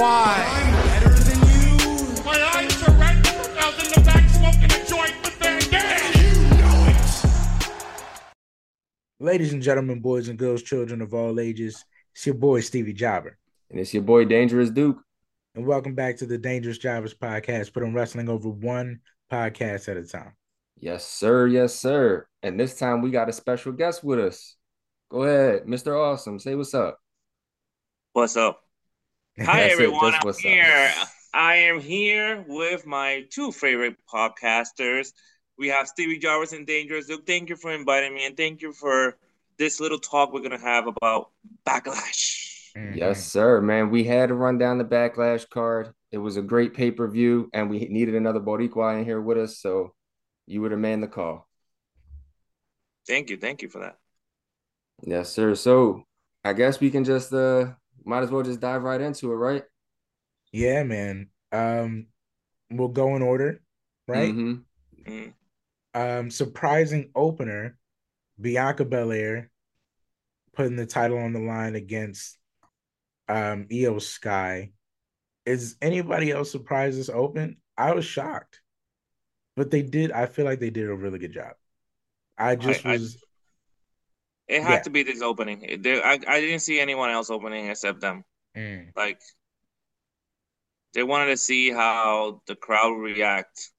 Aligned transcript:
why. 0.00 0.46
I'm 0.48 0.72
better 0.88 1.10
than 1.10 1.38
you. 1.52 2.24
My 2.24 2.42
eyes 2.56 2.82
are 2.88 2.92
red. 2.92 3.26
I 3.26 3.66
was 3.66 3.86
in 3.86 3.92
the 3.92 4.00
back 4.06 4.26
smoking 4.30 4.72
a 4.72 4.86
joint 4.86 5.14
with 5.22 5.34
Van 5.34 5.60
Dam. 5.70 6.12
You 6.16 6.32
know 6.56 6.86
it. 6.88 8.32
Ladies 9.20 9.52
and 9.52 9.62
gentlemen, 9.62 10.00
boys 10.00 10.28
and 10.28 10.38
girls, 10.38 10.62
children 10.62 11.02
of 11.02 11.12
all 11.12 11.38
ages, 11.38 11.84
it's 12.14 12.24
your 12.24 12.34
boy 12.34 12.60
Stevie 12.60 12.94
Jobber. 12.94 13.36
And 13.70 13.78
it's 13.78 13.92
your 13.92 14.02
boy 14.02 14.24
Dangerous 14.24 14.70
Duke. 14.70 15.02
And 15.54 15.66
welcome 15.66 15.94
back 15.94 16.16
to 16.18 16.26
the 16.26 16.38
Dangerous 16.38 16.78
Jobbers 16.78 17.12
podcast, 17.12 17.74
putting 17.74 17.92
wrestling 17.92 18.30
over 18.30 18.48
one 18.48 19.00
podcast 19.30 19.90
at 19.90 19.98
a 19.98 20.04
time. 20.04 20.32
Yes, 20.78 21.04
sir. 21.04 21.46
Yes, 21.46 21.74
sir. 21.74 22.26
And 22.42 22.58
this 22.58 22.78
time 22.78 23.02
we 23.02 23.10
got 23.10 23.28
a 23.28 23.34
special 23.34 23.72
guest 23.72 24.02
with 24.02 24.18
us. 24.18 24.56
Go 25.10 25.24
ahead, 25.24 25.66
Mr. 25.66 25.94
Awesome. 25.94 26.38
Say 26.38 26.54
what's 26.54 26.72
up. 26.72 26.98
What's 28.14 28.38
up? 28.38 28.62
Hi 29.46 29.60
That's 29.60 29.72
everyone, 29.72 30.14
I'm 30.14 30.20
what's 30.24 30.38
up. 30.38 30.52
here. 30.52 30.92
I 31.32 31.54
am 31.56 31.80
here 31.80 32.44
with 32.46 32.86
my 32.86 33.24
two 33.30 33.52
favorite 33.52 33.96
podcasters. 34.12 35.14
We 35.56 35.68
have 35.68 35.88
Stevie 35.88 36.18
Jarvis 36.18 36.52
and 36.52 36.66
Dangerous 36.66 37.06
Duke. 37.06 37.26
Thank 37.26 37.48
you 37.48 37.56
for 37.56 37.72
inviting 37.72 38.14
me, 38.14 38.26
and 38.26 38.36
thank 38.36 38.60
you 38.60 38.72
for 38.74 39.16
this 39.56 39.80
little 39.80 39.98
talk 39.98 40.34
we're 40.34 40.42
gonna 40.42 40.58
have 40.58 40.86
about 40.88 41.30
backlash. 41.66 42.74
Mhm. 42.76 42.96
Yes, 42.96 43.24
sir, 43.24 43.62
man. 43.62 43.88
We 43.90 44.04
had 44.04 44.28
to 44.28 44.34
run 44.34 44.58
down 44.58 44.76
the 44.76 44.84
backlash 44.84 45.48
card. 45.48 45.94
It 46.12 46.18
was 46.18 46.36
a 46.36 46.42
great 46.42 46.74
pay 46.74 46.90
per 46.90 47.08
view, 47.08 47.48
and 47.54 47.70
we 47.70 47.78
needed 47.86 48.14
another 48.14 48.40
Boricua 48.40 48.98
in 48.98 49.06
here 49.06 49.22
with 49.22 49.38
us. 49.38 49.58
So 49.58 49.94
you 50.46 50.60
would 50.60 50.72
have 50.72 50.80
manned 50.80 51.02
the 51.02 51.08
call. 51.08 51.48
Thank 53.06 53.30
you, 53.30 53.38
thank 53.38 53.62
you 53.62 53.68
for 53.70 53.78
that. 53.80 53.98
Yes, 55.02 55.30
sir. 55.30 55.54
So 55.54 56.04
I 56.44 56.52
guess 56.52 56.80
we 56.80 56.90
can 56.90 57.04
just 57.04 57.32
uh 57.32 57.72
might 58.04 58.22
as 58.22 58.30
well 58.30 58.42
just 58.42 58.60
dive 58.60 58.82
right 58.82 59.00
into 59.00 59.32
it, 59.32 59.36
right? 59.36 59.64
Yeah, 60.52 60.82
man. 60.82 61.28
Um, 61.52 62.06
we'll 62.70 62.88
go 62.88 63.16
in 63.16 63.22
order, 63.22 63.62
right? 64.08 64.34
Mhm. 64.34 64.64
Mm. 65.06 65.34
Um, 65.94 66.30
surprising 66.30 67.10
opener, 67.14 67.78
Bianca 68.40 68.84
Belair 68.84 69.50
putting 70.54 70.76
the 70.76 70.86
title 70.86 71.18
on 71.18 71.32
the 71.32 71.40
line 71.40 71.74
against 71.74 72.38
um 73.28 73.66
Io 73.72 73.98
Sky. 73.98 74.72
Is 75.46 75.76
anybody 75.82 76.30
else 76.30 76.50
surprised 76.50 76.98
this 76.98 77.08
open? 77.10 77.58
I 77.76 77.94
was 77.94 78.04
shocked. 78.04 78.60
But 79.56 79.70
they 79.70 79.82
did, 79.82 80.12
I 80.12 80.26
feel 80.26 80.44
like 80.44 80.60
they 80.60 80.70
did 80.70 80.88
a 80.88 80.94
really 80.94 81.18
good 81.18 81.32
job. 81.32 81.54
I 82.38 82.56
just 82.56 82.84
I- 82.86 82.94
was 82.94 83.16
It 84.50 84.62
had 84.62 84.70
Yeah. 84.70 84.82
to 84.82 84.90
be 84.90 85.02
this 85.04 85.22
opening. 85.22 85.80
There- 85.80 86.04
I, 86.04 86.14
I 86.26 86.40
didn't 86.40 86.60
see 86.60 86.80
anyone 86.80 87.10
else 87.10 87.30
opening 87.30 87.68
except 87.68 88.00
them. 88.00 88.24
mm, 88.56 88.90
Like 88.96 89.20
they 90.92 91.04
wanted 91.04 91.26
to 91.26 91.36
see 91.36 91.70
how 91.70 92.42
the 92.46 92.56
crowd 92.56 92.90
react 92.98 93.70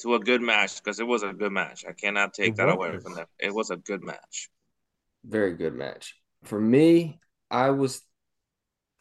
to 0.00 0.14
a 0.14 0.20
good 0.20 0.40
match 0.40 0.76
because 0.76 1.00
it 1.00 1.06
was 1.06 1.24
a 1.24 1.32
good 1.32 1.50
match. 1.52 1.84
I 1.88 1.92
cannot 1.92 2.32
take 2.32 2.50
It 2.52 2.56
that 2.58 2.68
away 2.68 2.98
from 3.00 3.14
them. 3.14 3.26
It 3.40 3.52
was 3.52 3.70
a 3.70 3.76
good 3.76 4.02
match. 4.04 4.50
Very 5.24 5.54
good 5.54 5.74
match. 5.74 6.14
For 6.44 6.60
me, 6.60 7.18
I 7.50 7.70
was 7.70 8.02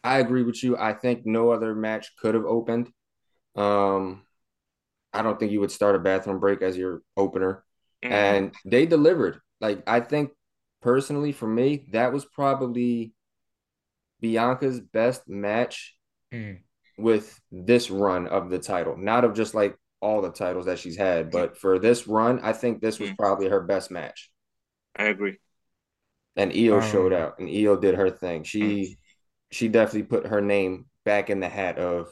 I 0.03 0.19
agree 0.19 0.43
with 0.43 0.63
you. 0.63 0.77
I 0.77 0.93
think 0.93 1.25
no 1.25 1.51
other 1.51 1.75
match 1.75 2.15
could 2.17 2.33
have 2.33 2.45
opened. 2.45 2.89
Um 3.55 4.23
I 5.13 5.21
don't 5.21 5.39
think 5.39 5.51
you 5.51 5.59
would 5.61 5.71
start 5.71 5.95
a 5.95 5.99
bathroom 5.99 6.39
break 6.39 6.61
as 6.61 6.77
your 6.77 7.01
opener. 7.15 7.63
Mhm. 8.03 8.11
And 8.11 8.55
they 8.65 8.85
delivered. 8.85 9.39
Like 9.61 9.83
I 9.87 9.99
think 9.99 10.31
personally 10.87 11.33
for 11.33 11.47
me, 11.49 11.85
that 11.91 12.13
was 12.13 12.23
probably 12.23 13.13
Bianca's 14.21 14.79
best 14.79 15.27
match 15.27 15.97
mm, 16.31 16.63
with 16.97 17.39
this 17.51 17.89
run 17.89 18.27
of 18.27 18.49
the 18.49 18.59
title. 18.59 18.97
Not 18.97 19.23
of 19.23 19.33
just 19.35 19.53
like 19.53 19.75
all 20.01 20.21
the 20.21 20.31
titles 20.31 20.65
that 20.65 20.79
she's 20.79 20.97
had, 20.97 21.31
but 21.31 21.57
for 21.57 21.79
this 21.79 22.07
run, 22.07 22.39
I 22.41 22.53
think 22.53 22.81
this 22.81 22.99
was 22.99 23.09
Mm. 23.09 23.17
probably 23.17 23.49
her 23.49 23.61
best 23.61 23.91
match. 23.91 24.31
I 24.95 25.05
agree. 25.05 25.39
And 26.37 26.53
Io 26.53 26.79
Um, 26.79 26.81
showed 26.81 27.13
out, 27.13 27.39
and 27.39 27.49
Io 27.49 27.75
did 27.75 27.95
her 27.95 28.09
thing. 28.09 28.43
She 28.43 28.97
she 29.51 29.67
definitely 29.69 30.03
put 30.03 30.27
her 30.27 30.41
name 30.41 30.87
back 31.05 31.29
in 31.29 31.39
the 31.39 31.49
hat 31.49 31.77
of 31.79 32.09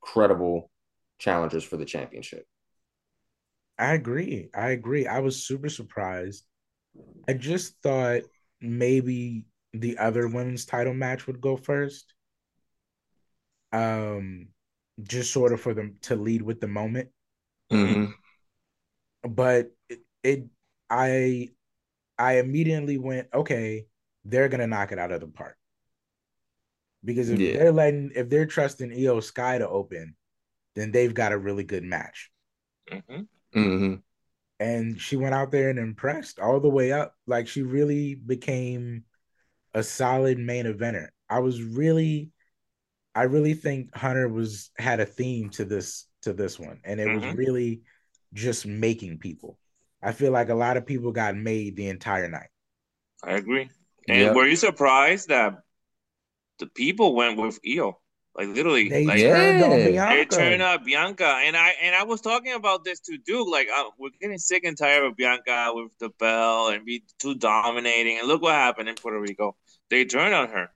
credible 0.00 0.70
challengers 1.18 1.64
for 1.64 1.76
the 1.78 1.86
championship. 1.86 2.46
I 3.78 3.94
agree. 3.94 4.50
I 4.54 4.70
agree. 4.70 5.06
I 5.06 5.18
was 5.20 5.44
super 5.44 5.68
surprised. 5.68 6.44
I 7.28 7.34
just 7.34 7.80
thought 7.82 8.22
maybe 8.60 9.44
the 9.72 9.98
other 9.98 10.26
women's 10.28 10.64
title 10.66 10.94
match 10.94 11.26
would 11.26 11.40
go 11.40 11.56
first. 11.56 12.14
Um, 13.72 14.48
just 15.02 15.32
sort 15.32 15.52
of 15.52 15.60
for 15.60 15.74
them 15.74 15.96
to 16.02 16.16
lead 16.16 16.42
with 16.42 16.60
the 16.60 16.68
moment. 16.68 17.10
Mhm. 17.70 18.18
But 19.22 19.72
it, 19.88 20.00
it 20.22 20.44
I 20.90 21.50
I 22.18 22.38
immediately 22.40 22.98
went, 22.98 23.28
okay, 23.34 23.86
they're 24.24 24.48
gonna 24.50 24.66
knock 24.66 24.92
it 24.92 24.98
out 24.98 25.12
of 25.12 25.20
the 25.20 25.28
park. 25.28 25.58
Because 27.04 27.28
if 27.30 27.38
Yeah. 27.40 27.52
they're 27.58 27.72
letting 27.72 28.12
if 28.14 28.28
they're 28.28 28.46
trusting 28.46 28.92
Io 28.92 29.18
Sky 29.20 29.58
to 29.58 29.68
open, 29.68 30.14
then 30.74 30.92
they've 30.92 31.14
got 31.14 31.32
a 31.32 31.38
really 31.38 31.64
good 31.64 31.84
match. 31.84 32.30
hmm 32.90 33.22
Mhm. 33.54 34.02
And 34.60 35.00
she 35.00 35.16
went 35.16 35.34
out 35.34 35.50
there 35.50 35.70
and 35.70 35.78
impressed 35.78 36.38
all 36.40 36.60
the 36.60 36.68
way 36.68 36.92
up. 36.92 37.16
Like 37.26 37.48
she 37.48 37.62
really 37.62 38.14
became 38.14 39.04
a 39.74 39.82
solid 39.82 40.38
main 40.38 40.66
eventer. 40.66 41.08
I 41.30 41.40
was 41.40 41.62
really, 41.62 42.30
I 43.14 43.24
really 43.24 43.54
think 43.54 43.94
Hunter 43.96 44.28
was 44.28 44.70
had 44.78 45.00
a 45.00 45.06
theme 45.06 45.50
to 45.50 45.64
this 45.64 46.06
to 46.22 46.32
this 46.32 46.58
one, 46.58 46.80
and 46.84 47.00
it 47.00 47.08
was 47.08 47.26
Mhm. 47.26 47.30
really 47.30 47.82
just 48.34 48.66
making 48.66 49.18
people. 49.18 49.58
I 50.02 50.12
feel 50.12 50.32
like 50.32 50.48
a 50.50 50.54
lot 50.54 50.76
of 50.76 50.86
people 50.86 51.12
got 51.12 51.36
made 51.36 51.76
the 51.76 51.88
entire 51.88 52.28
night. 52.28 52.48
I 53.22 53.34
agree. 53.34 53.70
And 54.08 54.34
Yeah. 54.34 54.34
were 54.34 54.46
you 54.48 54.56
surprised 54.56 55.28
that 55.28 55.62
the 56.60 56.66
people 56.68 57.16
went 57.16 57.36
with 57.38 57.58
Io? 57.66 58.00
Like 58.34 58.48
literally, 58.48 58.90
They 58.90 59.04
like 59.04 59.20
turned 59.20 59.62
on 59.62 59.82
Yeah. 59.82 59.88
they 60.06 60.24
Bianca. 60.24 60.36
turned 60.36 60.62
out 60.62 60.84
Bianca, 60.84 61.26
and 61.44 61.56
I 61.56 61.70
and 61.82 61.94
I 61.96 62.04
was 62.04 62.20
talking 62.20 62.52
about 62.54 62.84
this 62.84 63.00
to 63.00 63.18
Duke. 63.18 63.48
Like 63.48 63.68
uh, 63.74 63.90
we're 63.98 64.10
getting 64.20 64.38
sick 64.38 64.64
and 64.64 64.78
tired 64.78 65.04
of 65.04 65.16
Bianca 65.16 65.72
with 65.74 65.92
the 65.98 66.10
bell 66.18 66.68
and 66.68 66.84
be 66.84 67.04
too 67.18 67.34
dominating. 67.34 68.18
And 68.18 68.28
look 68.28 68.42
what 68.42 68.54
happened 68.54 68.88
in 68.88 68.94
Puerto 68.96 69.20
Rico. 69.20 69.56
They 69.90 70.04
turned 70.04 70.34
on 70.34 70.50
her 70.50 70.70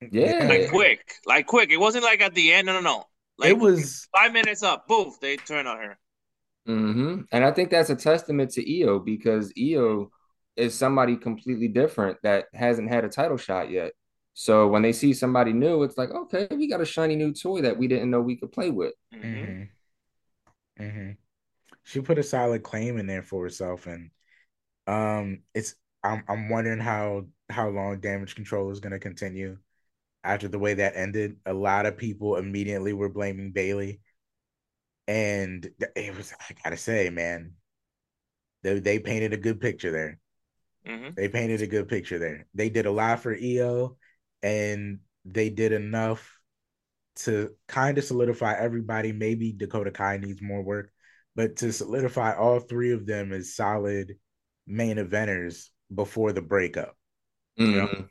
Yeah. 0.00 0.48
like 0.48 0.68
quick, 0.68 1.14
like 1.26 1.46
quick. 1.46 1.70
It 1.70 1.78
wasn't 1.78 2.04
like 2.04 2.20
at 2.20 2.34
the 2.34 2.52
end. 2.52 2.66
No, 2.66 2.72
no, 2.74 2.80
no. 2.80 3.04
Like 3.38 3.50
it 3.50 3.58
was 3.58 4.06
five 4.16 4.32
minutes 4.32 4.62
up, 4.62 4.86
boom, 4.88 5.12
they 5.20 5.36
turned 5.36 5.68
on 5.68 5.78
her. 5.78 5.98
hmm 6.66 7.20
And 7.32 7.44
I 7.44 7.50
think 7.52 7.70
that's 7.70 7.90
a 7.90 7.96
testament 7.96 8.52
to 8.52 8.80
Io 8.82 8.98
because 8.98 9.52
Io 9.58 10.10
is 10.56 10.74
somebody 10.74 11.16
completely 11.16 11.68
different 11.68 12.18
that 12.22 12.46
hasn't 12.54 12.88
had 12.88 13.04
a 13.04 13.08
title 13.08 13.36
shot 13.36 13.70
yet. 13.70 13.92
So 14.34 14.68
when 14.68 14.82
they 14.82 14.92
see 14.92 15.12
somebody 15.12 15.52
new, 15.52 15.82
it's 15.84 15.96
like, 15.96 16.10
okay, 16.10 16.48
we 16.50 16.68
got 16.68 16.80
a 16.80 16.84
shiny 16.86 17.16
new 17.16 17.32
toy 17.32 17.62
that 17.62 17.78
we 17.78 17.86
didn't 17.88 18.10
know 18.10 18.20
we 18.20 18.36
could 18.36 18.52
play 18.52 18.70
with. 18.70 18.94
Mhm. 19.12 19.54
hmm 20.78 20.88
hmm 20.90 21.10
She 21.84 22.00
put 22.00 22.18
a 22.18 22.22
solid 22.22 22.62
claim 22.62 22.98
in 22.98 23.06
there 23.06 23.22
for 23.22 23.42
herself, 23.44 23.86
and 23.86 24.10
um, 24.88 25.42
it's 25.54 25.76
I'm 26.04 26.24
I'm 26.28 26.48
wondering 26.50 26.80
how 26.80 27.26
how 27.50 27.68
long 27.70 28.00
damage 28.00 28.36
control 28.36 28.70
is 28.72 28.80
going 28.80 28.92
to 28.92 29.00
continue 29.00 29.58
after 30.24 30.48
the 30.48 30.58
way 30.60 30.74
that 30.74 30.96
ended. 30.96 31.38
A 31.46 31.54
lot 31.54 31.86
of 31.86 31.98
people 31.98 32.36
immediately 32.36 32.92
were 32.94 33.10
blaming 33.10 33.52
Bayley, 33.52 34.00
and 35.06 35.68
it 35.96 36.16
was 36.16 36.32
I 36.32 36.54
gotta 36.62 36.76
say, 36.76 37.10
man, 37.10 37.54
they 38.62 38.78
they 38.80 38.98
painted 38.98 39.32
a 39.32 39.36
good 39.36 39.60
picture 39.60 39.90
there. 39.90 40.18
Mhm. 40.84 41.16
They 41.16 41.28
painted 41.28 41.62
a 41.62 41.66
good 41.66 41.88
picture 41.88 42.18
there. 42.18 42.46
They 42.54 42.70
did 42.70 42.86
a 42.86 42.92
lot 42.92 43.20
for 43.20 43.34
Io, 43.34 43.96
and 44.44 44.98
they 45.24 45.48
did 45.48 45.72
enough 45.72 46.38
to 47.16 47.50
kind 47.66 47.96
of 47.96 48.04
solidify 48.04 48.54
everybody. 48.54 49.10
Maybe 49.10 49.52
Dakota 49.52 49.90
Kai 49.90 50.18
needs 50.18 50.42
more 50.42 50.62
work, 50.62 50.92
but 51.34 51.56
to 51.56 51.72
solidify 51.72 52.34
all 52.34 52.60
three 52.60 52.92
of 52.92 53.06
them 53.06 53.32
as 53.32 53.56
solid 53.56 54.16
main 54.66 54.98
eventers 54.98 55.70
before 55.92 56.32
the 56.32 56.42
breakup. 56.42 56.94
Mhm. 57.58 58.10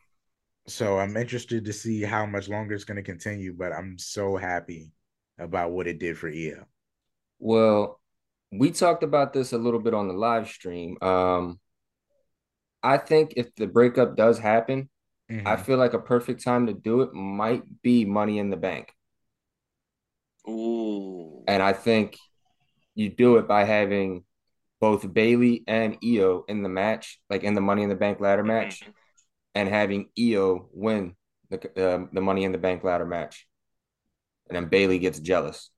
So 0.65 0.97
I'm 0.97 1.15
interested 1.17 1.65
to 1.65 1.73
see 1.73 2.01
how 2.01 2.25
much 2.25 2.49
longer 2.49 2.73
it's 2.73 2.85
going 2.85 2.97
to 2.97 3.03
continue, 3.03 3.53
but 3.53 3.71
I'm 3.71 3.99
so 3.99 4.35
happy 4.35 4.91
about 5.37 5.71
what 5.71 5.87
it 5.87 5.99
did 5.99 6.17
for 6.17 6.29
Io. 6.29 6.65
Well, 7.37 8.01
we 8.51 8.71
talked 8.71 9.03
about 9.03 9.33
this 9.33 9.51
a 9.51 9.57
little 9.57 9.81
bit 9.81 9.93
on 9.93 10.07
the 10.07 10.13
live 10.13 10.47
stream. 10.47 10.97
Um, 11.01 11.59
I 12.81 12.97
think 12.97 13.33
if 13.35 13.53
the 13.55 13.67
breakup 13.67 14.15
does 14.15 14.39
happen, 14.39 14.89
I 15.29 15.33
Mhm. 15.33 15.65
feel 15.65 15.77
like 15.77 15.93
a 15.93 15.99
perfect 15.99 16.43
time 16.43 16.67
to 16.67 16.73
do 16.73 17.01
it 17.01 17.13
might 17.13 17.81
be 17.81 18.05
Money 18.05 18.37
in 18.39 18.49
the 18.49 18.57
Bank. 18.57 18.93
Ooh. 20.47 21.43
And 21.47 21.63
I 21.63 21.73
think 21.73 22.17
you 22.95 23.09
do 23.09 23.37
it 23.37 23.47
by 23.47 23.63
having 23.63 24.25
both 24.79 25.11
Bayley 25.13 25.63
and 25.65 25.97
Io 26.03 26.43
in 26.47 26.61
the 26.61 26.69
match, 26.69 27.19
like 27.29 27.43
in 27.43 27.53
the 27.53 27.61
Money 27.61 27.83
in 27.83 27.89
the 27.89 27.95
Bank 27.95 28.19
ladder 28.19 28.43
match, 28.43 28.81
Mhm. 28.81 28.93
and 29.55 29.69
having 29.69 30.09
Io 30.19 30.69
win 30.73 31.15
the 31.49 31.57
uh, 31.81 32.07
the 32.11 32.21
Money 32.21 32.43
in 32.43 32.51
the 32.51 32.57
Bank 32.57 32.83
ladder 32.83 33.05
match. 33.05 33.47
and 34.47 34.57
then 34.57 34.67
Bayley 34.67 34.99
gets 34.99 35.19
jealous. 35.19 35.71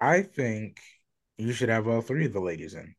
I 0.00 0.22
think 0.22 0.80
you 1.38 1.52
should 1.52 1.68
have 1.68 1.86
all 1.86 2.02
three 2.02 2.26
of 2.26 2.32
the 2.32 2.40
ladies 2.40 2.74
in. 2.74 2.96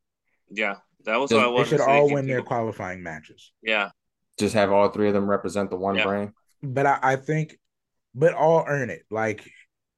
Yeah, 0.50 0.76
that 1.04 1.16
was 1.18 1.28
They 1.30 1.36
what 1.36 1.44
I 1.44 1.48
They 1.48 1.52
wanted 1.52 1.68
should 1.68 1.80
all 1.82 2.08
say. 2.08 2.14
win 2.14 2.26
their 2.26 2.42
qualifying 2.42 3.02
matches. 3.02 3.52
Yeah, 3.62 3.90
Just 4.38 4.54
have 4.54 4.72
all 4.72 4.88
three 4.90 5.08
of 5.08 5.14
them 5.14 5.28
represent 5.28 5.70
the 5.70 5.76
one 5.76 5.96
Yeah. 5.96 6.04
brand. 6.04 6.32
But 6.62 6.86
I, 6.86 6.98
I 7.02 7.16
think, 7.16 7.58
but 8.14 8.34
all 8.34 8.64
earn 8.66 8.90
it. 8.90 9.04
Like 9.10 9.50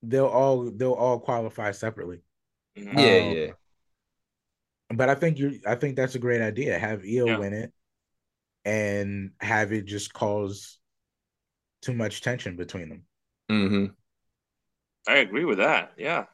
they'll 0.03 0.27
all 0.27 0.71
they'll 0.71 0.93
all 0.93 1.21
qualify 1.21 1.73
separately. 1.73 2.21
Mhm. 2.77 2.99
Yeah, 2.99 3.19
Um, 3.19 3.37
yeah. 3.37 3.53
But 4.91 5.09
I 5.09 5.15
think 5.15 5.39
you 5.39 5.61
I 5.67 5.75
think 5.75 5.97
that's 5.97 6.15
a 6.15 6.19
great 6.19 6.41
idea. 6.43 6.79
Have 6.79 7.05
Io 7.05 7.27
Yeah. 7.27 7.39
win 7.39 7.53
it 7.55 7.73
and 8.65 9.33
have 9.41 9.73
it 9.73 9.87
just 9.87 10.13
cause 10.13 10.79
too 11.83 11.95
much 11.95 12.23
tension 12.23 12.57
between 12.57 12.89
them. 12.89 13.05
hmm 13.49 13.87
I 15.07 15.17
agree 15.19 15.45
with 15.45 15.59
that. 15.59 15.93
Yeah, 15.97 16.27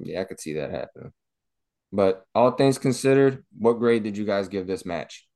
Yeah, 0.00 0.20
I 0.20 0.24
could 0.24 0.40
see 0.40 0.54
that 0.54 0.70
happen. 0.70 1.12
But 1.92 2.26
all 2.34 2.52
things 2.52 2.78
considered, 2.78 3.46
what 3.58 3.74
grade 3.80 4.04
did 4.04 4.18
you 4.18 4.26
guys 4.26 4.48
give 4.48 4.68
this 4.68 4.86
match? 4.86 5.27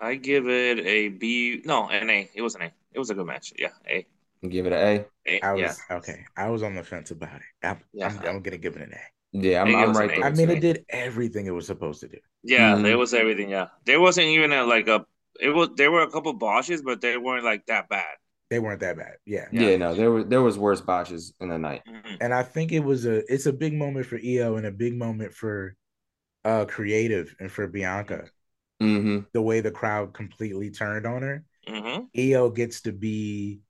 I 0.00 0.14
give 0.16 0.48
it 0.48 0.78
a 0.80 1.08
B. 1.08 1.62
No, 1.64 1.88
an 1.88 2.10
A. 2.10 2.28
It 2.34 2.42
was 2.42 2.54
an 2.54 2.62
A. 2.62 2.72
It 2.92 2.98
was 2.98 3.10
a 3.10 3.14
good 3.14 3.26
match. 3.26 3.52
Yeah, 3.56 3.70
A. 3.86 4.06
Give 4.48 4.66
it 4.66 4.72
an 4.72 5.04
A. 5.26 5.40
I 5.44 5.52
was 5.52 5.78
yeah. 5.90 5.96
okay. 5.96 6.24
I 6.36 6.48
was 6.48 6.62
on 6.62 6.74
the 6.74 6.82
fence 6.84 7.10
about 7.10 7.36
it. 7.36 7.42
I'm, 7.62 7.80
Yeah. 7.92 8.08
I'm, 8.08 8.18
I'm 8.26 8.42
gonna 8.42 8.58
give 8.58 8.76
it 8.76 8.82
an 8.82 8.92
A. 8.92 8.96
A. 8.96 9.00
Yeah, 9.32 9.62
I'm, 9.62 9.68
It 9.68 9.74
I'm 9.74 9.92
right 9.96 10.10
an 10.10 10.20
there. 10.20 10.24
I 10.24 10.28
A. 10.28 10.30
with 10.30 10.38
mean, 10.38 10.50
it 10.50 10.60
did 10.60 10.84
everything 10.88 11.46
it 11.46 11.50
was 11.50 11.66
supposed 11.66 12.00
to 12.00 12.08
do. 12.08 12.18
Yeah, 12.42 12.76
Mhm. 12.76 12.82
there 12.82 12.98
was 12.98 13.14
everything. 13.14 13.50
Yeah, 13.50 13.68
there 13.84 14.00
wasn't 14.00 14.28
even 14.28 14.52
a, 14.52 14.64
like 14.64 14.88
a. 14.88 15.06
It 15.40 15.50
was 15.50 15.70
there 15.76 15.90
were 15.90 16.02
a 16.02 16.10
couple 16.10 16.32
botches, 16.34 16.82
but 16.82 17.00
they 17.00 17.16
weren't 17.16 17.44
like 17.44 17.66
that 17.66 17.88
bad. 17.88 18.16
They 18.50 18.58
weren't 18.58 18.80
that 18.80 18.96
bad. 18.96 19.16
Yeah. 19.26 19.48
Yeah. 19.52 19.76
no, 19.76 19.94
there 19.94 20.10
was 20.10 20.26
there 20.26 20.42
was 20.42 20.58
worse 20.58 20.80
botches 20.80 21.34
in 21.40 21.48
the 21.48 21.58
night. 21.58 21.82
Mhm. 21.86 22.16
And 22.20 22.32
I 22.32 22.42
think 22.42 22.72
it 22.72 22.80
was 22.80 23.04
a 23.06 23.30
it's 23.32 23.46
a 23.46 23.52
big 23.52 23.74
moment 23.74 24.06
for 24.06 24.16
Io 24.18 24.56
and 24.56 24.66
a 24.66 24.70
big 24.72 24.94
moment 24.94 25.34
for 25.34 25.76
uh 26.44 26.66
creative 26.66 27.34
and 27.40 27.50
for 27.52 27.66
Bianca. 27.66 28.30
Hmm 28.80 29.20
The 29.32 29.42
way 29.42 29.60
the 29.60 29.70
crowd 29.70 30.14
completely 30.14 30.70
turned 30.70 31.06
on 31.06 31.22
her. 31.22 31.44
Mhm. 31.68 32.08
Io 32.16 32.50
gets 32.50 32.82
to 32.82 32.92
be 32.92 33.60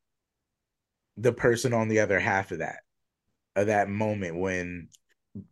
the 1.16 1.32
person 1.32 1.72
on 1.72 1.88
the 1.88 2.00
other 2.00 2.18
half 2.20 2.52
of 2.52 2.58
that, 2.58 2.80
of 3.56 3.66
that 3.66 3.88
moment 3.88 4.36
when 4.36 4.88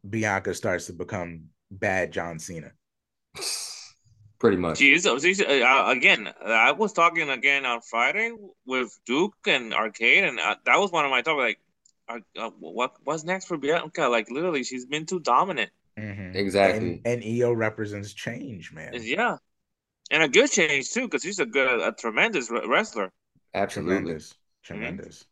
Bianca 0.09 0.55
starts 0.55 0.87
to 0.87 0.93
become 0.93 1.47
bad 1.71 2.13
John 2.13 2.39
Cena. 2.39 2.73
Pretty 4.39 4.59
much. 4.59 4.79
She's, 4.79 5.07
she's 5.23 5.41
uh, 5.41 5.85
again. 5.89 6.29
I 6.45 6.73
was 6.73 6.93
talking 6.93 7.31
again 7.31 7.65
on 7.65 7.81
Friday 7.81 8.33
with 8.67 8.99
Duke 9.07 9.35
and 9.47 9.73
Arcade, 9.73 10.25
and 10.25 10.39
uh, 10.39 10.57
that 10.67 10.79
was 10.79 10.93
one 10.93 11.07
of 11.07 11.11
my 11.11 11.23
topics. 11.23 11.59
Like, 12.09 12.23
uh, 12.39 12.47
uh, 12.47 12.51
what 12.61 12.97
what's 13.03 13.25
next 13.25 13.47
for 13.47 13.57
Bianca? 13.57 14.09
Like, 14.09 14.31
literally, 14.31 14.63
she's 14.63 14.85
been 14.85 15.07
too 15.07 15.21
dominant. 15.21 15.71
Mhm. 15.99 16.35
Exactly. 16.37 17.01
And, 17.05 17.25
and 17.25 17.43
Io 17.43 17.53
represents 17.53 18.13
change, 18.13 18.73
man. 18.73 19.01
Yeah, 19.03 19.39
and 20.11 20.23
a 20.23 20.29
good 20.29 20.51
change 20.51 20.91
too, 20.91 21.03
because 21.03 21.23
he's 21.23 21.39
a 21.39 21.47
good, 21.47 21.81
a 21.81 21.93
tremendous 21.93 22.51
wrestler. 22.51 23.11
Absolutely. 23.55 23.97
Tremendous. 23.97 24.35
Tremendous. 24.63 25.25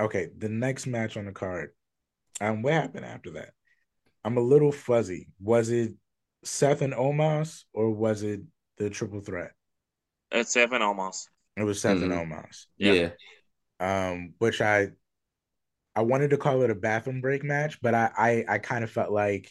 Okay, 0.00 0.28
the 0.36 0.48
next 0.48 0.86
match 0.86 1.16
on 1.16 1.26
the 1.26 1.32
card. 1.32 1.70
Um, 2.40 2.62
what 2.62 2.72
happened 2.72 3.06
after 3.06 3.30
that? 3.32 3.50
I'm 4.24 4.36
a 4.36 4.40
little 4.40 4.72
fuzzy. 4.72 5.28
Was 5.40 5.70
it 5.70 5.92
Seth 6.44 6.82
and 6.82 6.92
Omos 6.92 7.64
or 7.72 7.90
was 7.90 8.22
it 8.22 8.40
the 8.78 8.90
triple 8.90 9.20
threat? 9.20 9.52
It's 10.30 10.52
seven 10.52 10.82
almost. 10.82 11.30
It 11.56 11.62
was 11.62 11.80
Seth 11.80 12.02
and 12.02 12.12
Mhm. 12.12 12.30
Omos. 12.30 12.66
Yeah. 12.78 13.10
Um, 13.80 14.34
which 14.38 14.60
I 14.60 14.92
I 15.96 16.02
wanted 16.02 16.30
to 16.30 16.38
call 16.38 16.62
it 16.62 16.70
a 16.70 16.74
bathroom 16.74 17.20
break 17.20 17.44
match, 17.44 17.80
but 17.80 17.94
I 17.94 18.10
I, 18.16 18.44
I 18.54 18.58
kind 18.58 18.84
of 18.84 18.90
felt 18.90 19.12
like 19.12 19.50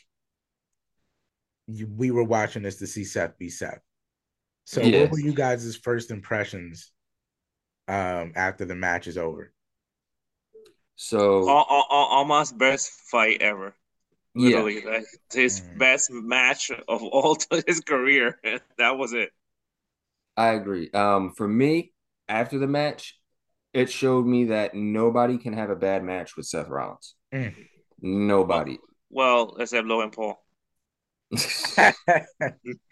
you, 1.68 1.88
we 1.88 2.12
were 2.12 2.24
watching 2.24 2.64
this 2.64 2.78
to 2.78 2.88
see 2.88 3.04
Seth 3.04 3.38
be 3.38 3.50
Seth. 3.50 3.82
So 4.66 4.88
Yes. 4.88 5.02
what 5.02 5.12
were 5.12 5.20
you 5.20 5.34
guys' 5.34 5.76
first 5.76 6.12
impressions 6.12 6.92
um 7.88 8.34
after 8.36 8.66
the 8.66 8.76
match 8.76 9.08
is 9.08 9.18
over? 9.18 9.54
So 10.96 11.48
Al- 11.50 11.68
al- 11.70 11.88
al- 11.92 12.08
almost 12.18 12.58
best 12.58 12.92
fight 12.92 13.42
ever. 13.42 13.74
yeah, 14.36 14.50
Literally, 14.50 14.82
like, 14.82 15.06
his 15.34 15.62
Mhm. 15.62 15.78
best 15.80 16.12
match 16.12 16.72
of 16.72 17.04
all 17.04 17.36
to 17.36 17.64
his 17.68 17.82
career. 17.82 18.40
that 18.78 18.98
was 18.98 19.14
it. 19.14 19.32
I 20.36 20.50
agree. 20.54 20.90
Um, 20.92 21.32
for 21.32 21.48
me, 21.48 21.94
after 22.28 22.58
the 22.58 22.68
match, 22.68 23.20
it 23.74 23.90
showed 23.92 24.26
me 24.26 24.46
that 24.46 24.76
nobody 24.76 25.38
can 25.38 25.54
have 25.54 25.70
a 25.70 25.76
bad 25.76 26.04
match 26.04 26.36
with 26.36 26.46
Seth 26.46 26.70
Rollins. 26.70 27.16
Mm. 27.34 27.54
Nobody. 28.02 28.80
Well, 29.10 29.56
except 29.60 29.88
Logan 29.88 30.12
Paul. 30.12 30.44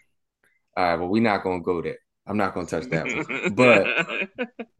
All 0.76 0.84
right, 0.84 0.96
well, 0.98 1.08
we're 1.08 1.22
not 1.22 1.42
gonna 1.42 1.60
go 1.62 1.82
there. 1.82 1.98
I'm 2.26 2.36
not 2.36 2.54
gonna 2.54 2.66
touch 2.66 2.84
that 2.90 3.06
one. 3.06 3.54
But 3.54 3.86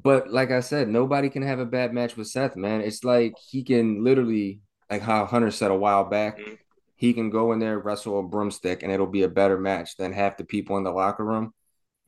but 0.02 0.30
like 0.32 0.50
I 0.50 0.60
said, 0.60 0.88
nobody 0.88 1.28
can 1.28 1.42
have 1.42 1.58
a 1.58 1.66
bad 1.66 1.92
match 1.92 2.16
with 2.16 2.28
Seth, 2.28 2.56
man. 2.56 2.80
It's 2.80 3.04
like 3.04 3.34
he 3.50 3.62
can 3.64 4.02
literally, 4.04 4.60
like 4.90 5.02
how 5.02 5.26
Hunter 5.26 5.50
said 5.50 5.70
a 5.70 5.76
while 5.76 6.04
back, 6.04 6.38
Mhm. 6.38 6.58
he 6.96 7.12
can 7.12 7.30
go 7.30 7.52
in 7.52 7.58
there, 7.58 7.78
wrestle 7.78 8.20
a 8.20 8.22
broomstick, 8.22 8.82
and 8.82 8.92
it'll 8.92 9.06
be 9.06 9.22
a 9.24 9.28
better 9.28 9.58
match 9.58 9.96
than 9.96 10.12
half 10.12 10.36
the 10.36 10.44
people 10.44 10.76
in 10.76 10.84
the 10.84 10.92
locker 10.92 11.24
room. 11.24 11.52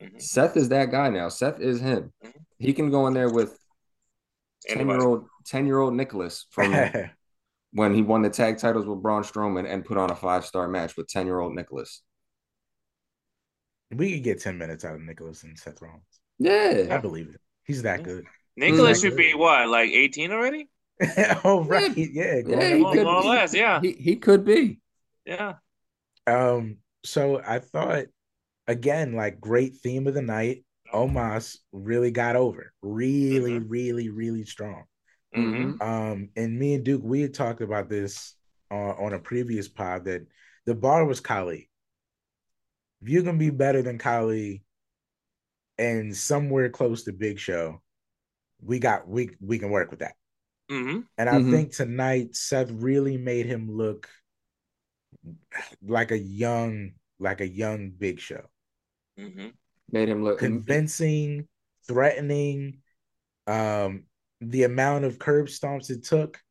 Mhm. 0.01 0.21
Seth 0.21 0.57
is 0.57 0.69
that 0.69 0.89
guy 0.91 1.09
now. 1.09 1.29
Seth 1.29 1.59
is 1.59 1.79
him. 1.81 2.13
Mhm. 2.23 2.31
He 2.59 2.73
can 2.73 2.89
go 2.89 3.05
in 3.07 3.13
there 3.13 3.29
with 3.29 3.59
ten 4.67 4.87
year 4.87 5.01
old 5.01 5.27
10 5.45 5.67
year 5.67 5.77
old 5.79 5.93
Nicholas 5.93 6.47
from 6.49 6.71
when 7.71 7.93
he 7.93 8.01
won 8.01 8.21
the 8.23 8.29
tag 8.29 8.57
titles 8.57 8.85
with 8.87 9.01
Braun 9.01 9.21
Strowman 9.23 9.65
and 9.69 9.85
put 9.85 9.97
on 9.97 10.09
a 10.09 10.15
five 10.15 10.43
star 10.45 10.67
match 10.67 10.95
with 10.97 11.07
10 11.07 11.25
year 11.27 11.39
old 11.39 11.53
Nicholas. 11.53 12.01
We 13.91 14.13
could 14.15 14.23
get 14.23 14.41
10 14.41 14.57
minutes 14.57 14.83
out 14.83 14.95
of 14.95 15.01
Nicholas 15.01 15.43
and 15.43 15.57
Seth 15.57 15.81
Rollins. 15.81 16.01
Yeah, 16.39 16.87
I 16.91 16.97
believe 16.97 17.29
it. 17.29 17.41
He's 17.63 17.83
that 17.83 18.03
good. 18.03 18.25
Nicholas 18.57 18.99
Mhm. 18.99 19.01
should 19.01 19.17
be 19.17 19.33
what, 19.33 19.67
like 19.69 19.89
18 19.91 20.31
already? 20.31 20.69
oh, 21.43 21.63
right. 21.65 21.91
Yeah. 21.95 22.41
grown 22.41 22.59
Yeah, 22.59 22.75
he 22.75 22.83
More, 22.83 22.93
could 22.93 23.03
more 23.03 23.21
be. 23.21 23.29
less, 23.29 23.53
yeah. 23.53 23.81
He, 23.81 23.91
he 23.93 24.15
could 24.15 24.45
be. 24.45 24.79
Yeah. 25.25 25.55
Um, 26.27 26.77
so 27.03 27.41
I 27.45 27.59
thought 27.59 28.05
again, 28.67 29.13
like 29.13 29.39
great 29.41 29.75
theme 29.77 30.07
of 30.07 30.13
the 30.13 30.21
night. 30.21 30.63
Omos 30.93 31.57
really 31.73 32.11
got 32.11 32.35
over, 32.35 32.73
really, 32.81 33.59
really, 33.59 34.09
really 34.09 34.45
strong. 34.45 34.83
hmm 35.33 35.73
Um, 35.81 36.29
and 36.35 36.57
me 36.57 36.75
and 36.75 36.83
Duke, 36.85 37.01
we 37.03 37.21
had 37.21 37.33
talked 37.33 37.61
about 37.61 37.89
this 37.89 38.35
uh, 38.71 38.75
on 38.75 39.13
a 39.13 39.19
previous 39.19 39.67
pod 39.67 40.05
that 40.05 40.25
the 40.65 40.75
bar 40.75 41.05
was 41.05 41.19
Khali. 41.19 41.69
If 43.05 43.09
you 43.09 43.23
can 43.23 43.37
be 43.37 43.51
better 43.51 43.81
than 43.83 43.99
Khali 43.99 44.63
and 45.77 46.15
somewhere 46.15 46.69
close 46.69 47.03
to 47.03 47.13
Big 47.13 47.39
Show, 47.39 47.81
we 48.61 48.79
got 48.79 49.07
we 49.07 49.31
we 49.41 49.59
can 49.59 49.71
work 49.71 49.91
with 49.91 49.99
that. 49.99 50.15
hmm 50.69 51.07
And 51.17 51.29
I 51.29 51.39
Mhm. 51.39 51.41
think 51.41 51.73
tonight 51.73 52.35
Seth 52.35 52.71
really 52.71 53.17
made 53.17 53.45
him 53.45 53.69
look 53.71 54.09
like 55.81 56.11
a 56.11 56.17
young, 56.17 56.91
like 57.19 57.41
a 57.41 57.47
young 57.47 57.91
Big 57.91 58.19
Show. 58.19 58.45
hmm 59.17 59.49
Made 59.91 60.09
him 60.09 60.23
look 60.23 60.37
Convincing, 60.37 61.47
threatening. 61.87 62.81
Um, 63.47 64.05
the 64.41 64.63
amount 64.63 65.05
of 65.05 65.19
curb 65.19 65.47
stomps 65.47 65.89
it 65.89 66.03
took, 66.03 66.41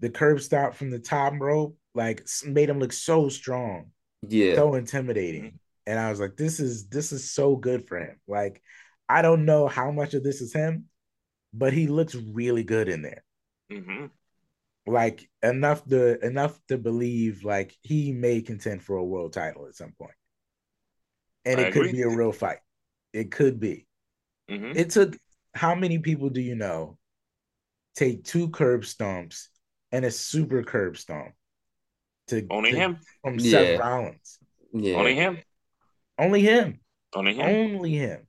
the 0.00 0.10
curb 0.10 0.40
stomp 0.40 0.74
from 0.74 0.90
the 0.90 0.98
top 1.00 1.34
rope, 1.40 1.78
like 1.94 2.26
made 2.46 2.70
him 2.70 2.80
look 2.80 2.92
so 2.92 3.28
strong, 3.28 3.92
yeah. 4.28 4.56
so 4.56 4.74
intimidating. 4.74 5.58
And 5.86 5.98
I 5.98 6.10
was 6.10 6.18
like, 6.20 6.36
this 6.36 6.58
is 6.60 6.88
this 6.88 7.12
is 7.12 7.30
so 7.30 7.56
good 7.56 7.86
for 7.88 7.98
him. 7.98 8.18
Like, 8.26 8.60
I 9.08 9.22
don't 9.22 9.44
know 9.44 9.68
how 9.68 9.90
much 9.92 10.14
of 10.14 10.24
this 10.24 10.40
is 10.40 10.52
him, 10.52 10.86
but 11.54 11.72
he 11.72 11.86
looks 11.86 12.14
really 12.14 12.64
good 12.64 12.88
in 12.88 13.02
there. 13.02 13.24
hmm 13.70 14.06
like 14.88 15.28
enough 15.42 15.84
to 15.86 16.24
enough 16.24 16.56
to 16.68 16.78
believe 16.78 17.42
like 17.42 17.74
he 17.82 18.12
may 18.12 18.40
contend 18.40 18.80
for 18.80 18.96
a 18.98 19.04
world 19.04 19.32
title 19.32 19.66
at 19.66 19.74
some 19.74 19.92
point. 19.98 20.14
And 21.44 21.58
I 21.60 21.64
it 21.64 21.72
could 21.72 21.86
agree. 21.86 21.92
be 21.92 22.02
a 22.02 22.08
real 22.08 22.30
fight. 22.30 22.58
It 23.12 23.32
could 23.32 23.58
be. 23.58 23.86
hmm 24.48 24.72
It 24.76 24.90
took 24.90 25.16
how 25.54 25.74
many 25.74 25.98
people 25.98 26.30
do 26.30 26.40
you 26.40 26.54
know 26.54 26.98
take 27.96 28.22
two 28.24 28.48
curb 28.50 28.82
stomps 28.82 29.48
and 29.90 30.04
a 30.04 30.10
super 30.10 30.62
curb 30.62 30.96
stomp 30.96 31.32
to 32.28 32.46
Only 32.50 32.70
to- 32.72 32.76
him. 32.78 32.98
from 33.22 33.38
Yeah. 33.40 33.50
Seth 33.50 33.80
Rollins? 33.80 34.38
Yeah. 34.72 34.96
Only 34.98 35.14
him. 35.16 35.38
Only 36.18 36.42
him. 36.42 36.80
Only 37.14 37.34
him. 37.34 37.46
Only 37.74 37.94
him. 37.94 38.26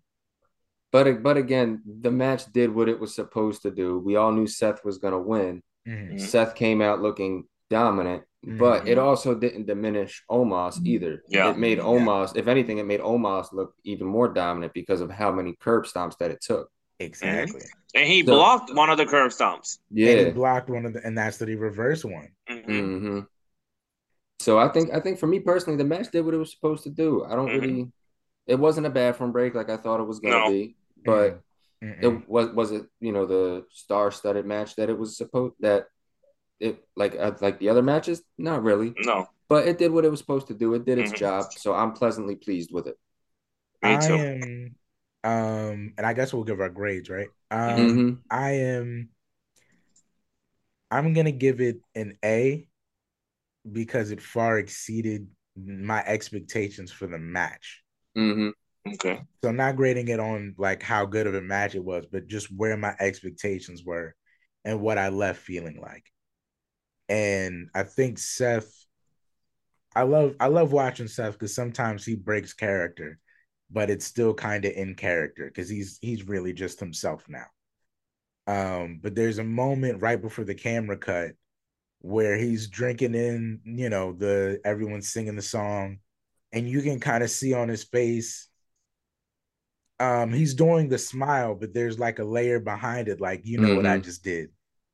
But 0.91 1.21
but 1.23 1.37
again, 1.37 1.81
the 1.85 2.11
match 2.11 2.51
did 2.51 2.73
what 2.73 2.89
it 2.89 2.99
was 2.99 3.13
supposed 3.13 3.61
to 3.63 3.71
do. 3.71 3.99
We 3.99 4.15
all 4.15 4.31
knew 4.31 4.47
Seth 4.47 4.83
was 4.85 4.97
gonna 4.97 5.19
win. 5.19 5.61
Mhm. 5.87 6.13
Mhm. 6.13 6.21
Seth 6.21 6.55
came 6.55 6.81
out 6.81 7.01
looking 7.01 7.45
dominant, 7.69 8.23
but 8.43 8.87
it 8.87 8.97
also 8.97 9.35
didn't 9.35 9.65
diminish 9.67 10.23
Omos 10.31 10.79
either. 10.85 11.23
Yeah. 11.27 11.51
It 11.51 11.57
made 11.57 11.77
Yeah. 11.79 11.83
Omos, 11.85 12.35
if 12.37 12.47
anything, 12.47 12.77
it 12.77 12.85
made 12.85 13.01
Omos 13.01 13.51
look 13.51 13.73
even 13.83 14.07
more 14.07 14.29
dominant 14.29 14.73
because 14.73 15.01
of 15.01 15.11
how 15.11 15.31
many 15.31 15.55
curb 15.59 15.85
stomps 15.85 16.17
that 16.19 16.31
it 16.31 16.41
took. 16.41 16.69
Exactly. 16.99 17.61
And 17.93 18.07
he 18.07 18.21
So- 18.21 18.33
blocked 18.33 18.73
one 18.73 18.89
of 18.89 18.97
the 18.97 19.05
curb 19.05 19.31
stomps. 19.31 19.79
And 19.89 19.99
he 19.99 20.05
Yeah. 20.21 20.29
blocked 20.31 20.69
one 20.69 20.85
of 20.85 20.93
the, 20.93 21.05
and 21.05 21.17
that's 21.17 21.37
the 21.37 21.55
reverse 21.55 22.03
one. 22.05 22.29
Mhm. 22.49 23.27
So 24.39 24.59
I 24.59 24.67
think 24.69 24.93
I 24.93 24.99
think 24.99 25.19
for 25.19 25.27
me 25.27 25.39
personally, 25.39 25.77
the 25.77 25.83
match 25.83 26.11
did 26.11 26.21
what 26.25 26.33
it 26.33 26.37
was 26.37 26.51
supposed 26.51 26.83
to 26.83 26.89
do. 26.89 27.25
I 27.25 27.35
don't 27.35 27.53
Mhm. 27.53 27.53
really. 27.53 27.91
It 28.47 28.55
wasn't 28.59 28.87
a 28.87 28.91
bathroom 28.91 29.31
break 29.31 29.55
like 29.55 29.69
I 29.69 29.77
thought 29.77 29.99
it 30.01 30.07
was 30.07 30.19
gonna 30.19 30.39
No. 30.39 30.43
be, 30.43 30.77
but 31.05 31.41
Mm-mm. 31.83 32.01
it 32.01 32.29
was 32.29 32.49
was 32.53 32.71
it 32.71 32.85
you 32.99 33.11
know 33.13 33.25
the 33.25 33.65
star-studded 33.71 34.45
match 34.45 34.75
that 34.77 34.89
it 34.89 34.97
was 34.97 35.17
supposed 35.17 35.55
that 35.61 35.87
it 36.59 36.83
like 36.95 37.15
uh, 37.17 37.33
like 37.41 37.59
the 37.59 37.69
other 37.69 37.83
matches 37.83 38.23
not 38.37 38.63
really 38.63 38.95
No, 38.97 39.29
but 39.49 39.67
it 39.67 39.77
did 39.77 39.91
what 39.91 40.05
it 40.05 40.11
was 40.11 40.19
supposed 40.19 40.47
to 40.47 40.53
do 40.55 40.73
it 40.75 40.85
did 40.85 40.97
its 40.99 41.11
Mhm. 41.11 41.13
job 41.13 41.47
so 41.57 41.73
i'm 41.73 41.93
pleasantly 41.93 42.35
pleased 42.35 42.71
with 42.73 42.87
it 42.87 42.97
me 43.81 43.97
I 43.97 43.97
too. 43.97 44.19
am, 44.43 44.75
um, 45.23 45.93
and 45.97 46.05
I 46.05 46.13
guess 46.13 46.33
we'll 46.33 46.43
give 46.43 46.59
our 46.61 46.69
grades, 46.69 47.09
right? 47.09 47.29
Um, 47.51 48.05
Mhm. 48.05 48.23
I 48.29 48.51
am. 48.53 49.09
I'm 50.91 51.13
gonna 51.13 51.31
give 51.31 51.61
it 51.61 51.81
an 51.95 52.17
A 52.23 52.67
because 53.71 54.11
it 54.11 54.21
far 54.21 54.57
exceeded 54.59 55.27
my 55.55 56.03
expectations 56.05 56.91
for 56.91 57.07
the 57.07 57.17
match. 57.17 57.83
hmm 58.15 58.49
Okay. 58.87 59.21
So 59.43 59.51
not 59.51 59.75
grading 59.75 60.07
it 60.07 60.19
on 60.19 60.55
like 60.57 60.81
how 60.81 61.05
good 61.05 61.27
of 61.27 61.35
a 61.35 61.41
match 61.41 61.75
it 61.75 61.83
was, 61.83 62.05
but 62.11 62.27
just 62.27 62.51
where 62.51 62.75
my 62.77 62.95
expectations 62.99 63.83
were 63.83 64.15
and 64.65 64.81
what 64.81 64.97
I 64.97 65.09
left 65.09 65.41
feeling 65.41 65.79
like. 65.79 66.05
And 67.09 67.69
I 67.73 67.83
think 67.83 68.17
Seth, 68.19 68.71
I 69.95 70.03
love 70.03 70.35
I 70.39 70.47
love 70.47 70.71
watching 70.71 71.07
Seth 71.07 71.33
because 71.33 71.55
sometimes 71.55 72.05
he 72.05 72.15
breaks 72.15 72.53
character, 72.53 73.19
but 73.69 73.89
it's 73.89 74.05
still 74.05 74.33
kind 74.33 74.63
of 74.65 74.73
in 74.73 74.95
character 74.95 75.45
because 75.47 75.69
he's 75.69 75.97
he's 76.01 76.27
really 76.27 76.53
just 76.53 76.79
himself 76.79 77.25
now. 77.27 77.47
Um, 78.47 78.99
but 79.01 79.15
there's 79.15 79.39
a 79.39 79.43
moment 79.43 80.01
right 80.01 80.21
before 80.21 80.45
the 80.45 80.55
camera 80.55 80.97
cut 80.97 81.31
where 81.99 82.37
he's 82.37 82.67
drinking 82.69 83.15
in, 83.15 83.59
you 83.65 83.89
know, 83.89 84.13
the 84.13 84.59
everyone's 84.65 85.09
singing 85.09 85.35
the 85.35 85.41
song, 85.41 85.99
and 86.53 86.69
you 86.69 86.81
can 86.81 86.99
kind 86.99 87.23
of 87.23 87.29
see 87.29 87.53
on 87.53 87.67
his 87.69 87.83
face 87.83 88.47
um 89.99 90.31
he's 90.31 90.53
doing 90.53 90.89
the 90.89 90.97
smile 90.97 91.55
but 91.55 91.73
there's 91.73 91.97
like 91.97 92.19
a 92.19 92.23
layer 92.23 92.59
behind 92.59 93.07
it 93.07 93.19
like 93.19 93.41
you 93.45 93.57
know 93.57 93.75
what 93.75 93.85
i 93.85 93.97
Mhm. 93.97 94.03
just 94.03 94.23
did. 94.23 94.49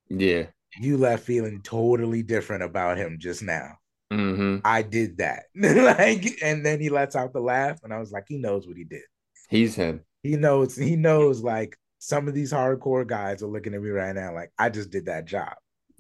Yeah. 0.10 0.48
You 0.80 0.98
left 0.98 1.26
feeling 1.26 1.62
totally 1.62 2.24
different 2.24 2.64
about 2.64 2.98
him 2.98 3.18
just 3.20 3.44
now. 3.44 3.78
Hmm 4.12 4.60
i 4.64 4.82
did 4.82 5.18
that. 5.18 5.46
Like 5.56 6.26
and 6.42 6.66
then 6.66 6.80
he 6.80 6.90
lets 6.90 7.16
out 7.16 7.34
the 7.34 7.42
laugh 7.42 7.80
and 7.84 7.94
i 7.94 8.00
was 8.00 8.12
like 8.12 8.26
he 8.28 8.38
knows 8.38 8.66
what 8.66 8.78
he 8.78 8.86
did. 8.86 9.04
He's 9.50 9.76
him. 9.76 10.02
He 10.24 10.38
knows 10.38 10.76
he 10.76 10.96
knows 10.96 11.42
like 11.42 11.78
some 12.00 12.28
of 12.28 12.34
these 12.34 12.52
hardcore 12.54 13.06
guys 13.06 13.44
are 13.44 13.48
looking 13.48 13.74
at 13.74 13.82
me 13.82 13.90
right 13.90 14.16
now 14.16 14.34
like 14.34 14.52
i 14.58 14.70
just 14.70 14.90
did 14.90 15.06
that 15.08 15.26
job 15.26 15.54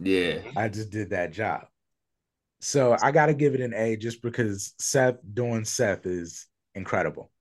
yeah. 0.03 0.41
I 0.55 0.69
just 0.69 0.89
did 0.91 1.12
that 1.12 1.31
job. 1.31 1.67
So 2.60 2.95
i 3.01 3.12
gotta 3.12 3.33
give 3.33 3.55
it 3.55 3.62
an 3.62 3.74
a 3.74 3.98
just 3.98 4.22
because 4.22 4.74
seth 4.79 5.17
doing 5.33 5.65
seth 5.65 6.05
is 6.05 6.48
incredible. 6.75 7.31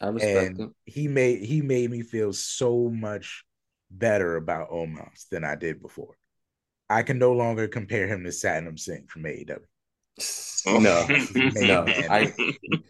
I 0.00 0.08
respect 0.08 0.36
and 0.48 0.60
him 0.60 0.74
he 0.86 1.08
made 1.08 1.42
he 1.42 1.60
made 1.60 1.90
me 1.90 2.02
feel 2.02 2.32
so 2.32 2.88
much 2.88 3.44
better 3.90 4.36
about 4.36 4.70
Omos 4.70 5.28
than 5.30 5.44
I 5.44 5.54
did 5.56 5.82
before. 5.82 6.16
I 6.88 7.02
can 7.02 7.18
no 7.18 7.32
longer 7.32 7.68
compare 7.68 8.06
him 8.06 8.24
to 8.24 8.30
Satnam 8.30 8.78
Singh 8.78 9.06
from 9.06 9.24
AEW. 9.24 9.58
no. 10.66 11.06
No 11.66 11.84
i 11.86 12.32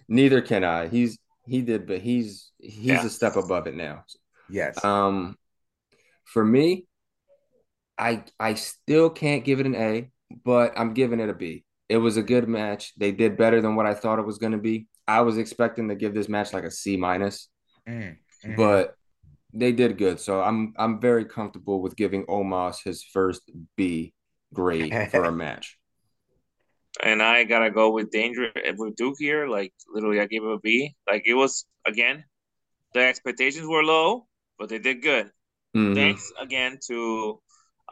neither 0.08 0.40
can 0.42 0.64
i. 0.64 0.88
He's 0.88 1.18
he 1.46 1.62
did 1.62 1.86
but 1.86 2.00
he's 2.00 2.52
he's 2.58 2.84
Yeah. 2.86 3.04
a 3.04 3.08
step 3.10 3.36
above 3.36 3.66
it 3.66 3.74
now. 3.74 4.04
Yes. 4.48 4.82
Um, 4.84 5.36
for 6.24 6.44
me, 6.44 6.86
I 8.00 8.24
I 8.40 8.54
still 8.56 9.10
can't 9.10 9.44
give 9.44 9.60
it 9.60 9.66
an 9.66 9.76
A, 9.76 10.10
but 10.44 10.74
I'm 10.78 10.94
giving 10.94 11.20
it 11.20 11.30
a 11.30 11.34
B. 11.34 11.66
It 11.90 11.98
was 11.98 12.18
a 12.18 12.24
good 12.24 12.48
match. 12.48 12.94
They 12.98 13.12
did 13.12 13.38
better 13.38 13.62
than 13.62 13.76
what 13.76 13.86
I 13.86 13.94
thought 13.94 14.20
it 14.20 14.26
was 14.26 14.38
going 14.38 14.52
to 14.54 14.58
be. 14.58 14.88
I 15.08 15.22
was 15.22 15.38
expecting 15.38 15.90
to 15.90 15.96
give 15.96 16.14
this 16.14 16.30
match 16.30 16.54
like 16.54 16.64
a 16.64 16.72
C 16.72 16.96
minus, 16.98 17.48
Mm, 17.86 18.16
mhm. 18.44 18.56
but 18.56 18.96
they 19.52 19.72
did 19.72 19.98
good. 19.98 20.20
So 20.20 20.42
I'm 20.42 20.74
I'm 20.78 21.00
very 21.00 21.24
comfortable 21.26 21.82
with 21.82 21.96
giving 21.96 22.26
Omos 22.26 22.82
his 22.84 23.04
first 23.04 23.50
B 23.76 24.14
grade 24.54 25.00
for 25.10 25.26
a 25.26 25.32
match. 25.32 25.78
and 27.02 27.22
I 27.22 27.44
gotta 27.44 27.70
go 27.70 27.90
with 27.90 28.10
Danger 28.10 28.50
with 28.76 28.96
Duke 28.96 29.16
here. 29.18 29.46
Like 29.48 29.72
literally, 29.92 30.20
I 30.20 30.26
gave 30.26 30.42
it 30.44 30.52
a 30.52 30.58
B. 30.58 30.94
Like 31.08 31.22
it 31.26 31.34
was 31.34 31.64
again, 31.86 32.24
the 32.94 33.00
expectations 33.00 33.66
were 33.68 33.84
low, 33.84 34.26
but 34.58 34.70
they 34.70 34.78
did 34.78 35.02
good. 35.02 35.30
Mhm. 35.74 35.94
Thanks 35.94 36.32
again 36.40 36.78
to 36.88 37.40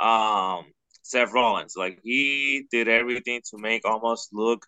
um 0.01 0.67
Seth 1.03 1.33
Rollins. 1.33 1.75
Like 1.77 2.01
he 2.03 2.67
did 2.71 2.89
everything 2.89 3.43
to 3.51 3.59
make 3.59 3.85
Omos 3.85 4.29
look 4.33 4.67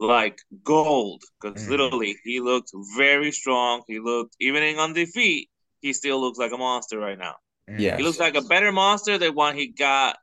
like 0.00 0.38
gold. 0.64 1.22
Because 1.40 1.60
Mhm. 1.60 1.68
literally, 1.68 2.16
he 2.24 2.40
looked 2.40 2.72
very 2.96 3.32
strong. 3.32 3.82
He 3.88 3.98
looked 4.00 4.36
even 4.40 4.62
in 4.62 4.78
on 4.78 4.92
defeat. 4.94 5.50
He 5.80 5.92
still 5.92 6.20
looks 6.20 6.38
like 6.38 6.52
a 6.52 6.58
monster 6.58 6.98
right 6.98 7.18
now. 7.18 7.36
Mm, 7.68 7.80
Yeah. 7.80 7.96
He 7.96 8.02
looks 8.02 8.20
like 8.20 8.34
a 8.36 8.42
better 8.42 8.72
monster 8.72 9.18
than 9.18 9.34
one 9.34 9.56
he 9.56 9.68
got 9.68 10.18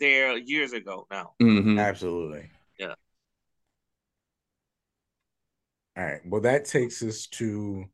there 0.00 0.36
years 0.38 0.72
ago. 0.72 1.06
Now, 1.10 1.34
Mhm. 1.40 1.78
absolutely. 1.78 2.50
Yeah. 2.78 2.94
All 5.96 6.04
right. 6.04 6.20
Well, 6.26 6.40
that 6.42 6.64
takes 6.64 7.02
us 7.02 7.26
to. 7.28 7.88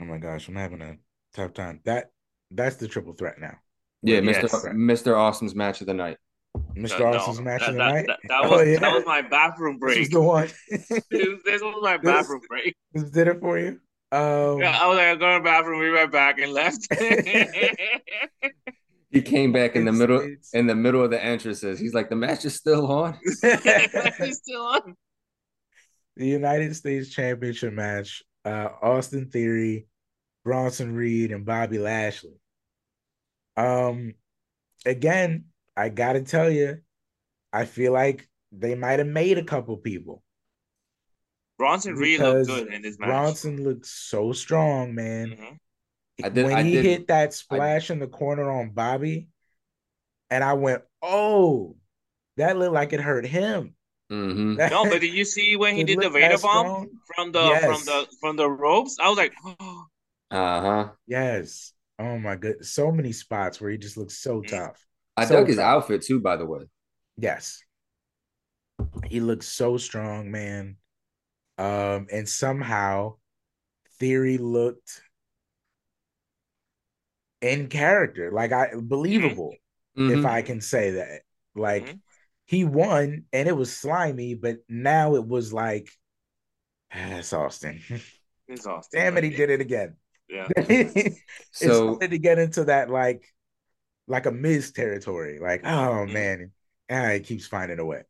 Oh 0.00 0.04
my 0.04 0.18
gosh, 0.18 0.48
I'm 0.48 0.56
having 0.56 0.80
a 0.82 0.96
tough 1.34 1.52
time. 1.54 1.80
That 1.84 2.10
that's 2.50 2.76
the 2.76 2.88
triple 2.88 3.12
threat 3.14 3.38
now. 3.38 3.58
Yeah, 4.06 4.20
Yes. 4.20 4.44
Mr. 4.52 4.72
Mr. 4.74 5.16
Awesome's 5.16 5.54
match 5.54 5.80
of 5.80 5.86
the 5.88 5.94
night. 5.94 6.16
Mr. 6.74 7.00
No, 7.00 7.18
Austin's 7.18 7.40
match 7.42 7.60
that, 7.60 7.68
of 7.70 7.74
the 7.74 7.78
that, 7.78 7.92
night. 7.94 8.06
That, 8.06 8.18
that 8.28 8.40
Oh, 8.44 8.50
was 8.50 8.66
yeah. 8.68 8.78
that 8.78 8.94
was 8.94 9.04
my 9.04 9.20
bathroom 9.22 9.74
This 9.74 9.80
break. 9.80 9.98
is 10.00 10.08
the 10.08 10.20
one. 10.22 10.48
this, 10.70 10.88
this 11.44 11.60
was 11.62 11.78
my 11.82 11.96
bathroom 11.98 12.40
break. 12.48 12.74
this 12.94 13.10
did 13.10 13.28
it 13.28 13.40
for 13.40 13.58
you. 13.58 13.78
Um, 14.12 14.58
Yeah, 14.60 14.78
I 14.80 14.86
was 14.88 14.96
like, 14.96 15.08
I'm 15.08 15.18
going 15.18 15.34
to 15.34 15.38
the 15.40 15.44
bathroom, 15.44 15.80
be 15.80 15.88
right 15.88 16.10
back, 16.10 16.38
and 16.38 16.52
left. 16.52 16.86
He 19.10 19.22
came 19.22 19.52
back 19.52 19.76
in 19.76 19.84
the 19.84 19.90
It's- 19.92 19.98
middle 19.98 20.20
it's- 20.20 20.50
in 20.52 20.66
the 20.66 20.74
middle 20.74 21.02
of 21.02 21.10
the 21.10 21.22
entrances. 21.22 21.78
He's 21.78 21.94
like, 21.94 22.10
the 22.10 22.16
match 22.16 22.44
is 22.44 22.54
still 22.54 22.86
on. 22.90 23.18
He's 23.24 24.38
still 24.38 24.62
on. 24.62 24.94
the 26.16 26.26
United 26.26 26.74
States 26.76 27.08
Championship 27.10 27.72
match, 27.72 28.22
uh, 28.44 28.68
Austin 28.82 29.30
Theory, 29.30 29.86
Bronson 30.44 30.94
Reed, 30.94 31.32
and 31.32 31.46
Bobby 31.46 31.78
Lashley. 31.78 32.34
Um, 33.56 34.14
again, 34.84 35.46
I 35.76 35.88
gotta 35.88 36.22
tell 36.22 36.50
you, 36.50 36.80
I 37.52 37.64
feel 37.64 37.92
like 37.92 38.28
they 38.52 38.74
might 38.74 38.98
have 38.98 39.08
made 39.08 39.38
a 39.38 39.44
couple 39.44 39.76
people. 39.76 40.22
Bronson 41.58 41.94
Reed 41.94 42.20
looked 42.20 42.48
good 42.48 42.72
in 42.72 42.82
this 42.82 42.98
match. 42.98 43.08
Bronson 43.08 43.64
looks 43.64 43.90
so 43.90 44.32
strong, 44.32 44.94
man. 44.94 45.30
Mhm. 45.30 45.58
I 46.24 46.28
did- 46.28 46.44
when 46.44 46.56
I 46.56 46.62
he 46.62 46.72
did- 46.72 46.84
hit 46.84 47.06
that 47.08 47.34
splash 47.34 47.90
in 47.90 47.98
the 47.98 48.06
corner 48.08 48.50
on 48.50 48.70
Bobby, 48.70 49.28
and 50.30 50.42
I 50.44 50.54
went, 50.54 50.82
"Oh, 51.02 51.76
that 52.36 52.56
looked 52.56 52.74
like 52.74 52.92
it 52.92 53.00
hurt 53.00 53.26
him." 53.26 53.74
hmm 54.08 54.56
No, 54.56 54.84
but 54.84 55.00
did 55.00 55.12
you 55.14 55.24
see 55.24 55.56
when 55.56 55.76
he 55.76 55.84
did 55.84 56.00
the 56.00 56.10
Vader 56.10 56.38
bomb 56.38 56.66
strong. 56.66 57.00
from 57.14 57.32
the 57.32 57.40
Yes. 57.40 57.64
from 57.64 57.84
the 57.84 58.16
from 58.20 58.36
the 58.36 58.48
ropes? 58.48 58.98
I 59.00 59.08
was 59.08 59.18
like, 59.18 59.34
oh, 59.44 59.86
Uh-huh. 60.30 60.92
Yes. 61.06 61.72
Oh 61.98 62.18
my 62.18 62.36
good. 62.36 62.64
So 62.64 62.90
many 62.92 63.12
spots 63.12 63.60
where 63.60 63.70
he 63.70 63.78
just 63.78 63.96
looks 63.96 64.18
so 64.18 64.42
Mm. 64.42 64.48
tough. 64.48 64.86
I 65.16 65.24
So 65.24 65.34
dug 65.34 65.48
his 65.48 65.58
tough. 65.58 65.66
outfit 65.66 66.02
too, 66.02 66.20
by 66.20 66.36
the 66.36 66.46
way. 66.46 66.66
Yes. 67.18 67.62
He 69.08 69.20
looks 69.20 69.48
so 69.48 69.78
strong, 69.78 70.30
man. 70.30 70.76
Um, 71.58 72.08
and 72.12 72.28
somehow 72.28 73.16
Theory 73.98 74.38
looked 74.38 75.02
in 77.40 77.68
character, 77.68 78.32
like 78.32 78.52
I 78.52 78.70
believable, 78.80 79.60
if 80.08 80.24
Mhm. 80.24 80.24
I 80.24 80.42
can 80.42 80.60
say 80.60 80.92
that. 80.92 81.22
Like 81.54 81.86
Mhm. 81.86 82.00
he 82.46 82.64
won 82.64 83.24
and 83.32 83.48
it 83.48 83.56
was 83.56 83.74
slimy, 83.76 84.34
but 84.34 84.58
now 84.68 85.14
it 85.16 85.26
was 85.26 85.52
like 85.52 85.90
ah, 86.92 87.16
it's 87.18 87.32
Austin. 87.32 87.80
it's 88.48 88.66
Austin. 88.66 89.00
Damn 89.00 89.16
it, 89.18 89.24
he 89.24 89.30
did 89.30 89.50
it 89.50 89.60
again. 89.60 89.96
Yeah. 90.28 90.48
it's 90.56 91.20
So 91.52 91.94
starting 91.94 92.10
to 92.10 92.18
get 92.18 92.38
into 92.38 92.64
that 92.64 92.90
like 92.90 93.24
like 94.08 94.26
a 94.26 94.32
Miz 94.32 94.72
territory. 94.72 95.38
Like, 95.40 95.62
oh 95.64 96.06
Mhm. 96.06 96.12
man, 96.12 96.52
ah, 96.90 97.10
he 97.10 97.20
keeps 97.20 97.46
finding 97.46 97.78
a 97.78 97.84
way. 97.84 98.02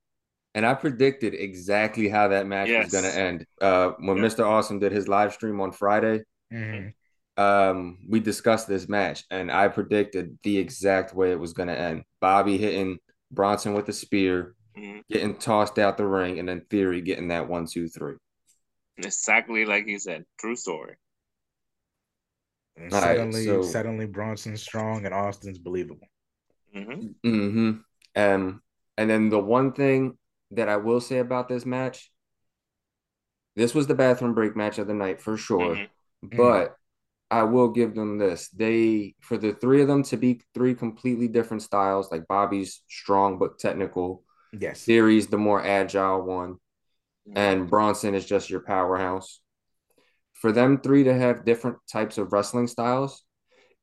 and 0.54 0.64
I 0.66 0.75
predicted 0.75 1.35
exactly 1.35 2.08
how 2.08 2.28
that 2.28 2.46
match 2.46 2.68
Yes. 2.68 2.85
was 2.85 2.88
gonna 2.92 3.08
end. 3.08 3.46
Uh 3.61 3.92
when 3.99 4.18
Yeah. 4.18 4.23
Mr. 4.23 4.46
Awesome 4.46 4.78
did 4.78 4.92
his 4.92 5.08
live 5.08 5.32
stream 5.35 5.61
on 5.61 5.73
Friday, 5.73 6.23
Mhm. 6.52 6.94
um, 7.37 7.99
we 8.08 8.20
discussed 8.20 8.68
this 8.68 8.88
match 8.88 9.25
and 9.30 9.50
I 9.50 9.68
predicted 9.68 10.38
the 10.42 10.58
exact 10.58 11.14
way 11.14 11.32
it 11.32 11.38
was 11.40 11.52
gonna 11.52 11.75
end. 11.75 12.04
Bobby 12.20 12.56
hitting 12.58 12.99
Bronson 13.30 13.75
with 13.75 13.87
the 13.87 13.92
spear, 13.92 14.54
Mhm. 14.76 15.02
getting 15.11 15.37
tossed 15.37 15.78
out 15.78 15.96
the 15.96 16.06
ring, 16.06 16.38
and 16.38 16.49
then 16.49 16.62
Theory 16.70 17.00
getting 17.02 17.28
that 17.28 17.49
one, 17.49 17.66
two, 17.66 17.88
three. 17.88 18.16
Exactly 18.99 19.64
like 19.64 19.87
he 19.87 19.99
said. 19.99 20.25
True 20.38 20.56
story. 20.56 20.96
And 22.76 22.92
All 22.92 23.00
right, 23.00 23.16
suddenly, 23.16 23.45
so- 23.45 23.62
suddenly 23.62 24.06
Bronson's 24.06 24.62
strong 24.62 25.04
and 25.04 25.14
Austin's 25.14 25.59
believable. 25.59 26.06
hmm 26.75 27.09
Mm-hmm. 27.25 27.71
Um, 28.16 28.62
and 28.99 29.11
then 29.11 29.28
the 29.28 29.38
one 29.38 29.73
thing 29.73 30.16
that 30.52 30.68
I 30.68 30.76
will 30.76 31.00
say 31.00 31.18
about 31.18 31.49
this 31.49 31.66
match, 31.66 32.11
this 33.56 33.75
was 33.75 33.87
the 33.87 33.95
bathroom 33.95 34.35
break 34.35 34.56
match 34.56 34.78
of 34.78 34.87
the 34.87 34.95
night 34.95 35.21
for 35.21 35.37
sure. 35.37 35.76
Mhm. 35.76 36.37
But 36.37 36.76
I 37.30 37.42
will 37.42 37.68
give 37.71 37.95
them 37.95 38.18
this. 38.18 38.49
They 38.50 39.14
for 39.21 39.37
the 39.37 39.52
three 39.52 39.83
of 39.83 39.88
them 39.88 40.02
to 40.04 40.16
be 40.16 40.42
three 40.54 40.75
completely 40.75 41.28
different 41.28 41.62
styles, 41.62 42.11
like 42.12 42.28
Bobby's 42.28 42.83
strong 42.88 43.38
but 43.38 43.59
technical, 43.59 44.23
Yes. 44.59 44.85
Theory's 44.85 45.26
the 45.26 45.38
more 45.38 45.62
agile 45.62 46.23
one, 46.23 46.54
Mm-hmm. 47.28 47.37
and 47.38 47.68
Bronson 47.71 48.14
is 48.14 48.25
just 48.25 48.49
your 48.50 48.61
powerhouse. 48.61 49.40
For 50.40 50.52
them 50.52 50.80
three 50.80 51.04
to 51.04 51.14
have 51.14 51.44
different 51.44 51.78
types 51.90 52.18
of 52.18 52.32
wrestling 52.32 52.68
styles, 52.68 53.24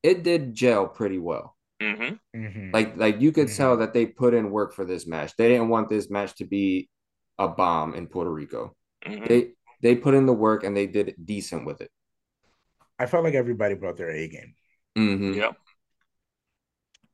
it 0.04 0.24
did 0.24 0.54
gel 0.54 0.88
pretty 0.88 1.20
well. 1.20 1.58
hmm 1.80 2.18
hmm 2.34 2.74
Like 2.74 2.98
like 2.98 3.22
you 3.22 3.32
could 3.32 3.48
Mhm. 3.50 3.56
tell 3.58 3.78
that 3.78 3.94
they 3.94 4.06
put 4.06 4.34
in 4.34 4.50
work 4.52 4.74
for 4.74 4.86
this 4.86 5.06
match. 5.06 5.36
They 5.38 5.48
didn't 5.50 5.70
want 5.70 5.90
this 5.90 6.10
match 6.10 6.36
to 6.36 6.46
be 6.46 6.90
a 7.38 7.48
bomb 7.48 7.94
in 7.94 8.08
Puerto 8.08 8.32
Rico. 8.32 8.76
hmm 9.06 9.26
They 9.28 9.54
they 9.82 9.96
put 9.96 10.14
in 10.16 10.26
the 10.26 10.34
work 10.34 10.64
and 10.64 10.76
they 10.76 10.88
did 10.88 11.16
decent 11.24 11.66
with 11.66 11.82
it. 11.82 11.92
I 13.00 13.06
felt 13.06 13.24
like 13.24 13.34
everybody 13.34 13.76
brought 13.76 13.98
their 13.98 14.10
A 14.10 14.28
game. 14.28 14.56
hmm 14.96 15.34
Yep. 15.34 15.58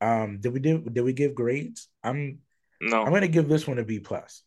Um, 0.00 0.38
did 0.40 0.52
we 0.52 0.60
do? 0.60 0.80
Did 0.80 1.02
we 1.02 1.12
give 1.12 1.34
grades? 1.34 1.88
I'm 2.02 2.40
No, 2.80 3.04
I'm 3.04 3.12
gonna 3.12 3.28
give 3.28 3.48
this 3.48 3.66
one 3.66 3.78
a 3.78 3.84
B 3.84 4.00
plus. 4.00 4.42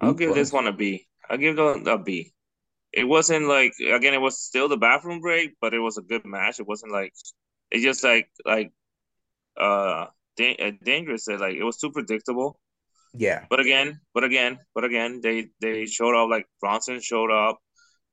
I'll 0.00 0.14
give 0.14 0.34
this 0.34 0.52
one 0.52 0.66
a 0.66 0.72
B. 0.72 1.07
I'll 1.28 1.38
give 1.38 1.58
it 1.58 1.88
a 1.88 1.98
B. 1.98 2.32
It 2.92 3.04
wasn't 3.04 3.46
like 3.48 3.74
again, 3.80 4.14
it 4.14 4.20
was 4.20 4.38
still 4.40 4.68
the 4.68 4.76
bathroom 4.76 5.20
break, 5.20 5.56
but 5.60 5.74
it 5.74 5.80
was 5.80 5.98
a 5.98 6.02
good 6.02 6.24
match. 6.24 6.60
It 6.60 6.68
wasn't 6.68 6.92
like 6.92 7.14
it 7.70 7.80
just 7.80 8.04
like 8.04 8.30
like 8.46 8.72
uh, 9.58 10.06
Dan- 10.36 10.56
uh 10.60 10.72
dangerous 10.84 11.24
said 11.24 11.40
like 11.40 11.56
it 11.56 11.64
was 11.64 11.78
too 11.78 11.90
predictable. 11.92 12.58
Yeah. 13.14 13.46
But 13.50 13.60
again, 13.60 14.00
but 14.14 14.24
again, 14.24 14.58
but 14.74 14.84
again, 14.84 15.20
they 15.22 15.48
they 15.60 15.86
showed 15.86 16.16
up 16.16 16.30
like 16.30 16.46
Bronson 16.60 17.00
showed 17.00 17.30
up, 17.30 17.60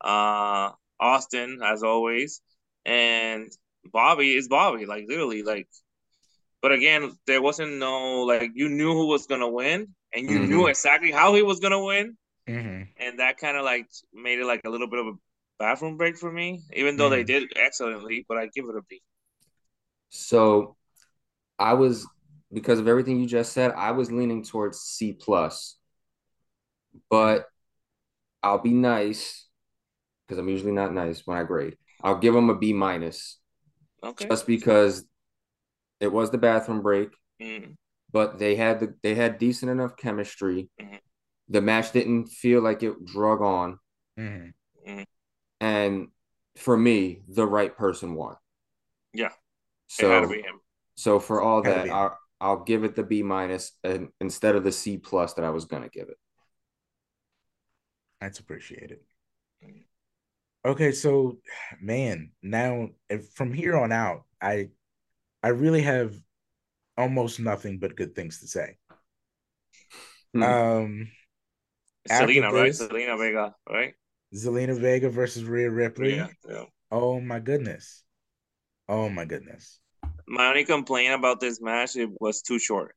uh, 0.01 0.71
Austin 0.99 1.59
as 1.63 1.83
always, 1.83 2.41
and 2.85 3.51
Bobby 3.91 4.35
is 4.35 4.47
Bobby, 4.47 4.85
like 4.85 5.05
literally, 5.07 5.43
like. 5.43 5.67
But 6.61 6.71
again, 6.73 7.17
there 7.27 7.41
wasn't 7.41 7.77
no 7.77 8.23
like 8.23 8.51
you 8.55 8.69
knew 8.69 8.93
who 8.93 9.07
was 9.07 9.27
gonna 9.27 9.49
win, 9.49 9.95
and 10.13 10.29
you 10.29 10.39
knew 10.39 10.67
Mhm. 10.67 10.67
exactly 10.67 11.11
how 11.11 11.33
he 11.35 11.41
was 11.43 11.59
gonna 11.59 11.83
win, 11.83 12.17
hmm 12.47 12.95
and 12.97 13.19
that 13.19 13.37
kind 13.37 13.57
of 13.57 13.63
like 13.65 13.87
made 14.13 14.39
it 14.39 14.45
like 14.45 14.61
a 14.65 14.69
little 14.69 14.87
bit 14.89 14.99
of 14.99 15.07
a 15.07 15.13
bathroom 15.59 15.97
break 15.97 16.17
for 16.17 16.31
me. 16.31 16.63
Even 16.73 16.97
though 16.97 17.09
they 17.09 17.23
Mhm. 17.23 17.25
did 17.25 17.51
excellently, 17.55 18.25
but 18.27 18.37
I 18.37 18.47
give 18.47 18.65
it 18.65 18.75
a 18.77 18.81
B. 18.89 19.01
So 20.09 20.75
I 21.59 21.73
was 21.73 22.07
because 22.53 22.79
of 22.79 22.87
everything 22.87 23.19
you 23.19 23.27
just 23.27 23.53
said, 23.53 23.71
I 23.73 23.91
was 23.91 24.11
leaning 24.11 24.43
towards 24.43 24.79
C 24.81 25.13
plus. 25.13 25.77
But 27.09 27.47
I'll 28.43 28.59
be 28.61 28.71
nice 28.73 29.47
because 30.27 30.39
I'm 30.39 30.49
usually 30.49 30.71
not 30.71 30.93
nice 30.93 31.23
when 31.25 31.37
I 31.37 31.43
grade. 31.43 31.77
I'll 32.01 32.19
give 32.19 32.33
them 32.33 32.49
a 32.49 32.55
B 32.57 32.73
minus 32.73 33.39
Okay. 34.03 34.31
just 34.31 34.47
because 34.47 35.05
it 35.99 36.11
was 36.11 36.31
the 36.31 36.39
bathroom 36.39 36.81
break, 36.81 37.09
Mm. 37.39 37.75
but 38.11 38.39
they 38.39 38.55
had 38.55 38.79
the 38.79 38.95
they 39.03 39.15
had 39.15 39.37
decent 39.37 39.71
enough 39.71 39.97
chemistry. 39.97 40.69
Mhm. 40.79 41.04
The 41.49 41.61
match 41.61 41.91
didn't 41.91 42.27
feel 42.27 42.61
like 42.61 42.83
it 42.83 43.05
drug 43.05 43.41
on, 43.41 43.79
hmm 44.17 44.49
and 45.59 46.09
for 46.57 46.77
me, 46.77 47.21
the 47.27 47.45
right 47.45 47.75
person 47.75 48.15
won. 48.15 48.35
Yeah, 49.13 49.31
So 49.87 50.07
it 50.07 50.13
had 50.13 50.21
to 50.21 50.27
be 50.27 50.41
him. 50.41 50.59
So 50.95 51.19
for 51.19 51.41
all 51.41 51.63
that. 51.63 51.89
I'll, 51.91 52.17
I'll 52.41 52.63
give 52.63 52.83
it 52.83 52.95
the 52.95 53.03
B 53.03 53.23
minus 53.23 53.71
and 53.83 54.09
instead 54.19 54.55
of 54.55 54.63
the 54.63 54.71
C 54.71 54.97
plus 54.97 55.33
that 55.35 55.45
I 55.45 55.49
was 55.51 55.65
gonna 55.65 55.89
give 55.89 56.09
it. 56.09 56.17
That's 58.19 58.39
appreciated. 58.39 58.99
Okay, 60.65 60.91
so 60.91 61.37
man, 61.79 62.31
now 62.41 62.89
if 63.09 63.29
from 63.33 63.53
here 63.53 63.75
on 63.77 63.91
out, 63.91 64.25
I 64.41 64.69
I 65.43 65.49
really 65.49 65.83
have 65.83 66.15
almost 66.97 67.39
nothing 67.39 67.79
but 67.79 67.95
good 67.97 68.15
things 68.15 68.39
to 68.41 68.47
say. 68.47 68.77
Hmm. 70.33 70.55
Um 70.55 71.07
after 71.07 71.24
Selena, 72.07 72.51
right? 72.51 72.73
Selena 72.75 73.17
Vega, 73.17 73.55
right? 73.69 73.93
Zelina 74.33 74.79
Vega 74.79 75.09
versus 75.09 75.43
Rhea 75.43 75.69
Ripley. 75.71 76.15
Yeah, 76.15 76.27
yeah. 76.47 76.65
Oh 76.91 77.19
my 77.19 77.39
goodness. 77.39 78.03
Oh 78.89 79.09
my 79.09 79.25
goodness. 79.25 79.79
My 80.27 80.49
only 80.49 80.65
complaint 80.65 81.15
about 81.15 81.39
this 81.39 81.59
match 81.59 81.95
it 81.95 82.11
was 82.21 82.43
too 82.43 82.59
short. 82.59 82.95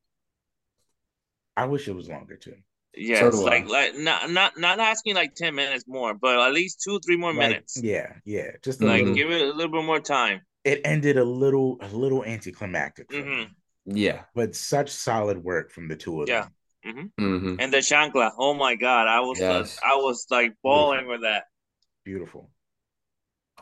I 1.58 1.66
wish 1.66 1.88
it 1.88 1.92
was 1.92 2.08
longer 2.08 2.36
too. 2.36 2.56
Yes, 2.94 3.32
do 3.32 3.46
I. 3.46 3.50
like 3.50 3.68
like 3.68 3.94
not 3.96 4.30
not 4.30 4.58
not 4.58 4.80
asking 4.80 5.14
like 5.14 5.34
ten 5.34 5.54
minutes 5.54 5.84
more, 5.86 6.14
but 6.14 6.38
at 6.38 6.52
least 6.52 6.82
two 6.82 6.98
three 7.00 7.16
more 7.16 7.32
Like, 7.32 7.50
minutes. 7.50 7.76
Yeah, 7.82 8.14
yeah. 8.24 8.52
Just 8.62 8.82
a 8.82 8.86
Like 8.86 9.00
little, 9.00 9.14
give 9.14 9.30
it 9.30 9.40
a 9.40 9.52
little 9.52 9.72
bit 9.72 9.84
more 9.84 10.00
time. 10.00 10.40
it 10.64 10.80
ended 10.84 11.16
a 11.16 11.24
little 11.24 11.78
a 11.80 11.88
little 11.88 12.24
anticlimactic 12.24 13.10
for 13.12 13.24
me. 13.24 13.30
Mhm. 13.32 13.54
yeah. 13.86 14.24
But 14.34 14.54
such 14.54 14.90
solid 14.90 15.42
work 15.42 15.70
from 15.70 15.88
the 15.88 15.96
two 15.96 16.22
of 16.22 16.28
Yeah. 16.28 16.42
them. 16.42 16.52
Hmm 16.84 17.06
And 17.58 17.72
the 17.72 17.78
chancla, 17.78 18.32
oh 18.38 18.54
my 18.54 18.74
god, 18.76 19.08
I 19.08 19.20
was 19.20 19.38
Yes. 19.40 19.78
I 19.84 19.96
was 19.96 20.26
like 20.30 20.54
bawling 20.62 21.06
with 21.08 21.22
that. 21.22 21.44
Beautiful. 22.04 22.50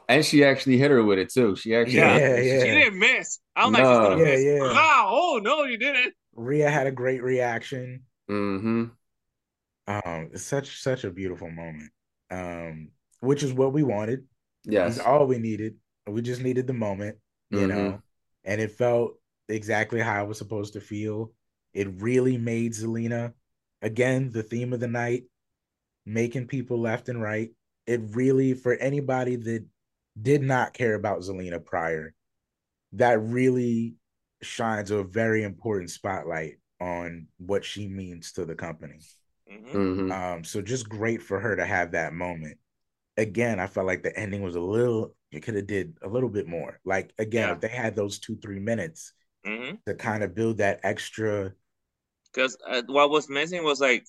And 0.09 0.24
she 0.24 0.44
actually 0.44 0.79
hit 0.79 0.90
her 0.90 1.02
with 1.02 1.18
it 1.18 1.31
too. 1.31 1.57
She 1.57 1.74
actually 1.74 2.02
Yeah, 2.02 2.40
She 2.42 2.59
yeah. 2.59 2.64
didn't 2.70 2.98
miss. 2.98 3.38
I'm 3.55 3.72
like, 3.72 3.87
she's 3.87 3.98
No. 3.98 4.00
gonna 4.00 4.16
Yeah, 4.16 4.24
miss. 4.24 4.44
yeah. 4.44 4.68
Wow, 4.74 5.09
oh 5.11 5.40
no, 5.42 5.64
you 5.64 5.79
didn't. 5.79 6.14
Rhea 6.35 6.70
had 6.70 6.87
a 6.87 6.92
great 6.92 7.22
reaction. 7.22 8.05
hmm 8.29 8.87
Um, 9.87 10.31
it's 10.33 10.42
such 10.42 10.81
such 10.83 11.05
a 11.05 11.11
beautiful 11.11 11.50
moment. 11.50 11.90
Um, 12.31 12.90
which 13.20 13.42
is 13.42 13.52
what 13.52 13.72
we 13.72 13.83
wanted. 13.83 14.26
Yes. 14.64 14.96
It's 14.96 15.07
all 15.07 15.26
we 15.26 15.38
needed. 15.38 15.76
We 16.07 16.22
just 16.22 16.42
needed 16.42 16.66
the 16.66 16.72
moment, 16.72 17.18
you 17.50 17.66
Mhm. 17.66 17.68
know, 17.68 18.02
and 18.44 18.61
it 18.61 18.72
felt 18.72 19.18
exactly 19.48 20.00
how 20.00 20.24
it 20.24 20.29
was 20.29 20.38
supposed 20.38 20.72
to 20.74 20.81
feel. 20.81 21.33
It 21.77 22.01
really 22.01 22.39
made 22.39 22.73
Zelina, 22.73 23.35
again, 23.83 24.31
the 24.33 24.43
theme 24.43 24.73
of 24.73 24.81
the 24.81 24.89
night, 24.89 25.25
making 26.07 26.47
people 26.47 26.81
left 26.81 27.11
and 27.11 27.21
right. 27.23 27.51
It 27.87 28.01
really, 28.12 28.55
for 28.55 28.73
anybody 28.73 29.37
that 29.37 29.62
did 30.21 30.41
not 30.43 30.73
care 30.73 30.95
about 30.95 31.21
Zelina 31.21 31.62
prior, 31.62 32.15
that 32.95 33.21
really 33.21 33.97
shines 34.41 34.91
a 34.91 35.03
very 35.03 35.43
important 35.43 35.91
spotlight 35.91 36.55
on 36.81 37.27
what 37.37 37.62
she 37.62 37.89
means 37.89 38.33
to 38.33 38.47
the 38.47 38.55
company. 38.55 39.01
Mhm. 39.53 40.07
hmm 40.07 40.11
Um, 40.11 40.45
so 40.45 40.62
just 40.62 40.89
great 40.89 41.23
for 41.23 41.39
her 41.39 41.57
to 41.57 41.67
have 41.67 41.93
that 41.93 42.15
moment. 42.15 42.59
Again, 43.19 43.61
I 43.61 43.67
felt 43.67 43.87
like 43.87 44.03
the 44.03 44.19
ending 44.19 44.41
was 44.43 44.57
a 44.57 44.61
little, 44.61 45.15
it 45.31 45.41
could 45.41 45.57
have 45.57 45.67
did 45.67 45.99
a 46.01 46.09
little 46.09 46.31
bit 46.31 46.47
more. 46.47 46.81
Like 46.87 47.12
again, 47.19 47.49
Yeah. 47.49 47.55
if 47.55 47.61
they 47.61 47.69
had 47.69 47.97
those 47.97 48.19
two, 48.19 48.37
three 48.37 48.61
minutes 48.61 49.12
Mhm. 49.45 49.79
to 49.87 49.95
kind 49.95 50.23
of 50.25 50.35
build 50.35 50.59
that 50.59 50.81
extra, 50.83 51.53
Because 52.37 52.57
uh, 52.68 52.83
what 52.87 53.11
was 53.11 53.31
missing 53.31 53.64
was 53.64 53.81
like 53.81 54.05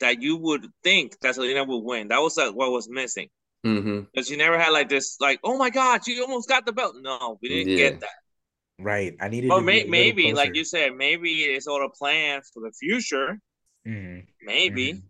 that 0.00 0.22
you 0.22 0.36
would 0.38 0.66
think 0.82 1.20
that 1.20 1.36
Zelina 1.36 1.66
would 1.68 1.84
win. 1.84 2.08
That 2.08 2.22
was 2.22 2.36
like 2.38 2.54
what 2.54 2.72
was 2.72 2.88
missing. 2.88 3.28
Because 3.62 4.28
she 4.28 4.36
never 4.36 4.58
had 4.58 4.70
like 4.70 4.88
this, 4.88 5.16
like, 5.20 5.40
oh 5.44 5.56
my 5.58 5.70
god, 5.70 6.04
she 6.04 6.20
almost 6.20 6.48
got 6.48 6.66
the 6.66 6.72
belt. 6.72 6.96
No, 7.00 7.38
we 7.42 7.48
didn't 7.50 7.72
Yeah. 7.72 7.76
get 7.90 8.00
that. 8.00 8.10
right. 8.78 9.14
I 9.20 9.28
needed 9.28 9.48
But 9.48 9.60
to 9.60 9.62
may, 9.62 9.78
little 9.78 9.90
maybe, 9.90 10.32
like 10.32 10.54
you 10.54 10.64
said, 10.64 10.94
maybe 10.96 11.30
it's 11.44 11.66
all 11.66 11.84
a 11.84 11.90
plan 11.90 12.42
for 12.52 12.60
the 12.60 12.72
future. 12.72 13.38
Mhm, 13.86 14.26
Maybe. 14.42 15.02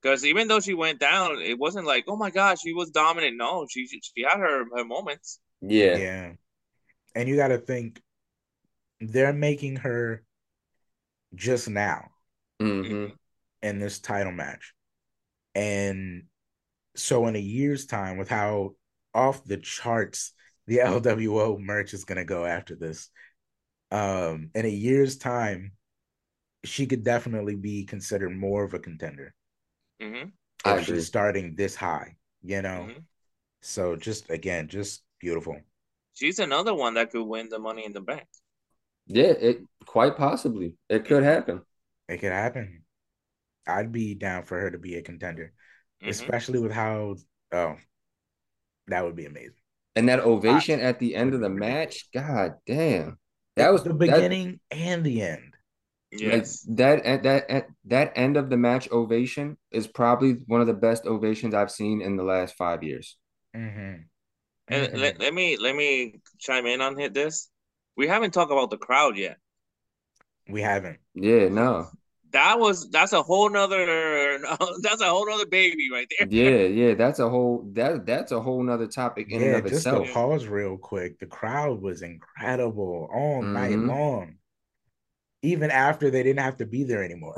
Because 0.00 0.24
even 0.24 0.48
though 0.48 0.58
she 0.60 0.74
went 0.74 0.98
down, 0.98 1.40
it 1.40 1.58
wasn't 1.58 1.86
like, 1.86 2.04
oh 2.08 2.16
my 2.16 2.30
god, 2.30 2.58
she 2.58 2.72
was 2.72 2.90
dominant. 2.90 3.36
No, 3.36 3.66
she 3.70 3.86
she, 3.86 4.00
she 4.00 4.22
had 4.22 4.38
her, 4.38 4.64
her 4.76 4.84
moments. 4.84 5.38
Yeah. 5.60 5.96
Yeah. 5.96 6.32
And 7.14 7.28
you 7.28 7.36
got 7.36 7.48
to 7.48 7.58
think 7.58 8.02
they're 9.00 9.32
making 9.32 9.76
her 9.76 10.24
just 11.34 11.68
now 11.68 12.10
hmm 12.60 13.12
in 13.62 13.78
this 13.78 13.98
title 14.00 14.32
match. 14.32 14.74
And 15.54 16.24
so 16.96 17.26
in 17.26 17.36
a 17.36 17.40
year's 17.40 17.86
time, 17.86 18.18
with 18.18 18.28
how 18.30 18.76
off 19.14 19.44
the 19.44 19.58
charts 19.58 20.32
the 20.66 20.80
LWO 20.82 21.58
merch 21.58 21.94
is 21.94 22.04
gonna 22.04 22.26
go 22.26 22.44
after 22.46 22.76
this, 22.76 23.10
um, 23.92 24.50
in 24.54 24.66
a 24.66 24.68
year's 24.70 25.18
time, 25.18 25.72
she 26.64 26.86
could 26.86 27.04
definitely 27.04 27.56
be 27.56 27.84
considered 27.84 28.30
more 28.36 28.64
of 28.64 28.74
a 28.74 28.78
contender 28.78 29.34
hmm 30.00 30.32
I 30.64 30.76
if 30.76 30.78
agree. 30.78 31.06
starting 31.06 31.54
this 31.54 31.74
high, 31.74 32.16
you 32.42 32.62
know. 32.62 32.90
hmm 32.90 33.04
So 33.62 33.96
just 33.96 34.30
again, 34.30 34.68
just 34.68 35.02
beautiful. 35.20 35.60
She's 36.14 36.38
another 36.38 36.72
one 36.72 36.94
that 36.94 37.10
could 37.10 37.24
win 37.24 37.50
the 37.50 37.58
Money 37.58 37.84
in 37.84 37.92
the 37.92 38.00
Bank. 38.00 38.26
Yeah, 39.06 39.32
it 39.32 39.58
quite 39.86 40.16
possibly. 40.16 40.76
It 40.88 41.04
could 41.04 41.22
happen. 41.22 41.62
It 42.08 42.18
could 42.18 42.32
happen. 42.32 42.82
I'd 43.66 43.92
be 43.92 44.14
down 44.14 44.44
for 44.44 44.58
her 44.58 44.70
to 44.70 44.78
be 44.78 44.96
a 44.96 45.02
contender, 45.02 45.52
Mhm. 46.02 46.08
especially 46.08 46.58
with 46.58 46.72
how 46.72 47.16
oh 47.52 47.76
That 48.88 49.04
would 49.04 49.14
be 49.16 49.26
amazing. 49.26 49.60
And 49.94 50.08
that 50.08 50.20
ovation 50.20 50.80
at 50.80 50.98
the 50.98 51.14
end 51.14 51.34
of 51.34 51.40
the 51.40 51.48
match, 51.48 52.10
god 52.12 52.54
damn. 52.66 53.18
That 53.56 53.72
was 53.72 53.84
the 53.84 53.90
that- 53.90 53.98
beginning 53.98 54.60
and 54.70 55.04
the 55.04 55.22
end. 55.22 55.54
Yes. 56.10 56.66
Like 56.66 56.76
that 56.76 57.04
at 57.06 57.22
that 57.22 57.50
at 57.50 57.66
that 57.86 58.12
end 58.16 58.36
of 58.36 58.50
the 58.50 58.56
match 58.56 58.90
ovation 58.90 59.56
is 59.70 59.86
probably 59.86 60.32
one 60.46 60.60
of 60.60 60.66
the 60.66 60.74
best 60.74 61.06
ovations 61.06 61.54
I've 61.54 61.70
seen 61.70 62.02
in 62.02 62.16
the 62.16 62.22
last 62.24 62.54
five 62.56 62.82
years. 62.82 63.16
Mm-hmm. 63.56 64.02
And 64.68 64.98
let, 65.00 65.18
let 65.20 65.32
me 65.32 65.56
let 65.56 65.74
me 65.74 66.20
chime 66.38 66.66
in 66.66 66.80
on 66.80 66.98
hit 66.98 67.14
this. 67.14 67.48
We 67.96 68.06
haven't 68.08 68.32
talked 68.32 68.52
about 68.52 68.70
the 68.70 68.76
crowd 68.78 69.16
yet. 69.16 69.38
We 70.48 70.60
haven't. 70.62 71.00
Yeah, 71.14 71.48
no. 71.48 71.90
That 72.32 72.58
was 72.58 72.88
that's 72.90 73.12
a 73.12 73.22
whole 73.22 73.50
nother 73.50 74.38
that's 74.82 75.02
a 75.02 75.06
whole 75.10 75.26
nother 75.28 75.46
baby 75.46 75.90
right 75.92 76.08
there. 76.18 76.28
Yeah, 76.30 76.66
yeah. 76.66 76.94
That's 76.94 77.18
a 77.18 77.28
whole 77.28 77.68
that 77.72 78.06
that's 78.06 78.32
a 78.32 78.40
whole 78.40 78.62
nother 78.62 78.86
topic 78.86 79.28
in 79.30 79.42
and 79.42 79.52
Yeah, 79.52 79.58
of 79.58 79.66
just 79.66 79.66
itself. 79.66 80.06
to 80.06 80.12
pause 80.12 80.46
real 80.46 80.78
quick. 80.78 81.18
The 81.18 81.26
crowd 81.26 81.82
was 81.82 82.02
incredible 82.02 83.08
all 83.12 83.42
night 83.42 83.80
Mhm. 83.80 83.86
long. 83.86 84.38
Even 85.42 85.70
after 85.70 86.10
they 86.10 86.22
didn't 86.22 86.42
have 86.42 86.56
to 86.58 86.66
be 86.66 86.84
there 86.84 87.02
anymore. 87.02 87.36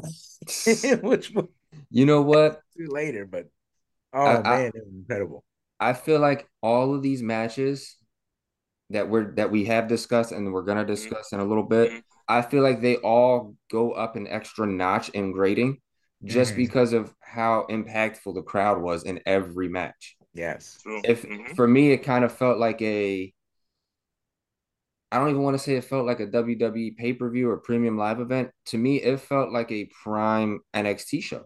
Which 1.03 1.31
was 1.31 1.47
You 1.91 2.07
know 2.07 2.23
what? 2.23 2.61
too 2.77 2.89
later, 2.89 3.25
but 3.27 3.49
oh 4.15 4.43
I- 4.45 4.55
I- 4.55 4.61
it 4.67 4.75
was 4.75 4.95
incredible. 4.95 5.45
I 5.81 5.93
feel 5.93 6.21
like 6.21 6.49
all 6.63 6.95
of 6.95 7.03
these 7.03 7.23
matches 7.23 7.97
that 8.91 9.09
we're 9.09 9.33
that 9.35 9.51
we 9.51 9.65
have 9.67 9.89
discussed 9.89 10.33
and 10.33 10.53
we're 10.53 10.63
gonna 10.63 10.85
discuss 10.85 11.33
in 11.33 11.41
a 11.41 11.45
little 11.45 11.63
bit, 11.65 11.91
Mhm. 11.91 12.03
I 12.29 12.43
feel 12.43 12.63
like 12.63 12.81
they 12.81 12.97
all 12.97 13.57
go 13.71 13.93
up 13.93 14.17
an 14.17 14.27
extra 14.27 14.67
notch 14.67 15.09
in 15.11 15.33
grading 15.33 15.81
just 16.25 16.53
Mhm. 16.53 16.57
because 16.57 16.93
of 16.93 17.15
how 17.21 17.67
impactful 17.69 18.35
the 18.35 18.43
crowd 18.43 18.81
was 18.81 19.05
in 19.05 19.21
every 19.27 19.69
match. 19.69 20.17
Yes. 20.33 20.79
True. 20.83 21.01
If 21.05 21.23
Mhm. 21.23 21.55
for 21.57 21.67
me, 21.69 21.93
it 21.93 21.99
kind 21.99 22.25
of 22.25 22.33
felt 22.33 22.59
like 22.59 22.81
a 22.83 23.33
I 25.13 25.19
don't 25.19 25.31
even 25.31 25.43
want 25.43 25.55
to 25.55 25.63
say 25.63 25.77
it 25.77 25.85
felt 25.85 26.07
like 26.07 26.19
a 26.19 26.27
WWE 26.27 26.91
pay-per-view 26.97 27.49
or 27.49 27.59
premium 27.59 27.97
live 27.97 28.19
event. 28.19 28.51
To 28.67 28.79
me, 28.79 29.01
it 29.01 29.21
felt 29.21 29.53
like 29.53 29.71
a 29.71 29.85
prime 30.03 30.61
NXT 30.75 31.21
show. 31.23 31.45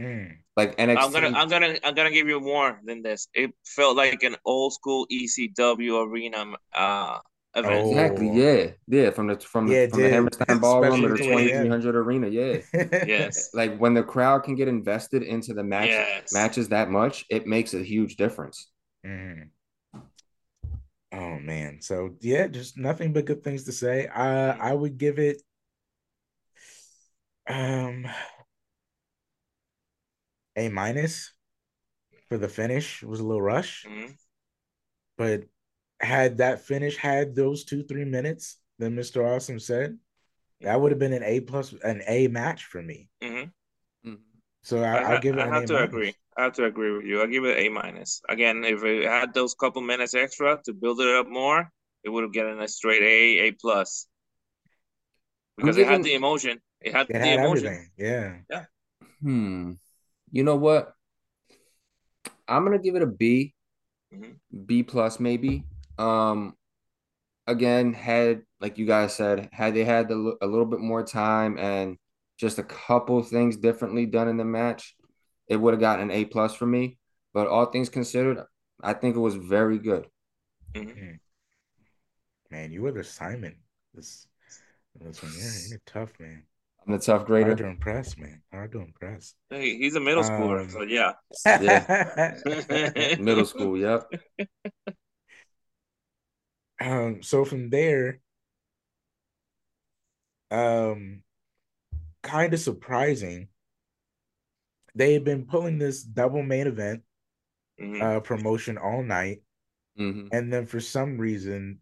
Mm. 0.00 0.36
Like 0.56 0.76
NXT. 0.76 0.96
I'm 0.98 1.12
gonna 1.12 1.38
I'm 1.38 1.48
gonna 1.48 1.78
I'm 1.84 1.94
gonna 1.94 2.10
give 2.10 2.26
you 2.28 2.40
more 2.40 2.80
than 2.84 3.02
this. 3.02 3.28
It 3.34 3.52
felt 3.64 3.96
like 3.96 4.22
an 4.22 4.36
old 4.44 4.72
school 4.72 5.06
ECW 5.10 6.06
arena 6.06 6.44
uh 6.74 7.18
event. 7.54 7.74
Oh. 7.84 7.90
Exactly. 7.90 8.30
Yeah. 8.30 8.70
Yeah. 8.88 9.10
From 9.10 9.26
the 9.28 9.38
from 9.38 9.66
the 9.68 9.74
Yeah, 9.74 9.80
it 9.82 9.90
from 9.90 10.00
the. 10.02 10.08
Hammerstein 10.10 10.58
Ballroom 10.60 11.04
or 11.04 11.16
the 11.16 11.24
twenty 11.24 11.26
three 11.26 11.28
hundred 11.28 11.28
towards 11.28 11.28
twenty 11.28 11.52
the 11.52 11.58
three 11.58 11.68
hundred 11.68 11.96
arena. 11.96 12.28
Yeah. 12.28 13.04
Yes. 13.06 13.50
Like 13.54 13.78
when 13.78 13.94
the 13.94 14.02
crowd 14.02 14.42
can 14.44 14.54
get 14.54 14.68
invested 14.68 15.22
into 15.22 15.54
the 15.54 15.62
match 15.64 15.88
Yes. 15.88 16.32
matches 16.32 16.68
that 16.70 16.90
much, 16.90 17.24
it 17.30 17.46
makes 17.46 17.74
a 17.74 17.82
huge 17.82 18.16
difference. 18.16 18.70
Mhm. 19.06 19.48
Oh 21.12 21.38
man. 21.40 21.80
So 21.80 22.16
yeah, 22.20 22.46
just 22.46 22.78
nothing 22.78 23.12
but 23.12 23.24
good 23.24 23.42
things 23.44 23.64
to 23.64 23.72
say. 23.72 24.06
Uh 24.06 24.54
I 24.58 24.72
would 24.72 24.96
give 24.98 25.18
it 25.18 25.42
um 27.48 28.06
a 30.56 30.68
minus 30.68 31.32
for 32.28 32.38
the 32.38 32.48
finish. 32.48 33.02
It 33.02 33.08
was 33.08 33.20
a 33.20 33.24
little 33.26 33.42
rush, 33.42 33.84
Mhm. 33.84 34.16
but 35.16 35.44
had 36.00 36.38
that 36.38 36.60
finish 36.62 36.96
had 36.96 37.34
those 37.34 37.64
two, 37.64 37.82
three 37.84 38.04
minutes 38.04 38.56
that 38.78 38.90
Mr. 38.92 39.24
Awesome 39.26 39.60
said, 39.60 39.98
that 40.62 40.80
would 40.80 40.92
have 40.92 40.98
been 40.98 41.12
an 41.12 41.24
A 41.24 41.40
plus 41.40 41.74
an 41.84 42.02
A 42.08 42.28
match 42.28 42.64
for 42.66 42.82
me. 42.82 43.08
Mhm. 43.22 43.52
So 44.62 44.82
I, 44.82 44.98
I, 44.98 45.12
I'll 45.12 45.18
give 45.18 45.36
it 45.38 45.44
I 45.44 45.46
an 45.46 45.54
have 45.54 45.64
A 45.64 45.66
to 45.66 45.82
minus. 45.82 45.82
agree. 45.82 46.14
I 46.36 46.44
have 46.44 46.52
to 46.54 46.64
agree 46.64 46.92
with 46.96 47.04
you. 47.06 47.20
I'll 47.20 47.26
give 47.26 47.44
it 47.44 47.58
A 47.58 47.68
minus. 47.68 48.22
Again, 48.28 48.64
if 48.64 48.82
it 48.84 49.04
had 49.04 49.34
those 49.34 49.54
couple 49.54 49.82
minutes 49.82 50.14
extra 50.14 50.60
to 50.64 50.72
build 50.72 51.00
it 51.00 51.14
up 51.16 51.26
more, 51.28 51.70
it 52.04 52.08
would 52.10 52.22
have 52.24 52.34
gotten 52.34 52.60
a 52.60 52.68
straight 52.68 53.02
A, 53.02 53.48
A 53.48 53.52
plus. 53.52 54.06
Because 55.56 55.76
it 55.76 55.86
had 55.86 56.02
the 56.02 56.14
emotion. 56.14 56.60
It 56.80 56.92
had 56.92 57.08
It 57.08 57.20
the 57.20 57.32
had 57.32 57.34
emotion. 57.34 57.68
everything. 57.68 57.90
Yeah. 57.96 58.38
Hmm. 59.22 59.72
You 60.30 60.44
know 60.44 60.56
what? 60.56 60.94
I'm 62.48 62.64
gonna 62.64 62.78
give 62.78 62.96
it 62.96 63.02
a 63.02 63.06
B, 63.06 63.54
Mhm. 64.12 64.38
B 64.66 64.82
plus 64.82 65.20
maybe. 65.20 65.64
Um, 65.98 66.56
again, 67.46 67.92
had 67.92 68.42
like 68.60 68.78
you 68.78 68.86
guys 68.86 69.14
said, 69.14 69.48
had 69.52 69.74
they 69.74 69.84
had 69.84 70.08
the, 70.08 70.36
a 70.40 70.46
little 70.46 70.66
bit 70.66 70.80
more 70.80 71.04
time 71.04 71.58
and 71.58 71.96
just 72.36 72.58
a 72.58 72.62
couple 72.62 73.22
things 73.22 73.56
differently 73.56 74.06
done 74.06 74.28
in 74.28 74.36
the 74.36 74.44
match, 74.44 74.94
it 75.46 75.56
would 75.56 75.74
have 75.74 75.80
gotten 75.80 76.10
an 76.10 76.16
A 76.16 76.24
plus 76.24 76.54
for 76.54 76.66
me. 76.66 76.98
But 77.32 77.46
all 77.46 77.66
things 77.66 77.88
considered, 77.88 78.44
I 78.82 78.92
think 78.94 79.16
it 79.16 79.20
was 79.20 79.36
very 79.36 79.78
good. 79.78 80.08
Mhm. 80.74 81.20
Man, 82.50 82.72
you 82.72 82.82
were 82.82 82.92
the 82.92 83.04
Simon. 83.04 83.56
This 83.94 84.26
this 85.00 85.22
one. 85.22 85.32
You're, 85.32 85.68
you're 85.68 85.82
tough, 85.86 86.18
man. 86.18 86.44
I'm 86.90 86.98
the 86.98 87.04
tough 87.04 87.26
Hard 87.38 87.58
to 87.58 87.64
grader. 87.64 87.66
impress, 87.66 88.18
man. 88.18 88.42
Hard 88.52 88.72
to 88.72 88.80
impress. 88.80 89.34
Hey, 89.48 89.76
he's 89.78 89.94
a 89.94 90.00
middle 90.00 90.22
schooler, 90.24 90.60
Um, 90.60 90.68
so 90.68 90.82
yeah. 90.82 91.12
yeah. 91.60 91.86
Middle 93.18 93.44
school, 93.44 93.76
yep. 93.78 94.10
Um, 96.80 97.22
so 97.22 97.44
from 97.44 97.70
there, 97.70 98.20
um, 100.50 101.22
kind 102.22 102.52
of 102.54 102.60
surprising. 102.60 103.48
They 104.94 105.14
had 105.14 105.24
been 105.24 105.46
pulling 105.46 105.78
this 105.78 106.02
double 106.02 106.42
main 106.42 106.66
event 106.66 107.02
Mhm. 107.78 108.00
uh 108.02 108.20
promotion 108.20 108.78
all 108.78 109.02
night, 109.02 109.42
hmm 109.96 110.28
and 110.32 110.52
then 110.52 110.66
for 110.66 110.80
some 110.80 111.18
reason, 111.18 111.80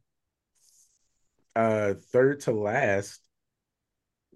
uh, 1.56 1.94
third 2.12 2.40
to 2.40 2.52
last, 2.52 3.20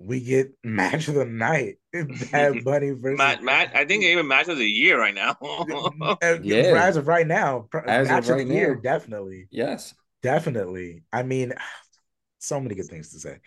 we 0.04 0.20
get 0.20 0.52
match 0.64 1.08
of 1.08 1.14
the 1.14 1.24
night. 1.24 1.76
Bad 2.32 2.64
Bunny 2.64 2.90
versus 2.90 3.18
Matt, 3.18 3.42
Matt, 3.42 3.72
I 3.74 3.84
think 3.84 4.04
even 4.04 4.26
match 4.26 4.48
of 4.48 4.58
the 4.58 4.66
year 4.68 4.98
right 4.98 5.14
now. 5.14 5.36
Yeah. 6.42 6.82
As 6.84 6.96
of 6.96 7.06
right 7.08 7.26
now, 7.26 7.66
pr- 7.70 7.78
As 7.86 8.08
match 8.08 8.24
of 8.24 8.36
right 8.36 8.46
the 8.48 8.54
year, 8.54 8.74
now. 8.74 8.80
definitely. 8.80 9.46
Yes. 9.50 9.94
Definitely. 10.22 11.02
I 11.12 11.22
mean, 11.22 11.52
so 12.38 12.60
many 12.60 12.74
good 12.74 12.86
things 12.88 13.10
to 13.12 13.20
say. 13.20 13.38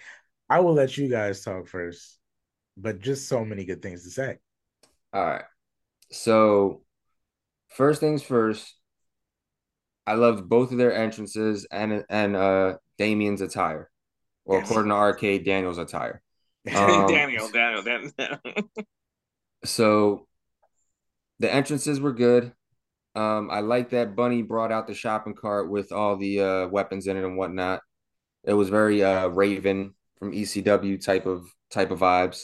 I 0.50 0.60
will 0.62 0.74
let 0.74 0.98
you 0.98 1.10
guys 1.10 1.42
talk 1.44 1.68
first, 1.68 2.18
but 2.78 3.00
just 3.00 3.28
so 3.28 3.44
many 3.44 3.66
good 3.66 3.82
things 3.82 4.04
to 4.04 4.10
say. 4.12 4.38
All 5.14 5.26
right. 5.26 5.44
So, 6.12 6.84
first 7.70 8.00
things 8.00 8.22
first, 8.22 8.76
I 10.08 10.14
loved 10.14 10.48
both 10.48 10.72
of 10.72 10.78
their 10.78 10.94
entrances 10.94 11.66
and 11.72 12.06
and 12.10 12.36
uh 12.36 12.78
Damian's 13.00 13.42
attire, 13.42 13.90
or 14.46 14.60
Yes. 14.60 14.70
according 14.70 14.90
to 14.92 14.96
Arcade, 14.96 15.46
Daniel's 15.46 15.80
attire. 15.80 16.22
Um, 16.76 17.08
Daniel, 17.08 17.50
Daniel, 17.50 17.84
Daniel. 17.84 18.12
So, 19.64 20.28
the 21.40 21.52
entrances 21.52 22.00
were 22.00 22.14
good. 22.14 22.54
Um, 23.16 23.50
I 23.50 23.62
like 23.62 23.92
that 23.92 24.16
Bunny 24.16 24.42
brought 24.42 24.72
out 24.72 24.88
the 24.88 24.94
shopping 24.94 25.36
cart 25.36 25.70
with 25.70 25.92
all 25.92 26.18
the 26.18 26.42
uh 26.42 26.68
weapons 26.68 27.08
in 27.08 27.18
it 27.18 27.24
and 27.24 27.38
whatnot. 27.38 27.82
It 28.44 28.54
was 28.54 28.70
very 28.70 29.04
uh 29.04 29.28
Raven 29.28 29.96
from 30.20 30.34
ECW 30.34 31.04
type 31.04 31.26
of 31.26 31.48
type 31.72 31.92
of 31.92 32.00
vibes. 32.00 32.44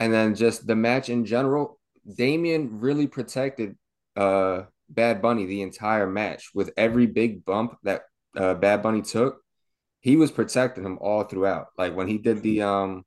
And 0.00 0.12
then 0.12 0.34
just 0.34 0.66
the 0.66 0.76
match 0.76 1.08
in 1.08 1.24
general, 1.24 1.78
Damian 2.16 2.80
really 2.80 3.06
protected 3.06 3.76
uh 4.16 4.62
Bad 4.88 5.20
Bunny 5.20 5.46
the 5.46 5.62
entire 5.62 6.06
match 6.06 6.50
with 6.54 6.72
every 6.76 7.06
big 7.06 7.44
bump 7.44 7.76
that 7.82 8.02
uh 8.36 8.54
Bad 8.54 8.82
Bunny 8.82 9.02
took. 9.02 9.40
He 10.00 10.16
was 10.16 10.30
protecting 10.30 10.84
him 10.84 10.98
all 11.00 11.24
throughout. 11.24 11.66
Like 11.76 11.96
when 11.96 12.06
he 12.08 12.18
did 12.18 12.42
the 12.42 12.62
um 12.62 13.04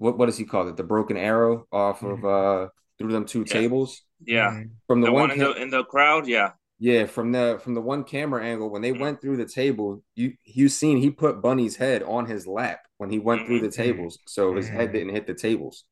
what 0.00 0.16
what 0.18 0.26
does 0.26 0.38
he 0.38 0.44
call 0.44 0.68
it? 0.68 0.76
The 0.76 0.82
broken 0.94 1.16
arrow 1.16 1.66
off 1.70 2.02
of 2.02 2.24
uh 2.24 2.68
through 2.98 3.12
them 3.12 3.26
two 3.26 3.40
Yeah. 3.46 3.52
tables. 3.58 3.90
yeah. 4.36 4.50
Mhm. 4.50 4.70
From 4.88 5.00
the, 5.00 5.06
The 5.06 5.12
one, 5.12 5.28
one 5.28 5.30
in 5.32 5.38
ca- 5.38 5.52
the 5.54 5.62
in 5.62 5.70
the 5.70 5.84
crowd, 5.84 6.26
yeah. 6.26 6.50
yeah, 6.78 7.04
from 7.06 7.32
the 7.32 7.58
from 7.62 7.74
the 7.74 7.80
one 7.92 8.02
camera 8.04 8.42
angle 8.52 8.68
when 8.70 8.82
they 8.82 8.92
Mhm. 8.92 9.00
went 9.04 9.20
through 9.20 9.36
the 9.38 9.46
table, 9.60 10.02
you 10.20 10.34
you 10.44 10.68
seen 10.68 10.96
he 10.98 11.10
put 11.10 11.40
Bunny's 11.42 11.76
head 11.76 12.02
on 12.02 12.26
his 12.26 12.46
lap 12.46 12.80
when 12.98 13.10
he 13.10 13.18
went 13.18 13.46
through 13.46 13.60
the 13.60 13.70
tables, 13.84 14.18
so 14.26 14.54
his 14.54 14.68
head 14.68 14.88
Mhm. 14.88 14.92
didn't 14.94 15.14
hit 15.18 15.26
the 15.26 15.34
tables. 15.48 15.84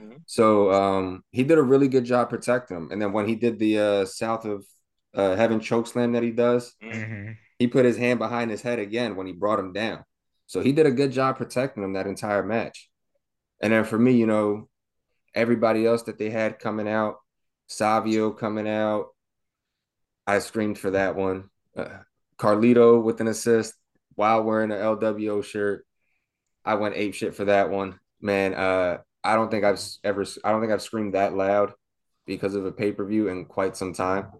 Mhm. 0.00 0.16
So 0.26 0.70
um 0.80 1.04
he 1.30 1.42
did 1.44 1.58
a 1.58 1.62
really 1.72 1.88
good 1.88 2.04
job 2.12 2.24
protecting 2.30 2.76
him. 2.76 2.88
And 2.92 3.00
then 3.00 3.12
when 3.12 3.26
he 3.26 3.36
did 3.36 3.58
the 3.58 3.72
uh 3.78 4.04
south 4.04 4.44
of 4.44 4.64
uh 5.14 5.34
heaven 5.36 5.60
choke 5.60 5.86
slam 5.86 6.12
that 6.12 6.22
he 6.22 6.30
does, 6.46 6.74
Mhm. 6.82 6.92
Mhm. 7.10 7.36
he 7.60 7.66
put 7.68 7.84
his 7.90 7.96
hand 7.96 8.18
behind 8.18 8.50
his 8.50 8.62
head 8.62 8.78
again 8.78 9.16
when 9.16 9.26
he 9.26 9.32
brought 9.42 9.58
him 9.64 9.72
down. 9.72 10.04
So 10.46 10.60
he 10.60 10.72
did 10.72 10.86
a 10.86 10.90
good 11.00 11.12
job 11.12 11.36
protecting 11.36 11.82
him 11.84 11.92
that 11.94 12.06
entire 12.06 12.42
match. 12.56 12.88
And 13.60 13.72
then 13.72 13.84
for 13.84 13.98
me, 13.98 14.12
you 14.12 14.26
know, 14.26 14.68
everybody 15.34 15.86
else 15.86 16.02
that 16.04 16.18
they 16.18 16.30
had 16.30 16.58
coming 16.58 16.88
out, 16.88 17.16
Savio 17.66 18.30
coming 18.30 18.68
out, 18.68 19.06
I 20.26 20.38
screamed 20.40 20.78
for 20.78 20.90
that 20.90 21.16
one. 21.16 21.50
Uh, 21.76 21.98
Carlito 22.38 23.02
with 23.02 23.20
an 23.20 23.28
assist 23.28 23.74
while 24.14 24.42
wearing 24.42 24.72
an 24.72 24.78
LWO 24.78 25.42
shirt. 25.44 25.86
I 26.64 26.74
went 26.74 26.96
ape 26.96 27.14
shit 27.14 27.34
for 27.34 27.44
that 27.44 27.70
one. 27.70 27.98
Man, 28.20 28.54
uh, 28.54 28.98
I 29.22 29.34
don't 29.36 29.50
think 29.50 29.64
I've 29.64 29.80
ever 30.04 30.24
I 30.44 30.50
don't 30.50 30.60
think 30.60 30.72
I've 30.72 30.82
screamed 30.82 31.14
that 31.14 31.34
loud 31.34 31.72
because 32.26 32.54
of 32.54 32.66
a 32.66 32.72
pay-per-view 32.72 33.28
in 33.28 33.44
quite 33.44 33.76
some 33.76 33.92
time. 33.92 34.32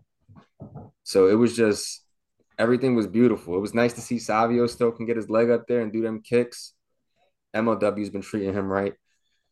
So 1.05 1.29
it 1.29 1.35
was 1.35 1.57
just 1.57 2.05
everything 2.59 2.95
was 2.95 3.07
beautiful. 3.07 3.57
It 3.57 3.61
was 3.61 3.75
nice 3.75 3.93
to 3.95 4.01
see 4.01 4.19
Savio 4.19 4.67
still 4.67 4.91
can 4.91 5.07
get 5.07 5.17
his 5.17 5.31
leg 5.31 5.51
up 5.51 5.67
there 5.69 5.81
and 5.81 5.93
do 5.93 6.03
them 6.03 6.23
kicks. 6.23 6.73
MLW's 7.55 8.11
been 8.11 8.23
treating 8.23 8.53
him 8.53 8.67
right. 8.67 8.95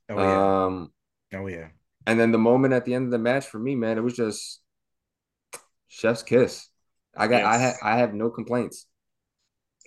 Oh 0.09 0.19
yeah. 0.19 0.65
Um, 0.67 0.93
oh 1.35 1.47
yeah. 1.47 1.69
and 2.07 2.19
then 2.21 2.33
the 2.33 2.39
moment 2.39 2.75
at 2.75 2.85
the 2.85 2.95
end 2.95 3.07
of 3.07 3.11
the 3.11 3.19
match 3.19 3.47
for 3.47 3.59
me, 3.59 3.75
man, 3.75 3.99
it 3.99 4.03
was 4.03 4.15
just 4.17 4.61
chef's 5.89 6.23
kiss. 6.23 6.69
I 7.17 7.29
got 7.29 7.45
I 7.45 7.59
had 7.59 7.75
I 7.83 7.97
have 7.99 8.15
no 8.15 8.31
complaints. 8.31 8.87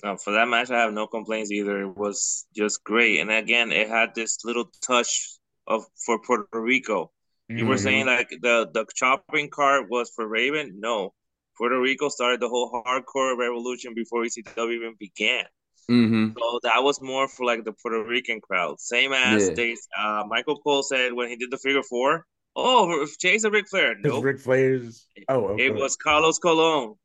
Uh, 0.04 0.16
for 0.16 0.32
that 0.34 0.48
match, 0.48 0.70
I 0.70 0.80
have 0.82 0.94
no 0.94 1.08
complaints 1.08 1.52
either. 1.52 1.82
It 1.82 1.98
was 1.98 2.46
just 2.56 2.84
great, 2.84 3.20
and 3.20 3.32
again, 3.32 3.72
it 3.72 3.90
had 3.90 4.14
this 4.16 4.46
little 4.46 4.72
touch 4.86 5.38
of 5.68 5.86
for 6.06 6.20
Puerto 6.22 6.62
Rico. 6.62 7.12
You 7.50 7.66
were 7.66 7.78
saying 7.78 8.06
like 8.06 8.30
the 8.30 8.70
the 8.74 8.86
chopping 8.96 9.50
card 9.50 9.88
was 9.90 10.12
for 10.16 10.28
Raven. 10.28 10.80
No, 10.80 11.14
Puerto 11.58 11.80
Rico 11.82 12.10
started 12.10 12.40
the 12.42 12.50
whole 12.50 12.72
hardcore 12.86 13.38
revolution 13.38 13.94
before 13.96 14.24
ECW 14.24 14.76
even 14.76 14.96
began. 15.00 15.46
Mm-hmm. 15.90 16.38
So 16.38 16.60
that 16.64 16.84
was 16.84 17.02
more 17.02 17.28
for 17.28 17.46
like 17.46 17.64
the 17.64 17.72
Puerto 17.72 18.04
Rican 18.04 18.42
crowd. 18.42 18.80
Same 18.80 19.14
as 19.14 19.48
Yeah. 19.50 19.54
they, 19.56 19.76
uh, 19.98 20.24
Michael 20.28 20.58
Cole 20.60 20.84
said 20.84 21.14
when 21.14 21.30
he 21.30 21.36
did 21.38 21.50
the 21.52 21.58
figure 21.58 21.84
four. 21.84 22.26
Oh, 22.56 23.06
Chase 23.20 23.44
and 23.44 23.54
Ric 23.54 23.68
Flair. 23.70 23.96
Because 23.96 24.16
Nope. 24.18 24.24
Ric 24.26 24.40
Flair's. 24.40 25.08
Oh, 25.30 25.50
okay. 25.50 25.68
it 25.68 25.76
was 25.76 25.96
Carlos 25.96 26.40
Colon. 26.40 26.96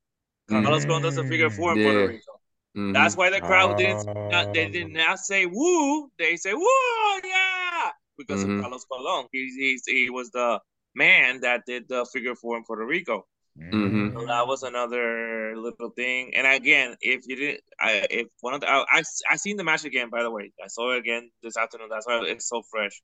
Carlos 0.49 0.85
Mm. 0.85 0.89
Colon 0.89 1.03
does 1.03 1.15
the 1.17 1.25
figure 1.25 1.51
four 1.51 1.73
in 1.77 1.83
Puerto 1.85 2.07
Rico. 2.09 2.33
Mm-hmm. 2.77 2.93
That's 2.93 3.17
why 3.17 3.29
the 3.31 3.41
crowd 3.41 3.77
didn't 3.77 4.07
not, 4.07 4.55
they 4.55 4.67
Oh. 4.67 4.71
did 4.73 4.89
not 4.93 5.19
say 5.19 5.45
woo. 5.47 6.09
They 6.19 6.37
say 6.37 6.55
woo, 6.55 7.21
yeah, 7.23 7.91
because 8.17 8.43
of 8.43 8.49
Carlos 8.63 8.85
Colon. 8.91 9.27
He's, 9.31 9.55
he's 9.55 9.83
he 9.87 10.09
was 10.11 10.31
the 10.31 10.59
man 10.95 11.41
that 11.43 11.63
did 11.67 11.87
the 11.89 12.07
figure 12.13 12.35
four 12.35 12.57
in 12.57 12.65
Puerto 12.65 12.85
Rico. 12.87 13.27
Mhm. 13.59 14.15
So 14.15 14.27
that 14.27 14.47
was 14.47 14.63
another 14.63 15.57
little 15.57 15.91
thing. 15.91 16.35
And 16.35 16.47
again, 16.47 16.97
if 17.01 17.23
you 17.27 17.37
didn't, 17.37 17.61
I 17.79 18.07
if 18.11 18.29
one 18.41 18.55
of 18.55 18.61
the 18.61 18.69
I 18.69 18.85
I, 18.91 19.03
I 19.31 19.37
seen 19.37 19.57
the 19.57 19.65
match 19.65 19.85
again. 19.85 20.09
By 20.11 20.23
the 20.23 20.31
way, 20.31 20.53
I 20.63 20.69
saw 20.69 20.93
it 20.93 20.99
again 20.99 21.31
this 21.43 21.57
afternoon. 21.57 21.89
That's 21.91 22.07
why 22.07 22.21
it's 22.25 22.49
so 22.49 22.63
fresh. 22.71 23.01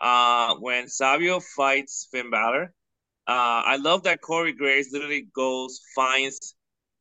Uh, 0.00 0.56
when 0.56 0.88
Savio 0.88 1.40
fights 1.40 2.08
Finn 2.10 2.30
Balor, 2.30 2.72
uh, 3.28 3.62
I 3.66 3.76
love 3.76 4.04
that 4.04 4.20
Corey 4.20 4.52
Graves 4.52 4.88
literally 4.92 5.28
goes 5.34 5.80
finds 5.94 6.54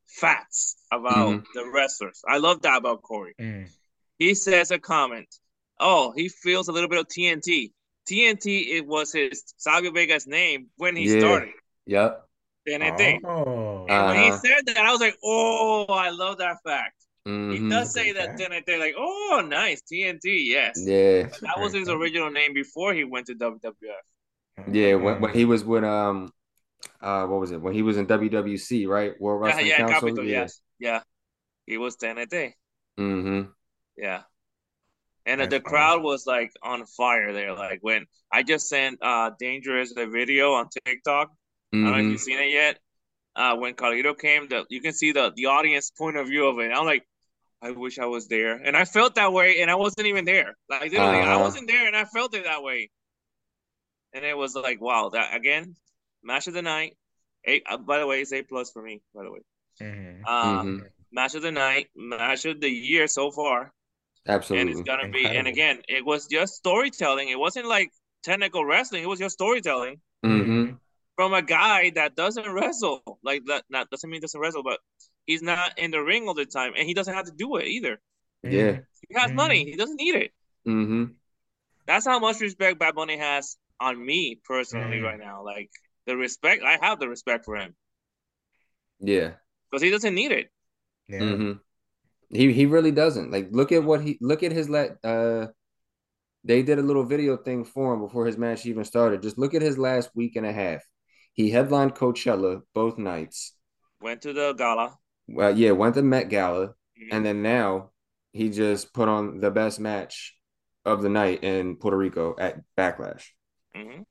facts 0.06 0.76
about 0.92 1.34
Mhm. 1.34 1.46
the 1.54 1.70
wrestlers. 1.70 2.22
I 2.28 2.38
love 2.38 2.62
that 2.64 2.78
about 2.78 3.02
Corey. 3.02 3.36
Mm. 3.40 3.70
He 4.18 4.36
says 4.36 4.72
a 4.72 4.80
comment. 4.80 5.34
Oh, 5.80 6.12
he 6.12 6.30
feels 6.30 6.68
a 6.68 6.72
little 6.72 6.90
bit 6.90 7.00
of 7.00 7.08
TNT. 7.08 7.74
TNT 8.06 8.72
it 8.78 8.86
was 8.86 9.14
his 9.14 9.54
Savio 9.58 9.92
Vega's 9.92 10.28
name 10.28 10.70
when 10.76 10.96
he 10.96 11.06
Yeah. 11.06 11.20
started. 11.20 11.54
Yep. 11.86 12.29
TNT. 12.70 13.20
Oh. 13.26 13.86
And 13.90 14.08
when 14.08 14.18
he 14.24 14.30
Uh-huh. 14.30 14.40
said 14.40 14.66
that, 14.68 14.78
I 14.78 14.92
was 14.92 15.02
like, 15.02 15.18
"Oh, 15.24 15.86
I 15.90 16.10
love 16.10 16.38
that 16.40 16.58
fact." 16.64 16.96
He 17.26 17.32
Mhm. 17.32 17.70
does 17.70 17.94
say 17.94 18.06
great 18.12 18.16
that 18.18 18.38
fact. 18.38 18.40
TNT, 18.68 18.78
like, 18.78 18.96
"Oh, 18.98 19.44
nice 19.46 19.82
TNT, 19.82 20.46
yes." 20.46 20.80
Yeah. 20.84 21.24
That's 21.24 21.40
That 21.42 21.60
was 21.60 21.74
his 21.74 21.90
original 21.90 22.32
name 22.32 22.54
before 22.54 22.94
he 22.94 23.04
went 23.04 23.28
to 23.28 23.36
WWF. 23.36 24.04
Yeah. 24.72 24.96
When, 24.96 25.22
when 25.22 25.34
he 25.34 25.46
was 25.46 25.64
with 25.64 25.84
um 25.84 26.32
uh 27.02 27.26
what 27.28 27.40
was 27.40 27.52
it? 27.52 27.62
When 27.62 27.74
he 27.74 27.82
was 27.82 27.98
in 27.98 28.08
WWC, 28.08 28.88
right? 28.88 29.20
World 29.20 29.42
Yeah, 29.42 29.48
Wrestling 29.48 29.68
yeah, 29.68 29.78
Council. 29.78 30.10
Capito, 30.10 30.22
yeah. 30.24 30.40
yes, 30.42 30.62
yeah. 30.80 31.02
He 31.66 31.78
was 31.78 31.98
TNT, 31.98 32.54
Mm-hmm. 33.00 33.52
yeah. 33.98 34.24
And 35.26 35.42
uh, 35.42 35.46
That's 35.46 35.52
the 35.56 35.60
crowd 35.60 36.00
awesome. 36.00 36.04
was 36.04 36.26
like 36.26 36.52
on 36.64 36.86
fire 36.86 37.32
there. 37.34 37.54
Like 37.54 37.80
when 37.82 38.08
I 38.32 38.42
just 38.44 38.68
sent 38.70 38.98
uh 39.04 39.32
Dangerous 39.40 39.94
a 39.96 40.08
video 40.08 40.54
on 40.54 40.70
TikTok. 40.86 41.32
I 41.84 41.88
don't 41.90 41.94
know 41.94 42.00
if 42.04 42.08
Mm-hmm. 42.08 42.12
you've 42.12 42.22
seen 42.22 42.40
it 42.40 42.52
yet. 42.52 42.80
Uh, 43.36 43.56
when 43.58 43.76
Carlito 43.76 44.18
came, 44.18 44.48
the 44.50 44.66
you 44.70 44.82
can 44.82 44.94
see 44.94 45.12
the 45.14 45.32
the 45.36 45.48
audience 45.48 45.92
point 45.92 46.18
of 46.18 46.28
view 46.28 46.48
of 46.48 46.60
it. 46.60 46.72
I'm 46.74 46.86
like, 46.86 47.08
I 47.62 47.72
wish 47.72 48.00
I 48.00 48.06
was 48.08 48.28
there, 48.28 48.56
and 48.56 48.78
I 48.78 48.86
felt 48.86 49.16
that 49.16 49.34
way, 49.34 49.62
and 49.62 49.72
I 49.72 49.76
wasn't 49.76 50.08
even 50.08 50.26
there. 50.26 50.58
Like 50.70 50.92
literally, 50.92 51.24
I 51.24 51.38
Uh-huh. 51.38 51.40
wasn't 51.40 51.68
there, 51.70 51.88
and 51.88 51.96
I 51.98 52.06
felt 52.06 52.36
it 52.36 52.46
that 52.46 52.64
way. 52.64 52.90
And 54.14 54.26
it 54.26 54.38
was 54.38 54.56
like, 54.56 54.82
wow, 54.82 55.10
that 55.10 55.36
again, 55.36 55.76
match 56.24 56.48
of 56.48 56.54
the 56.54 56.62
night. 56.62 56.98
Eight. 57.46 57.64
Uh, 57.70 57.78
by 57.78 58.00
the 58.00 58.08
way, 58.08 58.22
it's 58.22 58.34
A 58.34 58.42
plus 58.44 58.72
for 58.72 58.82
me. 58.82 59.02
By 59.16 59.24
the 59.24 59.32
way, 59.32 59.40
Mhm. 59.82 60.24
uh, 60.28 60.66
Mhm. 60.66 60.90
match 61.12 61.36
of 61.36 61.42
the 61.44 61.52
night, 61.52 61.90
match 61.96 62.46
of 62.46 62.62
the 62.62 62.70
year 62.70 63.08
so 63.08 63.32
far, 63.32 63.74
Absolutely, 64.28 64.62
and 64.62 64.70
it's 64.70 64.82
Absolutely. 64.82 64.84
gonna 64.84 65.10
be. 65.10 65.36
And 65.36 65.48
again, 65.48 65.84
it 65.90 66.06
was 66.06 66.28
just 66.28 66.56
storytelling. 66.56 67.30
It 67.30 67.40
wasn't 67.40 67.68
like 67.68 67.92
technical 68.24 68.66
wrestling. 68.66 69.04
It 69.04 69.08
was 69.10 69.20
just 69.20 69.36
storytelling 69.36 70.02
Mm-hmm. 70.26 70.76
From 71.20 71.34
a 71.34 71.42
guy 71.42 71.90
that 71.96 72.16
doesn't 72.16 72.50
wrestle. 72.50 73.20
Like 73.24 73.44
that, 73.48 73.66
not 73.70 73.90
doesn't 73.90 74.10
mean 74.10 74.22
doesn't 74.22 74.40
wrestle, 74.40 74.64
but 74.64 74.80
he's 75.26 75.42
not 75.42 75.78
in 75.78 75.92
the 75.92 76.00
ring 76.02 76.30
all 76.30 76.34
the 76.34 76.46
time, 76.46 76.72
and 76.78 76.88
he 76.88 76.94
doesn't 76.94 77.14
have 77.14 77.26
to 77.26 77.34
do 77.36 77.58
it 77.58 77.68
either. 77.68 78.00
Yeah. 78.42 78.80
He 79.10 79.16
has 79.20 79.30
Mhm. 79.32 79.36
money. 79.36 79.66
He 79.66 79.76
doesn't 79.76 79.98
need 79.98 80.16
it. 80.16 80.32
Mm-hmm. 80.66 81.12
That's 81.88 82.06
how 82.06 82.20
much 82.20 82.40
respect 82.40 82.80
Bad 82.80 82.96
Bunny 82.96 83.18
has 83.18 83.58
on 83.82 84.04
me 84.04 84.40
personally 84.46 85.00
Mhm. 85.00 85.04
right 85.04 85.20
now. 85.20 85.44
Like 85.44 85.70
the 86.06 86.16
respect, 86.16 86.64
I 86.64 86.78
have 86.82 87.02
the 87.02 87.10
respect 87.10 87.44
for 87.44 87.58
him 87.58 87.76
Yeah. 89.02 89.34
because 89.70 89.82
he 89.84 89.90
doesn't 89.90 90.16
need 90.16 90.32
it. 90.32 90.50
Yeah. 91.10 91.20
Mm-hmm. 91.20 91.52
He 92.30 92.54
he 92.54 92.66
really 92.66 92.92
doesn't. 92.92 93.30
Like 93.30 93.50
look 93.52 93.74
at 93.74 93.84
what 93.84 94.02
he 94.02 94.18
look 94.22 94.42
at 94.44 94.54
his 94.54 94.70
let 94.70 95.04
uh 95.04 95.48
they 96.46 96.64
did 96.64 96.80
a 96.80 96.82
little 96.90 97.04
video 97.04 97.36
thing 97.36 97.66
for 97.66 97.94
him 97.94 98.00
before 98.00 98.26
his 98.26 98.38
match 98.38 98.66
even 98.66 98.86
started. 98.86 99.22
Just 99.22 99.38
look 99.38 99.54
at 99.54 99.62
his 99.62 99.78
last 99.78 100.16
week 100.16 100.38
and 100.38 100.46
a 100.46 100.54
half. 100.54 100.82
He 101.34 101.52
headlined 101.52 101.96
Coachella 101.96 102.62
both 102.74 102.98
nights. 102.98 103.54
Went 104.02 104.22
to 104.24 104.34
the 104.34 104.54
gala. 104.54 104.98
Well, 105.28 105.58
yeah, 105.58 105.72
went 105.72 105.96
to 105.96 106.02
Met 106.02 106.30
Gala, 106.30 106.76
Mhm. 106.98 107.12
and 107.12 107.26
then 107.26 107.42
now 107.42 107.92
he 108.34 108.50
just 108.50 108.94
put 108.94 109.08
on 109.08 109.40
the 109.40 109.52
best 109.52 109.80
match 109.80 110.36
of 110.86 111.02
the 111.02 111.10
night 111.10 111.44
in 111.44 111.76
Puerto 111.76 111.98
Rico 111.98 112.36
at 112.38 112.62
Backlash. 112.78 113.26
Mhm. 113.76 114.06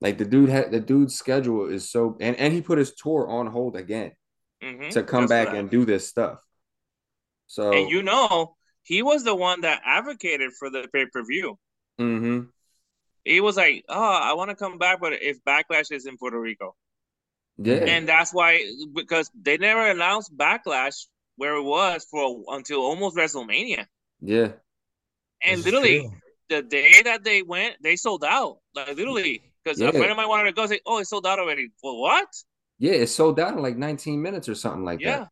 Like 0.00 0.18
the 0.18 0.24
dude 0.24 0.50
had 0.50 0.70
the 0.70 0.80
dude's 0.80 1.14
schedule 1.16 1.68
is 1.68 1.90
so 1.90 2.16
and 2.20 2.36
and 2.36 2.52
he 2.52 2.60
put 2.60 2.78
his 2.78 2.94
tour 2.94 3.26
on 3.28 3.46
hold 3.46 3.76
again 3.76 4.12
Mhm. 4.62 4.90
to 4.90 5.02
come 5.02 5.26
back 5.26 5.48
and 5.54 5.70
do 5.70 5.84
this 5.84 6.06
stuff. 6.06 6.40
So 7.46 7.72
And 7.72 7.90
you 7.90 8.02
know, 8.02 8.56
he 8.82 9.02
was 9.02 9.24
the 9.24 9.34
one 9.34 9.62
that 9.62 9.82
advocated 9.84 10.52
for 10.58 10.70
the 10.70 10.88
pay 10.92 11.06
per 11.06 11.24
view. 11.24 11.58
mhm. 11.98 12.50
He 13.26 13.40
was 13.40 13.56
like, 13.56 13.84
"Oh, 13.88 14.18
I 14.30 14.34
want 14.34 14.50
to 14.50 14.56
come 14.56 14.78
back, 14.78 15.00
but 15.00 15.12
if 15.14 15.42
Backlash 15.44 15.90
is 15.92 16.06
in 16.06 16.16
Puerto 16.16 16.40
Rico." 16.40 16.76
yeah. 17.58 17.84
And 17.94 18.08
that's 18.08 18.32
why 18.32 18.60
because 18.94 19.30
they 19.34 19.58
never 19.58 19.84
announced 19.90 20.36
Backlash 20.36 21.06
where 21.36 21.54
it 21.56 21.62
was 21.62 22.06
for 22.10 22.44
until 22.48 22.80
almost 22.80 23.16
WrestleMania. 23.16 23.86
yeah. 24.20 24.52
And 25.42 25.58
This 25.58 25.66
literally 25.66 26.10
the 26.48 26.62
day 26.62 27.02
that 27.04 27.24
they 27.24 27.42
went, 27.42 27.76
they 27.82 27.96
sold 27.96 28.24
out. 28.24 28.58
Like 28.74 28.96
literally, 28.96 29.42
because 29.64 29.80
Yeah. 29.80 29.88
a 29.88 29.92
friend 29.92 30.10
of 30.10 30.16
mine 30.16 30.28
wanted 30.28 30.44
to 30.44 30.52
go 30.52 30.66
say, 30.66 30.80
"Oh, 30.86 30.98
it 30.98 31.06
sold 31.06 31.26
out 31.26 31.38
already." 31.38 31.70
Well, 31.82 31.98
what? 32.00 32.28
Yeah, 32.78 32.92
it 32.92 33.08
sold 33.08 33.40
out 33.40 33.54
in 33.54 33.62
like 33.62 33.76
19 33.76 34.20
minutes 34.22 34.48
or 34.48 34.54
something 34.54 34.84
like 34.84 35.00
yeah. 35.00 35.18
that. 35.20 35.28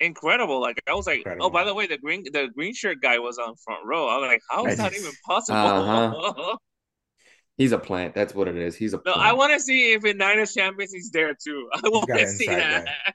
Incredible! 0.00 0.60
Like 0.60 0.80
I 0.88 0.94
was 0.94 1.06
like, 1.06 1.18
Incredible. 1.18 1.46
oh, 1.46 1.50
by 1.50 1.64
the 1.64 1.74
way, 1.74 1.86
the 1.86 1.98
green 1.98 2.24
the 2.32 2.48
green 2.54 2.74
shirt 2.74 3.00
guy 3.02 3.18
was 3.18 3.38
on 3.38 3.54
front 3.56 3.84
row. 3.84 4.08
I 4.08 4.16
was 4.18 4.28
like, 4.28 4.42
how 4.50 4.66
is 4.66 4.78
that 4.78 4.94
even 4.94 5.12
possible? 5.26 5.58
Uh-huh. 5.58 6.56
He's 7.56 7.72
a 7.72 7.78
plant. 7.78 8.14
That's 8.14 8.34
what 8.34 8.48
it 8.48 8.56
is. 8.56 8.74
He's 8.74 8.94
a 8.94 8.96
no, 9.04 9.12
plant. 9.12 9.18
I 9.20 9.34
want 9.34 9.52
to 9.52 9.60
see 9.60 9.92
if 9.92 10.04
in 10.06 10.16
Night 10.16 10.38
of 10.38 10.50
Champions 10.50 10.92
he's 10.92 11.10
there 11.10 11.34
too. 11.34 11.68
I 11.74 11.88
want 11.90 12.08
to 12.08 12.26
see 12.26 12.46
inside 12.46 12.86
that. 12.86 13.14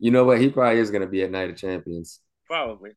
you 0.00 0.10
know 0.10 0.24
what? 0.24 0.40
He 0.40 0.48
probably 0.50 0.80
is 0.80 0.90
going 0.90 1.02
to 1.02 1.06
be 1.06 1.22
at 1.22 1.30
Night 1.30 1.50
of 1.50 1.56
Champions. 1.56 2.18
Probably. 2.46 2.90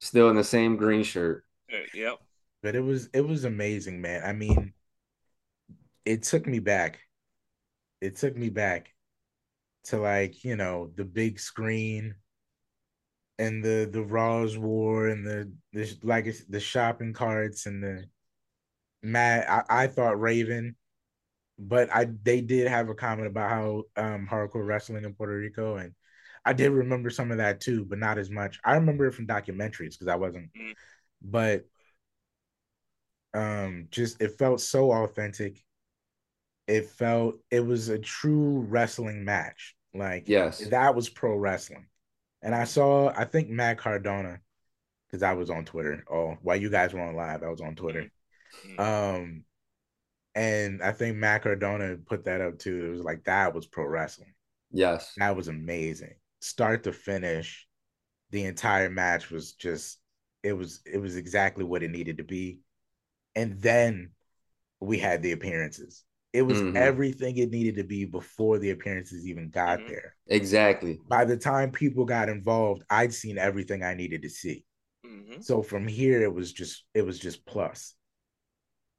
Still 0.00 0.30
in 0.30 0.36
the 0.36 0.42
same 0.42 0.76
green 0.76 1.04
shirt. 1.04 1.44
Uh, 1.72 1.76
Yep. 1.94 2.18
But 2.60 2.74
it 2.74 2.80
was 2.80 3.08
it 3.14 3.20
was 3.20 3.44
amazing, 3.44 4.00
man. 4.00 4.22
I 4.24 4.32
mean, 4.32 4.72
it 6.04 6.24
took 6.24 6.44
me 6.46 6.58
back. 6.58 6.98
It 8.00 8.16
took 8.16 8.36
me 8.36 8.50
back 8.50 8.92
to 9.84 9.98
like, 9.98 10.42
you 10.44 10.56
know, 10.56 10.90
the 10.96 11.04
big 11.04 11.38
screen 11.38 12.16
and 13.42 13.64
the 13.64 13.88
the 13.92 14.02
Raws 14.02 14.56
war 14.58 15.08
and 15.08 15.26
the 15.26 15.52
the 15.72 15.98
like 16.02 16.26
the 16.48 16.60
shopping 16.60 17.12
carts 17.12 17.66
and 17.66 17.82
the 17.82 18.04
Matt 19.02 19.50
I, 19.50 19.84
I 19.84 19.86
thought 19.88 20.20
Raven, 20.20 20.76
but 21.58 21.90
I 21.94 22.06
they 22.22 22.40
did 22.40 22.68
have 22.68 22.88
a 22.88 22.94
comment 22.94 23.28
about 23.28 23.50
how 23.50 23.84
um 23.96 24.28
hardcore 24.30 24.66
wrestling 24.66 25.04
in 25.04 25.14
Puerto 25.14 25.34
Rico 25.36 25.76
and 25.76 25.94
I 26.44 26.52
did 26.54 26.72
remember 26.72 27.10
some 27.10 27.30
of 27.30 27.38
that 27.38 27.60
too, 27.60 27.84
but 27.84 27.98
not 27.98 28.18
as 28.18 28.30
much. 28.30 28.58
I 28.64 28.74
remember 28.74 29.06
it 29.06 29.14
from 29.14 29.26
documentaries 29.28 29.92
because 29.92 30.08
I 30.08 30.16
wasn't, 30.16 30.50
Mm. 30.56 30.74
but 31.22 31.66
um 33.34 33.88
just 33.90 34.20
it 34.20 34.32
felt 34.38 34.60
so 34.60 34.92
authentic 34.92 35.62
it 36.66 36.86
felt 36.86 37.36
it 37.50 37.60
was 37.60 37.88
a 37.88 37.98
true 37.98 38.60
wrestling 38.68 39.24
match 39.24 39.74
like 39.94 40.26
Yes. 40.26 40.62
that 40.70 40.94
was 40.94 41.08
pro 41.08 41.36
wrestling 41.36 41.86
and 42.42 42.54
i 42.54 42.64
saw 42.64 43.08
i 43.16 43.24
think 43.24 43.48
matt 43.48 43.78
cardona 43.78 44.38
because 45.08 45.22
i 45.22 45.32
was 45.32 45.50
on 45.50 45.64
twitter 45.64 46.04
oh 46.10 46.36
while 46.42 46.56
you 46.56 46.70
guys 46.70 46.92
were 46.92 47.00
on 47.00 47.14
live 47.14 47.42
i 47.42 47.48
was 47.48 47.60
on 47.60 47.74
twitter 47.74 48.10
Mhm. 48.66 48.80
um 48.80 49.44
And 50.34 50.82
I 50.82 50.92
think 50.92 51.16
Matt 51.16 51.42
Cardona 51.42 51.96
put 51.96 52.24
that 52.24 52.40
up 52.40 52.58
too. 52.58 52.86
It 52.86 52.90
was 52.90 53.02
like 53.02 53.24
that 53.24 53.54
was 53.54 53.66
pro 53.66 53.84
wrestling. 53.86 54.34
Yes. 54.70 55.12
That 55.18 55.36
was 55.36 55.48
amazing. 55.48 56.14
Start 56.40 56.84
to 56.84 56.92
finish, 56.92 57.66
the 58.30 58.44
entire 58.44 58.88
match 58.90 59.30
was 59.30 59.52
just 59.54 59.98
it 60.42 60.54
was 60.54 60.80
it 60.86 60.98
was 60.98 61.16
exactly 61.16 61.64
what 61.64 61.82
it 61.82 61.90
needed 61.90 62.16
to 62.18 62.24
be. 62.24 62.60
And 63.34 63.60
then 63.60 64.12
we 64.80 64.98
had 64.98 65.22
the 65.22 65.32
appearances. 65.32 66.04
It 66.32 66.42
was 66.42 66.60
Mhm. 66.62 66.76
everything 66.76 67.36
it 67.36 67.50
needed 67.50 67.76
to 67.76 67.84
be 67.84 68.04
before 68.06 68.58
the 68.58 68.70
appearances 68.70 69.26
even 69.26 69.50
got 69.50 69.80
Mhm. 69.80 69.88
there. 69.88 70.16
Exactly. 70.28 70.98
By 71.06 71.24
the 71.26 71.36
time 71.36 71.70
people 71.72 72.04
got 72.06 72.28
involved, 72.30 72.84
I'd 72.88 73.12
seen 73.12 73.36
everything 73.36 73.82
I 73.82 73.94
needed 73.94 74.22
to 74.22 74.30
see. 74.30 74.64
Mhm. 75.04 75.42
So 75.44 75.62
from 75.62 75.86
here, 75.86 76.22
it 76.22 76.32
was 76.32 76.52
just 76.52 76.84
it 76.94 77.02
was 77.02 77.18
just 77.18 77.44
plus. 77.44 77.94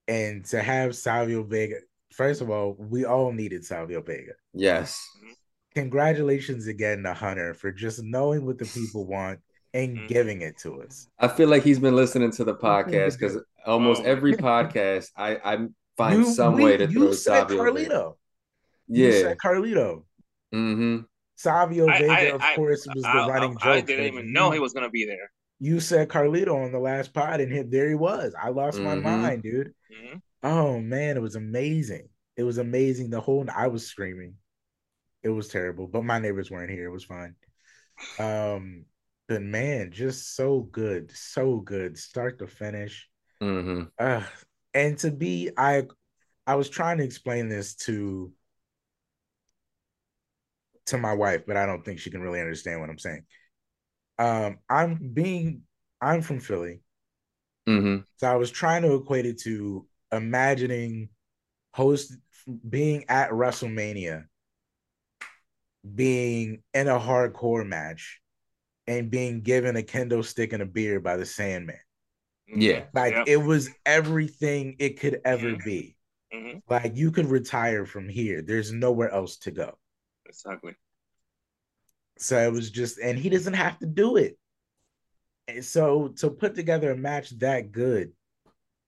And 0.08 0.46
to 0.46 0.62
have 0.62 0.96
Savio 0.96 1.44
Vega, 1.44 1.78
first 2.12 2.42
of 2.42 2.50
all, 2.50 2.76
we 2.78 3.06
all 3.06 3.32
needed 3.32 3.66
Savio 3.66 4.02
Vega. 4.02 4.34
Yes. 4.54 5.00
Congratulations 5.76 6.68
again 6.68 7.04
to 7.04 7.14
Hunter 7.14 7.54
for 7.56 7.72
just 7.72 8.04
knowing 8.04 8.46
what 8.46 8.60
the 8.60 8.66
people 8.66 9.08
want 9.08 9.40
and 9.74 9.98
Mhm. 9.98 10.08
giving 10.08 10.42
it 10.42 10.58
to 10.60 10.84
us. 10.84 11.08
I 11.18 11.28
feel 11.30 11.50
like 11.50 11.64
he's 11.64 11.80
been 11.80 11.96
listening 11.96 12.30
to 12.32 12.44
the 12.44 12.56
podcast 12.56 13.18
because 13.18 13.40
almost 13.66 14.02
Oh 14.04 14.06
every 14.06 14.34
podcast 14.34 15.10
I 15.16 15.38
I 15.38 15.68
find 15.98 16.20
You- 16.20 16.34
some 16.34 16.56
we- 16.56 16.64
way 16.66 16.78
to 16.78 16.86
you 16.86 17.00
throw 17.00 17.12
said 17.14 17.48
Savio. 17.50 17.74
Vega. 17.74 17.90
Carlito. 17.90 18.18
You 18.88 19.06
Yeah. 19.08 19.22
said 19.22 19.38
Carlito. 19.38 20.06
Mm-hmm. 20.54 20.98
Savio 21.36 21.88
I- 21.88 22.00
Vega, 22.00 22.12
I- 22.14 22.20
of 22.36 22.42
I- 22.42 22.56
course, 22.56 22.86
was 22.94 23.04
the 23.04 23.10
I, 23.10 23.28
running 23.28 23.58
I- 23.62 23.70
I 23.72 23.82
didn't 23.82 24.06
but 24.06 24.14
even 24.20 24.34
know 24.34 24.52
he 24.52 24.60
was 24.60 24.74
gonna 24.74 24.90
be 24.90 25.06
there. 25.06 25.32
You 25.60 25.80
said 25.80 26.10
Carlito 26.10 26.56
on 26.66 26.72
the 26.72 26.80
last 26.80 27.14
pod, 27.14 27.40
and 27.40 27.52
hit, 27.52 27.72
there 27.72 27.88
he 27.90 27.96
was. 27.96 28.36
I 28.40 28.50
lost 28.50 28.80
my 28.80 28.96
Mhm. 28.96 29.04
mind, 29.04 29.44
dude. 29.44 29.74
Mhm. 29.92 30.22
Oh 30.44 30.80
man, 30.80 31.16
it 31.18 31.22
was 31.22 31.36
amazing. 31.36 32.10
It 32.36 32.44
was 32.44 32.58
amazing. 32.58 33.10
The 33.10 33.22
whole 33.22 33.46
I 33.50 33.68
was 33.68 33.88
screaming. 33.88 34.36
It 35.22 35.30
was 35.30 35.48
terrible, 35.48 35.88
but 35.88 36.04
my 36.04 36.20
neighbors 36.20 36.52
weren't 36.52 36.72
here. 36.72 36.86
It 36.86 36.92
was 36.92 37.06
fine. 37.06 37.36
Um, 38.20 38.86
but 39.30 39.42
man, 39.42 39.92
just 39.92 40.36
so 40.36 40.60
good, 40.62 41.12
so 41.12 41.58
good, 41.60 41.98
start 41.98 42.40
to 42.40 42.48
finish. 42.48 43.08
Mm-hmm. 43.42 43.84
Uh, 43.98 44.24
and 44.74 44.98
to 45.00 45.12
be, 45.12 45.52
I, 45.58 45.84
I 46.46 46.56
was 46.56 46.70
trying 46.70 46.98
to 46.98 47.04
explain 47.04 47.50
this 47.50 47.76
to 47.76 48.32
to 50.88 50.98
my 50.98 51.14
wife, 51.14 51.44
but 51.48 51.56
I 51.56 51.66
don't 51.66 51.84
think 51.86 52.00
she 52.00 52.12
can 52.12 52.22
really 52.22 52.42
understand 52.42 52.82
what 52.82 52.90
I'm 52.90 53.00
saying. 53.00 53.26
Um, 54.20 54.58
I'm 54.70 55.12
being, 55.14 55.62
I'm 56.02 56.22
from 56.22 56.40
Philly, 56.40 56.82
Mm-hmm. 57.68 58.04
so 58.18 58.28
I 58.28 58.36
was 58.36 58.52
trying 58.52 58.82
to 58.82 58.96
equate 58.96 59.26
it 59.26 59.40
to 59.42 59.88
imagining 60.12 61.10
host 61.74 62.14
being 62.68 63.06
at 63.08 63.32
WrestleMania, 63.32 64.26
being 65.96 66.62
in 66.74 66.88
a 66.88 67.00
hardcore 67.00 67.66
match, 67.66 68.20
and 68.88 69.10
being 69.10 69.42
given 69.42 69.78
a 69.78 69.82
kendo 69.82 70.24
stick 70.24 70.52
and 70.54 70.62
a 70.62 70.66
beer 70.66 71.00
by 71.00 71.16
the 71.16 71.26
Sandman. 71.26 71.80
Yeah. 72.48 72.86
Like 72.94 73.14
Yep. 73.14 73.28
it 73.28 73.38
was 73.38 73.70
everything 73.86 74.76
it 74.80 75.00
could 75.00 75.22
ever 75.26 75.52
Mhm. 75.52 75.64
be. 75.64 75.96
Mhm. 76.34 76.62
Like 76.70 76.96
you 76.96 77.12
could 77.12 77.28
retire 77.28 77.86
from 77.86 78.10
here. 78.10 78.42
There's 78.42 78.72
nowhere 78.72 79.10
else 79.10 79.38
to 79.40 79.52
go. 79.52 79.78
Exactly. 80.26 80.76
So 82.18 82.38
it 82.40 82.52
was 82.52 82.70
just, 82.72 83.00
and 83.00 83.18
he 83.18 83.30
doesn't 83.30 83.54
have 83.54 83.80
to 83.80 83.86
do 83.86 84.18
it. 84.18 84.38
And 85.48 85.64
so 85.64 86.10
to 86.20 86.30
put 86.30 86.56
together 86.56 86.92
a 86.92 86.98
match 86.98 87.32
that 87.40 87.72
good 87.72 88.14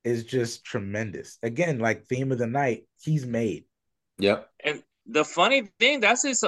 is 0.04 0.24
just 0.24 0.63
tremendous. 0.63 1.38
Again, 1.44 1.80
like 1.80 2.06
theme 2.06 2.32
of 2.32 2.38
the 2.38 2.48
night, 2.48 2.88
he's 3.02 3.26
made. 3.26 3.65
Yep. 4.20 4.50
And 4.63 4.84
the 5.06 5.26
funny 5.26 5.70
thing, 5.80 6.00
that's 6.00 6.24
his 6.24 6.44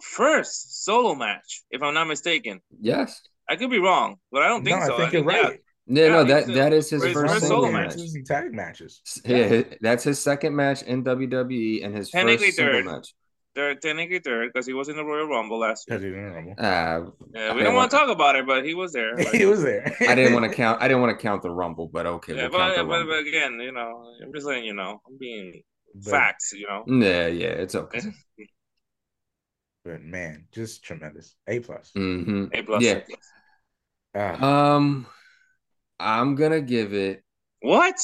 first 0.00 0.84
solo 0.84 1.14
match, 1.14 1.62
if 1.70 1.82
I'm 1.82 1.94
not 1.94 2.06
mistaken. 2.06 2.60
Yes. 2.80 3.20
I 3.48 3.56
could 3.56 3.70
be 3.70 3.78
wrong, 3.78 4.18
but 4.32 4.42
I 4.42 4.48
don't 4.48 4.64
think 4.64 4.80
no, 4.80 4.86
so. 4.86 4.94
I 4.94 4.96
think 4.98 5.08
I 5.10 5.16
you're 5.18 5.24
right. 5.24 5.52
yeah. 5.52 5.56
Right. 5.88 5.96
Yeah, 5.96 6.04
Yeah, 6.04 6.08
no, 6.12 6.24
that 6.24 6.46
the- 6.46 6.52
that 6.54 6.72
is 6.72 6.90
his 6.90 7.00
for 7.02 7.08
his 7.08 7.14
first 7.16 7.34
first 7.34 7.46
solo 7.48 7.62
solo 7.66 7.72
match. 7.72 7.90
match. 7.90 7.96
matches 7.98 8.22
tag 8.26 8.52
matches. 8.54 9.02
Yeah, 9.24 9.62
that's 9.80 10.04
his 10.04 10.18
second 10.20 10.56
match 10.56 10.82
in 10.82 11.04
WWE 11.04 11.84
and 11.84 11.96
his 11.96 12.10
Technically 12.10 12.46
first 12.46 12.56
single 12.56 12.74
third. 12.74 12.84
match. 12.86 13.14
They're 13.54 13.74
technically 13.76 14.18
third 14.18 14.50
because 14.52 14.66
he 14.66 14.72
was 14.72 14.88
in 14.88 14.96
the 14.96 15.04
Royal 15.04 15.28
Rumble 15.28 15.60
last 15.60 15.84
year. 15.88 15.96
Because 15.98 16.04
he 16.04 16.10
didn't 16.10 16.32
rumble. 16.32 16.54
Uh, 16.58 16.64
Yeah, 16.64 17.52
we 17.54 17.60
didn't 17.60 17.64
don't 17.64 17.64
want 17.66 17.74
want- 17.76 17.90
to 17.92 17.96
talk 17.98 18.08
about 18.08 18.34
it, 18.34 18.46
but 18.46 18.64
he 18.64 18.74
was 18.74 18.92
there. 18.92 19.14
Like, 19.16 19.28
he 19.28 19.44
was 19.46 19.62
there. 19.62 19.94
I 20.08 20.14
didn't 20.16 20.32
want 20.34 20.50
to 20.50 20.56
count. 20.56 20.82
I 20.82 20.88
didn't 20.88 21.02
want 21.02 21.16
to 21.16 21.22
count 21.22 21.42
the 21.42 21.50
Rumble, 21.50 21.86
but 21.86 22.04
okay, 22.06 22.34
yeah, 22.34 22.48
we'll 22.48 22.58
count 22.58 22.74
but, 22.74 22.82
the 22.82 22.88
but, 22.88 22.98
Rumble. 22.98 23.12
but 23.14 23.26
again, 23.28 23.60
you 23.60 23.70
know, 23.70 24.12
I'm 24.20 24.32
just 24.34 24.44
letting 24.46 24.64
you 24.64 24.74
know, 24.74 25.00
I'm 25.06 25.18
being 25.18 25.62
But- 25.94 26.10
facts, 26.10 26.52
you 26.52 26.66
know. 26.66 26.82
Yeah, 27.06 27.28
yeah, 27.28 27.48
it's 27.48 27.74
okay. 27.76 28.00
But 29.84 30.02
man, 30.02 30.46
just 30.50 30.82
tremendous. 30.82 31.36
A 31.46 31.60
plus. 31.60 31.90
hmm 31.94 32.46
A 32.54 32.62
plus. 32.62 32.82
Yeah. 32.82 32.92
A 32.92 33.00
plus. 33.02 33.20
Ah, 34.14 34.74
Um, 34.76 35.06
I'm 36.00 36.34
gonna 36.34 36.60
give 36.60 36.92
it. 36.94 37.22
What? 37.60 37.96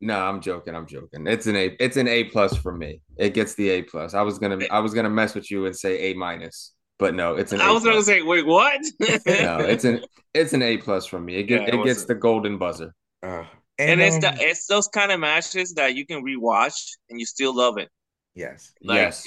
No, 0.00 0.18
I'm 0.18 0.40
joking. 0.40 0.74
I'm 0.74 0.86
joking. 0.86 1.26
It's 1.26 1.46
an 1.46 1.56
A. 1.56 1.76
It's 1.78 1.96
an 1.96 2.08
A 2.08 2.24
plus 2.24 2.56
for 2.56 2.72
me. 2.74 3.02
It 3.18 3.34
gets 3.34 3.54
the 3.54 3.68
A 3.70 3.82
plus. 3.82 4.14
I 4.14 4.22
was 4.22 4.38
gonna. 4.38 4.58
I 4.70 4.80
was 4.80 4.94
gonna 4.94 5.10
mess 5.10 5.34
with 5.34 5.50
you 5.50 5.66
and 5.66 5.76
say 5.76 6.10
A 6.10 6.14
minus, 6.14 6.72
but 6.98 7.14
no, 7.14 7.34
it's 7.36 7.52
an. 7.52 7.60
I 7.60 7.68
A 7.70 7.72
was 7.74 7.84
gonna 7.84 8.02
say, 8.02 8.22
wait, 8.22 8.46
what? 8.46 8.80
No, 9.26 9.58
it's 9.58 9.84
an. 9.84 10.02
It's 10.34 10.52
an 10.52 10.62
A 10.62 10.78
plus 10.78 11.06
from 11.06 11.24
me. 11.26 11.36
It 11.36 11.50
Yeah, 11.50 11.58
gets. 11.58 11.68
it 11.68 11.74
it 11.74 11.84
gets 11.84 11.96
was- 12.00 12.06
the 12.06 12.14
golden 12.14 12.56
buzzer. 12.58 12.94
ah. 13.22 13.50
and 13.78 14.00
it's 14.00 14.14
um, 14.16 14.20
the, 14.22 14.36
it's 14.40 14.66
those 14.66 14.88
kind 14.88 15.10
of 15.12 15.20
matches 15.20 15.74
that 15.74 15.94
you 15.94 16.06
can 16.06 16.24
rewatch 16.24 16.92
and 17.10 17.18
you 17.20 17.26
still 17.26 17.54
love 17.54 17.78
it. 17.78 17.88
yes. 18.34 18.72
Like, 18.82 18.96
yes, 18.96 19.26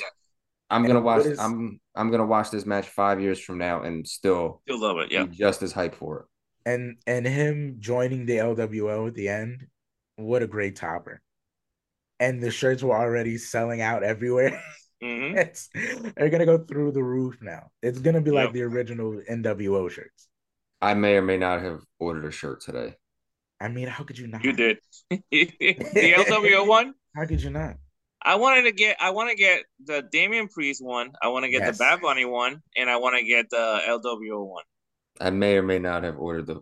I'm 0.70 0.84
gonna 0.84 0.96
And 0.98 1.06
watch. 1.06 1.18
what 1.24 1.32
is- 1.34 1.40
I'm. 1.40 1.80
I'm 1.96 2.10
gonna 2.10 2.26
watch 2.26 2.50
this 2.50 2.66
match 2.66 2.88
five 2.88 3.22
years 3.22 3.40
from 3.40 3.60
now 3.60 3.84
and 3.84 4.08
still 4.08 4.62
Still 4.66 4.80
love 4.82 4.98
it. 5.00 5.12
Yeah. 5.12 5.26
be 5.26 5.36
just 5.36 5.62
as 5.62 5.72
hyped 5.74 5.96
for 5.96 6.22
it. 6.22 6.26
And 6.66 6.98
and 7.08 7.26
him 7.26 7.78
joining 7.80 8.26
the 8.26 8.40
LWO 8.40 9.08
at 9.08 9.16
the 9.16 9.30
end, 9.30 9.68
what 10.16 10.44
a 10.44 10.48
great 10.48 10.76
topper. 10.76 11.22
And 12.20 12.42
the 12.42 12.52
shirts 12.52 12.84
were 12.84 12.96
already 12.98 13.38
selling 13.38 13.82
out 13.82 14.04
everywhere. 14.04 14.62
hmm 15.02 15.36
it's, 15.38 15.70
they're 15.74 16.30
gonna 16.30 16.46
go 16.46 16.60
through 16.60 16.92
the 16.94 17.04
roof 17.04 17.38
now. 17.42 17.72
It's 17.82 18.00
gonna 18.00 18.22
be 18.22 18.32
like 18.32 18.54
the 18.54 18.64
original 18.64 19.22
NWO 19.30 19.90
shirts. 19.90 20.28
I 20.82 20.94
may 20.94 21.16
or 21.16 21.22
may 21.22 21.38
not 21.38 21.62
have 21.62 21.82
ordered 22.00 22.26
a 22.26 22.32
shirt 22.32 22.62
today. 22.62 22.96
I 23.60 23.70
mean, 23.70 23.88
how 23.88 24.04
could 24.04 24.18
you 24.18 24.28
not? 24.28 24.44
You 24.44 24.54
did. 24.54 24.78
the 25.10 26.14
LWO 26.14 26.64
one. 26.68 26.94
How 27.16 27.26
could 27.26 27.42
you 27.42 27.50
not? 27.50 27.78
I 28.22 28.36
wanted 28.36 28.64
to 28.64 28.72
get. 28.72 28.98
I 29.02 29.10
want 29.12 29.30
to 29.30 29.36
get 29.36 29.64
the 29.86 30.02
Damian 30.12 30.48
Priest 30.48 30.84
one. 30.84 31.12
I 31.22 31.28
want 31.28 31.44
to 31.46 31.52
get 31.52 31.66
Yes. 31.66 31.78
the 31.78 31.84
Bad 31.84 32.02
Bunny 32.02 32.26
one, 32.26 32.62
and 32.78 32.90
I 32.90 32.98
want 32.98 33.18
to 33.18 33.26
get 33.26 33.50
the 33.50 33.82
LWO 33.86 34.44
one. 34.44 34.64
I 35.20 35.30
may 35.32 35.58
or 35.58 35.64
may 35.64 35.80
not 35.80 36.04
have 36.04 36.20
ordered 36.20 36.48
the 36.48 36.62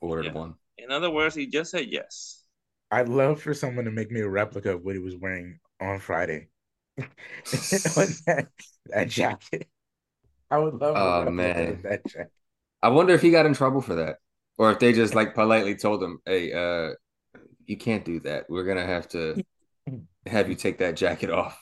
ordered 0.00 0.26
Yeah. 0.26 0.32
one. 0.32 0.54
In 0.78 0.90
other 0.90 1.10
words, 1.10 1.34
he 1.34 1.46
just 1.46 1.70
said 1.70 1.86
yes. 1.88 2.44
I'd 2.90 3.08
love 3.08 3.40
for 3.40 3.54
someone 3.54 3.84
to 3.86 3.90
make 3.90 4.10
me 4.10 4.20
a 4.20 4.28
replica 4.28 4.74
of 4.74 4.84
what 4.84 4.94
he 4.94 5.00
was 5.00 5.16
wearing 5.16 5.60
on 5.80 5.98
Friday. 6.00 6.48
on 6.98 8.16
that, 8.26 8.48
that 8.86 9.08
jacket. 9.08 9.68
I 10.50 10.58
would 10.58 10.74
love 10.74 11.00
Oh, 11.00 11.26
man. 11.26 11.84
that 11.84 12.06
jacket. 12.06 12.32
I 12.82 12.88
wonder 12.90 13.14
if 13.14 13.22
he 13.22 13.30
got 13.30 13.46
in 13.46 13.54
trouble 13.54 13.80
for 13.80 13.94
that, 13.96 14.18
or 14.58 14.72
if 14.72 14.78
they 14.78 14.92
just 14.92 15.14
like 15.14 15.34
politely 15.34 15.76
told 15.76 16.02
him, 16.02 16.20
"Hey, 16.26 16.52
uh, 16.52 16.94
you 17.66 17.76
can't 17.78 18.04
do 18.04 18.20
that. 18.20 18.50
We're 18.50 18.64
gonna 18.64 18.86
have 18.86 19.08
to 19.10 19.40
have 20.26 20.48
you 20.48 20.56
take 20.56 20.78
that 20.78 20.96
jacket 20.96 21.30
off." 21.30 21.58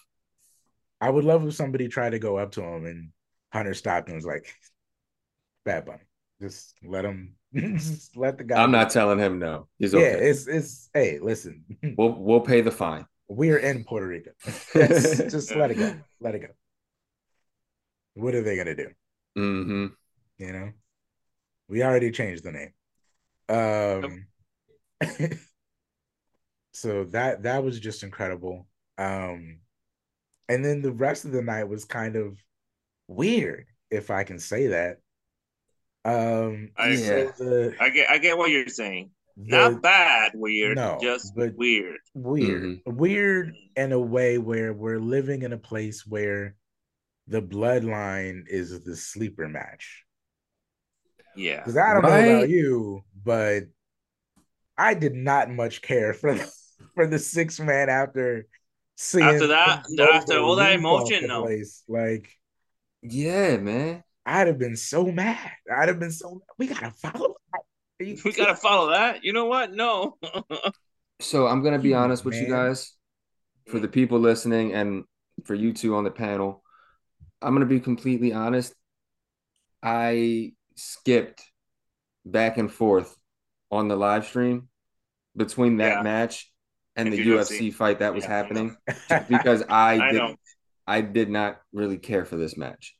I 1.01 1.11
would 1.11 1.25
love 1.25 1.47
if 1.47 1.55
somebody 1.55 1.89
tried 1.89 2.11
to 2.11 2.19
go 2.19 2.37
up 2.39 2.53
to 2.53 2.63
him 2.63 2.87
and 2.87 3.13
Hunter 3.53 3.75
stopped 3.75 4.09
and 4.09 4.17
was 4.17 4.25
like, 4.27 4.55
Bad 5.65 5.85
Bunny. 5.87 6.05
Just 6.41 6.75
let 6.83 7.05
him 7.05 7.37
just 7.55 8.17
let 8.17 8.39
the 8.39 8.45
guy 8.45 8.65
I'm 8.65 8.71
go." 8.71 8.73
not 8.73 8.91
telling 8.91 9.19
him 9.19 9.39
no. 9.39 9.69
He's 9.79 9.95
Yeah, 9.95 10.13
okay. 10.13 10.19
it's 10.19 10.47
it's 10.47 10.89
hey, 10.95 11.19
listen, 11.21 11.65
We'll 11.97 12.13
we'll 12.15 12.41
pay 12.41 12.61
the 12.63 12.71
fine. 12.73 13.07
we're 13.29 13.59
in 13.59 13.85
Puerto 13.85 14.07
Rico. 14.07 14.33
Just, 14.89 15.29
just 15.29 15.55
let 15.55 15.71
it 15.71 15.77
go. 15.77 15.93
Let 16.21 16.35
it 16.35 16.41
go. 16.41 16.49
What 18.15 18.37
are 18.37 18.43
they 18.43 18.57
gonna 18.57 18.77
do? 18.77 18.91
hmm 19.37 19.95
You 20.39 20.53
know? 20.53 20.73
We 21.69 21.83
already 21.85 22.11
changed 22.13 22.45
the 22.45 22.53
name. 22.53 22.75
Um 23.49 24.27
so 26.73 27.05
that 27.05 27.43
that 27.43 27.63
was 27.63 27.81
just 27.81 28.03
incredible. 28.03 28.67
Um 28.99 29.61
and 30.49 30.65
then 30.65 30.83
the 30.83 30.93
rest 30.93 31.25
of 31.25 31.33
the 31.33 31.43
night 31.43 31.65
was 31.65 31.85
kind 31.85 32.17
of 32.17 32.39
weird, 33.09 33.67
if 33.91 34.11
I 34.11 34.25
can 34.25 34.39
say 34.39 34.69
that. 34.69 34.99
Um 36.05 36.71
I 36.77 36.95
so 36.97 37.13
agree. 37.17 37.33
the, 37.39 37.75
I 37.81 37.89
get. 37.91 38.11
I 38.11 38.19
get 38.19 38.39
what 38.39 38.51
you're 38.51 38.69
saying. 38.69 39.11
the- 39.37 39.57
Not 39.71 39.83
bad. 39.83 40.33
Weird. 40.35 40.77
No, 40.77 40.99
just 41.01 41.35
but- 41.37 41.55
weird. 41.57 41.99
weird 42.15 42.63
Mm-hmm. 42.63 42.97
weird 42.97 43.55
in 43.77 43.93
a 43.93 44.01
way 44.01 44.39
where 44.39 44.73
we're 44.73 44.99
living 44.99 45.43
in 45.43 45.53
a 45.53 45.59
place 45.59 46.07
where 46.07 46.57
the 47.29 47.41
bloodline 47.43 48.43
is 48.49 48.83
the 48.83 48.97
sleeper 48.97 49.49
match 49.49 50.05
Yeah. 51.37 51.59
because 51.59 51.77
i 51.77 51.93
don't 51.95 52.03
know 52.03 52.09
about 52.09 52.49
you 52.49 53.05
but 53.25 53.65
i 54.77 54.95
did 54.95 55.15
not 55.15 55.49
much 55.49 55.81
care 55.81 56.13
for 56.13 56.35
for 56.97 57.07
the 57.07 57.19
six 57.21 57.61
man 57.61 57.89
after 57.89 58.47
seeing 58.97 59.25
After 59.25 59.47
that- 59.49 59.85
Bobo 59.97 60.13
after 60.13 60.39
all 60.41 60.57
that 60.57 60.73
emotion, 60.73 61.23
the 61.23 61.29
no. 61.29 61.43
place, 61.45 61.85
like 61.89 62.29
Yeah, 63.03 63.59
man. 63.59 64.03
I'd 64.27 64.47
have 64.47 64.59
been 64.59 64.77
so 64.77 65.07
mad. 65.11 65.51
I'd 65.75 65.89
have 65.89 65.99
been 65.99 66.13
so. 66.13 66.43
We 66.59 66.67
gotta 66.67 66.91
follow. 66.91 67.37
that. 67.53 68.07
You 68.07 68.19
We 68.25 68.33
gotta 68.33 68.57
follow 68.57 68.91
that. 68.91 69.25
You 69.25 69.33
know 69.33 69.47
what? 69.47 69.73
No. 69.73 70.19
So 71.21 71.47
I'm 71.47 71.63
gonna 71.63 71.79
be 71.79 71.95
Come 71.95 72.05
on, 72.05 72.11
honest 72.11 72.25
with 72.25 72.41
you 72.41 72.47
guys, 72.47 72.95
for 73.67 73.81
the 73.81 73.89
people 73.89 74.21
listening 74.21 74.75
and 74.75 75.05
for 75.45 75.55
you 75.55 75.73
two 75.73 75.97
on 75.97 76.05
the 76.05 76.11
panel. 76.11 76.65
I'm 77.43 77.55
gonna 77.55 77.67
be 77.67 77.81
completely 77.81 78.33
honest. 78.33 78.75
I 79.83 80.53
skipped 80.77 81.43
back 82.25 82.59
and 82.59 82.73
forth 82.73 83.17
on 83.71 83.89
the 83.89 83.97
live 83.97 84.27
stream 84.27 84.69
between 85.37 85.79
that 85.79 86.01
Yeah. 86.01 86.03
match 86.03 86.53
and 86.97 87.13
And 87.13 87.17
the 87.17 87.19
the 87.19 87.25
UFC, 87.25 87.71
UFC. 87.71 87.73
fight 87.73 88.01
that 88.01 88.15
was 88.15 88.25
Yeah, 88.25 88.31
I 88.43 88.49
happening 88.49 88.77
just 89.09 89.29
because 89.29 89.65
I, 89.71 90.01
I 90.01 90.13
did 90.13 90.13
know. 90.13 90.37
I 90.87 91.03
did 91.03 91.31
not 91.31 91.61
really 91.73 91.99
care 91.99 92.27
for 92.27 92.37
this 92.39 92.57
match. 92.57 92.97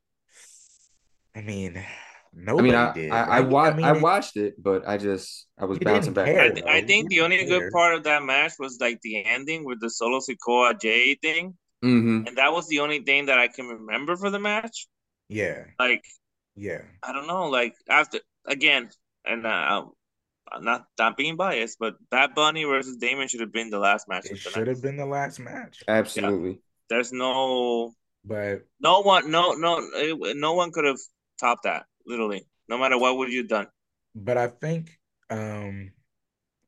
I 1.35 1.41
mean, 1.43 1.77
I 2.59 2.63
mean, 2.63 2.75
I 2.75 2.93
did. 2.93 3.11
I, 3.11 3.23
I, 3.23 3.41
right? 3.41 3.49
wa- 3.49 3.63
I, 3.65 3.75
mean, 3.75 3.85
it- 3.97 4.03
watched 4.03 4.37
it, 4.37 4.63
but 4.63 4.87
I 4.87 4.99
just 4.99 5.47
I 5.59 5.65
was 5.65 5.79
bouncing 5.79 6.13
back. 6.15 6.27
care, 6.27 6.51
and 6.51 6.59
I, 6.69 6.79
I 6.79 6.81
think 6.83 7.09
the 7.09 7.21
only 7.21 7.39
didn't 7.39 7.49
good 7.49 7.73
part 7.73 7.95
of 7.95 8.05
that 8.05 8.23
match 8.23 8.53
was 8.59 8.79
like 8.81 9.01
the 9.03 9.25
ending 9.25 9.65
with 9.65 9.81
the 9.81 9.91
Solo 9.91 10.21
Sikoa 10.21 10.81
Jay 10.81 11.15
thing, 11.17 11.57
Mhm. 11.85 12.27
and 12.29 12.37
that 12.39 12.53
was 12.53 12.69
the 12.69 12.81
only 12.81 13.01
thing 13.01 13.27
that 13.27 13.39
I 13.39 13.49
can 13.49 13.67
remember 13.67 14.17
for 14.17 14.31
the 14.31 14.39
match. 14.39 14.87
Yeah, 15.29 15.65
Like 15.79 16.05
yeah. 16.57 16.83
I 17.03 17.13
don't 17.13 17.27
know, 17.27 17.49
like 17.49 17.75
after 17.89 18.21
again, 18.47 18.91
and 19.25 19.47
uh, 19.47 19.85
I'm 20.53 20.65
not 20.65 20.87
not 20.99 21.17
being 21.17 21.37
biased, 21.37 21.79
but 21.79 21.95
Bad 22.11 22.35
Bunny 22.35 22.65
versus 22.65 22.97
Damian 22.97 23.29
should 23.29 23.41
have 23.41 23.53
been 23.53 23.71
the 23.71 23.79
last 23.79 24.09
match. 24.09 24.27
It 24.27 24.39
should 24.39 24.67
have 24.67 24.83
been 24.83 24.97
the 24.97 25.07
last 25.07 25.39
match, 25.39 25.83
Absolutely. 25.87 26.61
There's 26.89 27.13
no 27.13 27.95
but 28.25 28.67
no 28.81 29.01
one, 29.01 29.31
no 29.31 29.53
no 29.53 29.81
no 30.35 30.55
one 30.55 30.73
could 30.73 30.85
have 30.85 30.99
topped 31.41 31.65
that. 31.65 31.87
Literally, 32.07 32.47
no 32.69 32.79
matter 32.79 32.99
what 32.99 33.17
would 33.19 33.33
you 33.33 33.43
done. 33.47 33.67
but 34.15 34.37
I 34.37 34.49
think 34.49 34.99
um 35.31 35.93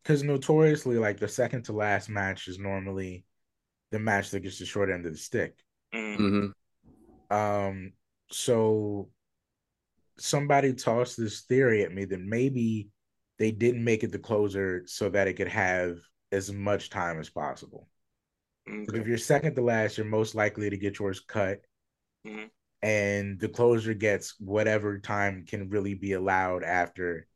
because 0.02 0.22
notoriously 0.24 0.98
like 0.98 1.18
the 1.18 1.28
second 1.28 1.64
to 1.64 1.72
last 1.72 2.08
match 2.08 2.48
is 2.48 2.58
normally 2.58 3.24
the 3.92 3.98
match 4.00 4.30
that 4.30 4.40
gets 4.40 4.58
the 4.58 4.66
short 4.66 4.90
end 4.90 5.06
of 5.06 5.12
the 5.12 5.18
stick. 5.18 5.54
Mm. 5.94 6.52
hmm 7.30 7.36
Um 7.36 7.92
so 8.30 9.10
somebody 10.18 10.74
tossed 10.74 11.16
this 11.16 11.42
theory 11.42 11.82
at 11.84 11.92
me 11.92 12.04
that 12.04 12.20
maybe 12.20 12.88
they 13.38 13.50
didn't 13.50 13.84
make 13.84 14.04
it 14.04 14.12
the 14.12 14.18
closer 14.18 14.82
so 14.86 15.08
that 15.08 15.28
it 15.28 15.34
could 15.34 15.48
have 15.48 15.98
as 16.30 16.52
much 16.52 16.90
time 16.90 17.18
as 17.18 17.28
possible. 17.30 17.88
Okay. 18.68 19.00
if 19.00 19.06
you're 19.06 19.18
second 19.18 19.54
to 19.56 19.62
last, 19.62 19.98
you're 19.98 20.06
most 20.06 20.34
likely 20.34 20.70
to 20.70 20.76
get 20.76 20.98
yours 20.98 21.20
cut. 21.20 21.60
Mhm. 22.26 22.50
And 22.82 23.38
the 23.38 23.48
closer 23.48 23.94
gets 23.94 24.34
whatever 24.40 24.98
time 24.98 25.44
can 25.46 25.68
really 25.70 25.94
be 25.94 26.12
allowed 26.14 26.64
after 26.64 27.26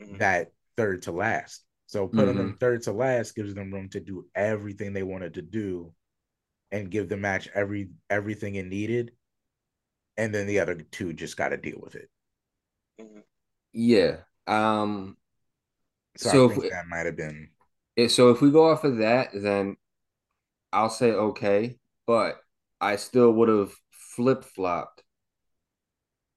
Mhm. 0.00 0.18
that 0.18 0.52
third 0.76 1.02
to 1.02 1.12
last. 1.12 1.64
So 1.86 2.08
putting 2.08 2.36
them 2.36 2.56
third 2.58 2.82
to 2.82 2.92
last 2.92 3.34
gives 3.36 3.54
them 3.54 3.72
room 3.72 3.88
to 3.90 4.00
do 4.00 4.26
everything 4.34 4.92
they 4.92 5.02
wanted 5.02 5.34
to 5.34 5.42
do 5.42 5.94
and 6.72 6.90
give 6.90 7.08
the 7.08 7.16
match 7.16 7.48
every 7.54 7.90
everything 8.10 8.54
it 8.56 8.66
needed. 8.66 9.12
And 10.16 10.34
then 10.34 10.46
the 10.46 10.60
other 10.60 10.74
two 10.76 11.12
just 11.12 11.36
got 11.36 11.50
to 11.50 11.56
deal 11.56 11.78
with 11.80 11.94
it. 11.96 12.10
Mhm. 13.00 13.24
Yeah. 13.72 14.24
Um. 14.46 15.16
So, 16.16 16.30
So 16.30 16.42
I 16.44 16.46
if 16.46 16.50
think 16.52 16.62
we- 16.62 16.68
that 16.70 16.86
might 16.88 17.06
have 17.06 17.16
been 17.16 17.50
eh, 17.96 18.08
So 18.08 18.30
if 18.30 18.40
we 18.40 18.50
go 18.50 18.70
off 18.70 18.84
of 18.84 18.98
that, 18.98 19.30
then 19.34 19.76
I'll 20.72 20.90
say 20.90 21.12
okay, 21.12 21.78
but 22.06 22.42
I 22.80 22.96
still 22.96 23.32
would 23.32 23.48
have 23.48 23.74
flip 24.14 24.44
flopped 24.44 25.02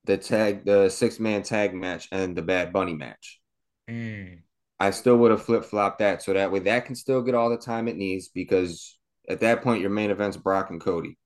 the 0.08 0.18
tag, 0.18 0.66
the 0.66 0.90
six 0.90 1.20
man 1.20 1.44
tag 1.44 1.76
match 1.76 2.08
and 2.12 2.36
the 2.36 2.42
Bad 2.42 2.74
Bunny 2.74 2.96
match. 2.96 3.40
Mm, 3.90 4.40
I 4.80 4.92
still 4.92 5.18
would 5.18 5.32
have 5.32 5.44
flip 5.44 5.64
flopped 5.64 6.00
that 6.00 6.24
so 6.24 6.34
that 6.34 6.52
way 6.52 6.60
that 6.60 6.86
can 6.86 6.96
still 6.96 7.22
get 7.22 7.36
all 7.36 7.50
the 7.50 7.58
time 7.58 7.88
it 7.88 7.98
needs 7.98 8.30
because 8.30 8.98
at 9.30 9.42
that 9.42 9.62
point 9.62 9.82
your 9.82 9.90
main 9.90 10.10
event's 10.10 10.38
Brock 10.38 10.70
and 10.72 10.82
Cody. 10.82 11.18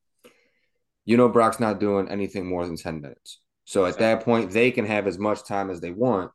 You 1.06 1.18
know 1.18 1.30
Brock's 1.30 1.60
not 1.60 1.80
doing 1.80 2.10
anything 2.10 2.45
more 2.45 2.66
than 2.66 2.76
10 2.76 3.02
minutes. 3.02 3.39
So 3.66 3.86
at 3.86 3.99
that 3.99 4.24
point 4.24 4.52
they 4.52 4.72
can 4.72 4.86
have 4.86 5.08
as 5.08 5.18
much 5.18 5.45
time 5.45 5.70
as 5.70 5.80
they 5.80 5.91
want 5.91 6.32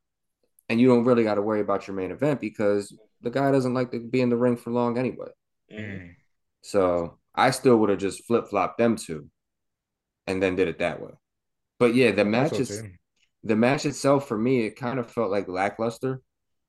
and 0.68 0.80
you 0.80 0.88
don't 0.88 1.04
really 1.04 1.24
got 1.24 1.34
to 1.34 1.42
worry 1.42 1.60
about 1.60 1.86
your 1.86 1.96
main 1.96 2.10
event 2.10 2.40
because 2.40 2.96
the 3.20 3.30
guy 3.30 3.50
doesn't 3.50 3.74
like 3.74 3.90
to 3.92 4.00
be 4.00 4.20
in 4.20 4.30
the 4.30 4.36
ring 4.36 4.56
for 4.56 4.70
long 4.70 4.98
anyway. 4.98 5.28
Mm. 5.72 6.14
So 6.62 7.18
I 7.34 7.50
still 7.50 7.76
would 7.78 7.90
have 7.90 7.98
just 7.98 8.24
flip 8.24 8.48
flopped 8.48 8.78
them 8.78 8.96
two 8.96 9.30
and 10.26 10.42
then 10.42 10.56
did 10.56 10.68
it 10.68 10.78
that 10.78 11.00
way. 11.00 11.12
But 11.78 11.94
yeah, 11.94 12.12
the 12.12 12.24
match 12.24 12.52
Also, 12.52 12.62
is 12.62 12.82
too. 12.82 12.90
the 13.44 13.56
match 13.56 13.86
itself 13.86 14.28
for 14.28 14.38
me, 14.38 14.66
it 14.66 14.76
kind 14.76 14.98
of 14.98 15.10
felt 15.10 15.30
like 15.30 15.48
lackluster. 15.48 16.22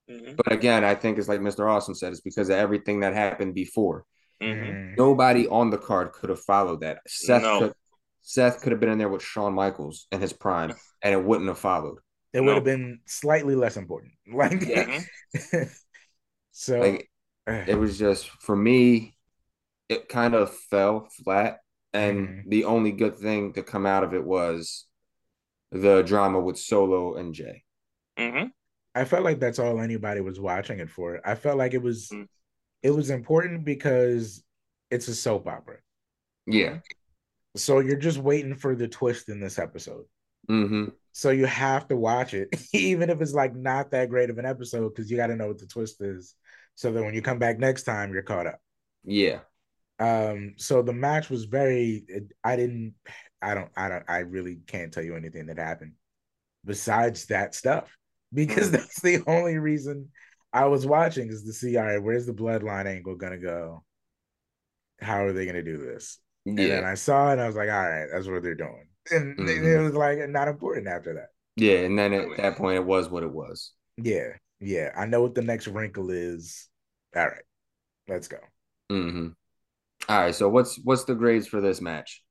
Mhm. 0.10 0.38
But 0.38 0.51
again, 0.53 0.84
I 0.84 0.95
think 0.95 1.18
it's 1.18 1.28
like 1.28 1.41
Mr. 1.41 1.70
Awesome 1.70 1.95
said, 1.95 2.12
it's 2.12 2.22
because 2.22 2.49
of 2.49 2.58
everything 2.58 3.01
that 3.01 3.14
happened 3.14 3.53
before. 3.55 4.05
Mhm. 4.41 4.95
Mm. 4.95 4.97
Nobody 4.97 5.47
on 5.47 5.70
the 5.70 5.78
card 5.78 6.14
could 6.14 6.30
have 6.30 6.41
followed 6.41 6.82
that. 6.82 7.01
Seth 7.08 7.41
No. 7.41 7.60
could 7.60 7.74
Seth 8.22 8.62
could 8.62 8.74
have 8.74 8.82
been 8.82 8.89
in 8.89 8.97
there 8.97 9.10
with 9.10 9.22
Shawn 9.24 9.53
Michaels 9.53 10.08
in 10.12 10.20
his 10.22 10.34
prime, 10.34 10.74
and 11.01 11.14
it 11.14 11.24
wouldn't 11.24 11.47
have 11.49 11.60
followed. 11.60 11.99
It 12.34 12.41
No. 12.41 12.43
would 12.43 12.55
have 12.55 12.64
been 12.66 12.99
slightly 13.05 13.55
less 13.55 13.78
important. 13.78 14.14
Like, 14.28 14.62
Yeah. 14.62 15.01
so 16.51 16.80
Like 16.80 17.10
it 17.47 17.78
was 17.78 17.97
just 17.97 18.30
for 18.30 18.55
me, 18.55 19.18
it 19.89 20.10
kind 20.10 20.36
of 20.36 20.53
fell 20.55 21.08
flat. 21.24 21.60
And 21.98 22.28
Mhm. 22.30 22.50
the 22.50 22.64
only 22.66 22.91
good 22.91 23.18
thing 23.18 23.54
to 23.54 23.64
come 23.64 23.86
out 23.86 24.04
of 24.04 24.14
it 24.14 24.24
was 24.24 24.88
the 25.72 26.02
drama 26.04 26.39
with 26.39 26.58
Solo 26.58 27.16
and 27.16 27.34
Jay. 27.34 27.64
Mhm. 28.18 28.52
I 28.95 29.06
felt 29.06 29.24
like 29.24 29.39
that's 29.39 29.60
all 29.60 29.80
anybody 29.80 30.22
was 30.22 30.39
watching 30.39 30.80
it 30.80 30.89
for. 30.89 31.20
I 31.28 31.36
felt 31.36 31.58
like 31.58 31.74
it 31.74 31.82
was 31.82 32.10
Mm. 32.10 32.28
it 32.84 32.91
was 32.91 33.10
important 33.10 33.66
because 33.66 34.43
it's 34.89 35.08
a 35.08 35.16
soap 35.16 35.48
opera. 35.48 35.80
Yeah. 36.45 36.80
So 37.56 37.80
you're 37.80 37.98
just 37.98 38.20
waiting 38.20 38.56
for 38.56 38.76
the 38.76 38.88
twist 38.88 39.30
in 39.30 39.39
this 39.39 39.58
episode. 39.60 40.06
Mm-hmm. 40.50 40.89
So 41.12 41.32
you 41.32 41.45
have 41.48 41.88
to 41.89 41.98
watch 41.98 42.34
it, 42.34 42.50
even 42.74 43.10
if 43.10 43.20
it's 43.20 43.34
like 43.34 43.56
not 43.56 43.91
that 43.91 44.10
great 44.10 44.30
of 44.30 44.38
an 44.38 44.45
episode, 44.45 44.89
because 44.89 45.10
you 45.12 45.18
got 45.18 45.28
to 45.28 45.36
know 45.36 45.48
what 45.48 45.58
the 45.58 45.66
twist 45.66 46.00
is. 46.02 46.36
So 46.76 46.91
that 46.91 47.04
when 47.04 47.16
you 47.16 47.22
come 47.24 47.39
back 47.39 47.58
next 47.58 47.84
time, 47.84 48.14
you're 48.14 48.22
caught 48.22 48.45
up. 48.48 48.60
Yeah. 49.04 49.39
Um, 50.00 50.54
so 50.58 50.82
the 50.82 50.93
match 50.93 51.30
was 51.30 51.45
very 51.45 52.06
I 52.43 52.56
didn't 52.56 52.95
I 53.41 53.54
don't 53.56 53.72
I 53.76 53.89
don't 53.89 54.04
I 54.08 54.20
really 54.20 54.60
can't 54.68 54.93
tell 54.93 55.04
you 55.04 55.16
anything 55.16 55.48
that 55.48 55.58
happened 55.58 55.93
besides 56.66 57.28
that 57.28 57.56
stuff. 57.56 57.95
Because 58.34 58.70
Mm. 58.72 58.72
that's 58.74 59.02
the 59.02 59.24
only 59.28 59.58
reason 59.58 60.10
I 60.54 60.66
was 60.66 60.86
watching 60.86 61.30
is 61.30 61.43
to 61.43 61.54
see, 61.54 61.78
all 61.78 61.86
right, 61.86 62.04
where's 62.04 62.26
the 62.26 62.34
bloodline 62.34 62.86
angle 62.88 63.16
gonna 63.16 63.38
go? 63.38 63.84
How 65.00 65.24
are 65.26 65.34
they 65.34 65.45
gonna 65.45 65.64
do 65.64 65.78
this? 65.78 66.20
Yeah. 66.45 66.52
And 66.52 66.72
then 66.72 66.84
I 66.86 66.95
saw 66.95 67.30
it 67.30 67.34
and 67.34 67.41
I 67.41 67.48
was 67.48 67.56
like, 67.56 67.70
all 67.70 67.89
right, 67.89 68.08
that's 68.12 68.28
what 68.28 68.41
they're 68.43 68.56
doing. 68.56 68.88
And 69.12 69.39
it 69.39 69.62
Mhm. 69.62 69.84
was 69.84 69.93
like 69.93 70.20
not 70.30 70.48
important 70.48 70.88
after 70.88 71.14
that. 71.16 71.30
Yeah. 71.56 71.80
And 71.80 71.98
then 71.98 72.14
at 72.14 72.38
that 72.38 72.58
point, 72.58 72.78
it 72.78 72.86
was 72.86 73.10
what 73.10 73.24
it 73.24 73.32
was. 73.32 73.74
Yeah, 73.98 74.38
yeah. 74.60 74.91
I 74.95 75.06
know 75.06 75.22
what 75.22 75.36
the 75.36 75.41
next 75.41 75.68
wrinkle 75.68 76.10
is. 76.12 76.70
All 77.16 77.26
right, 77.28 77.43
let's 78.08 78.28
go. 78.28 78.39
Mm-hmm. 78.91 79.30
All 80.10 80.20
right. 80.22 80.36
So 80.36 80.49
what's 80.49 80.80
what's 80.84 81.03
the 81.03 81.16
grades 81.16 81.47
for 81.47 81.62
this 81.62 81.82
match? 81.82 82.24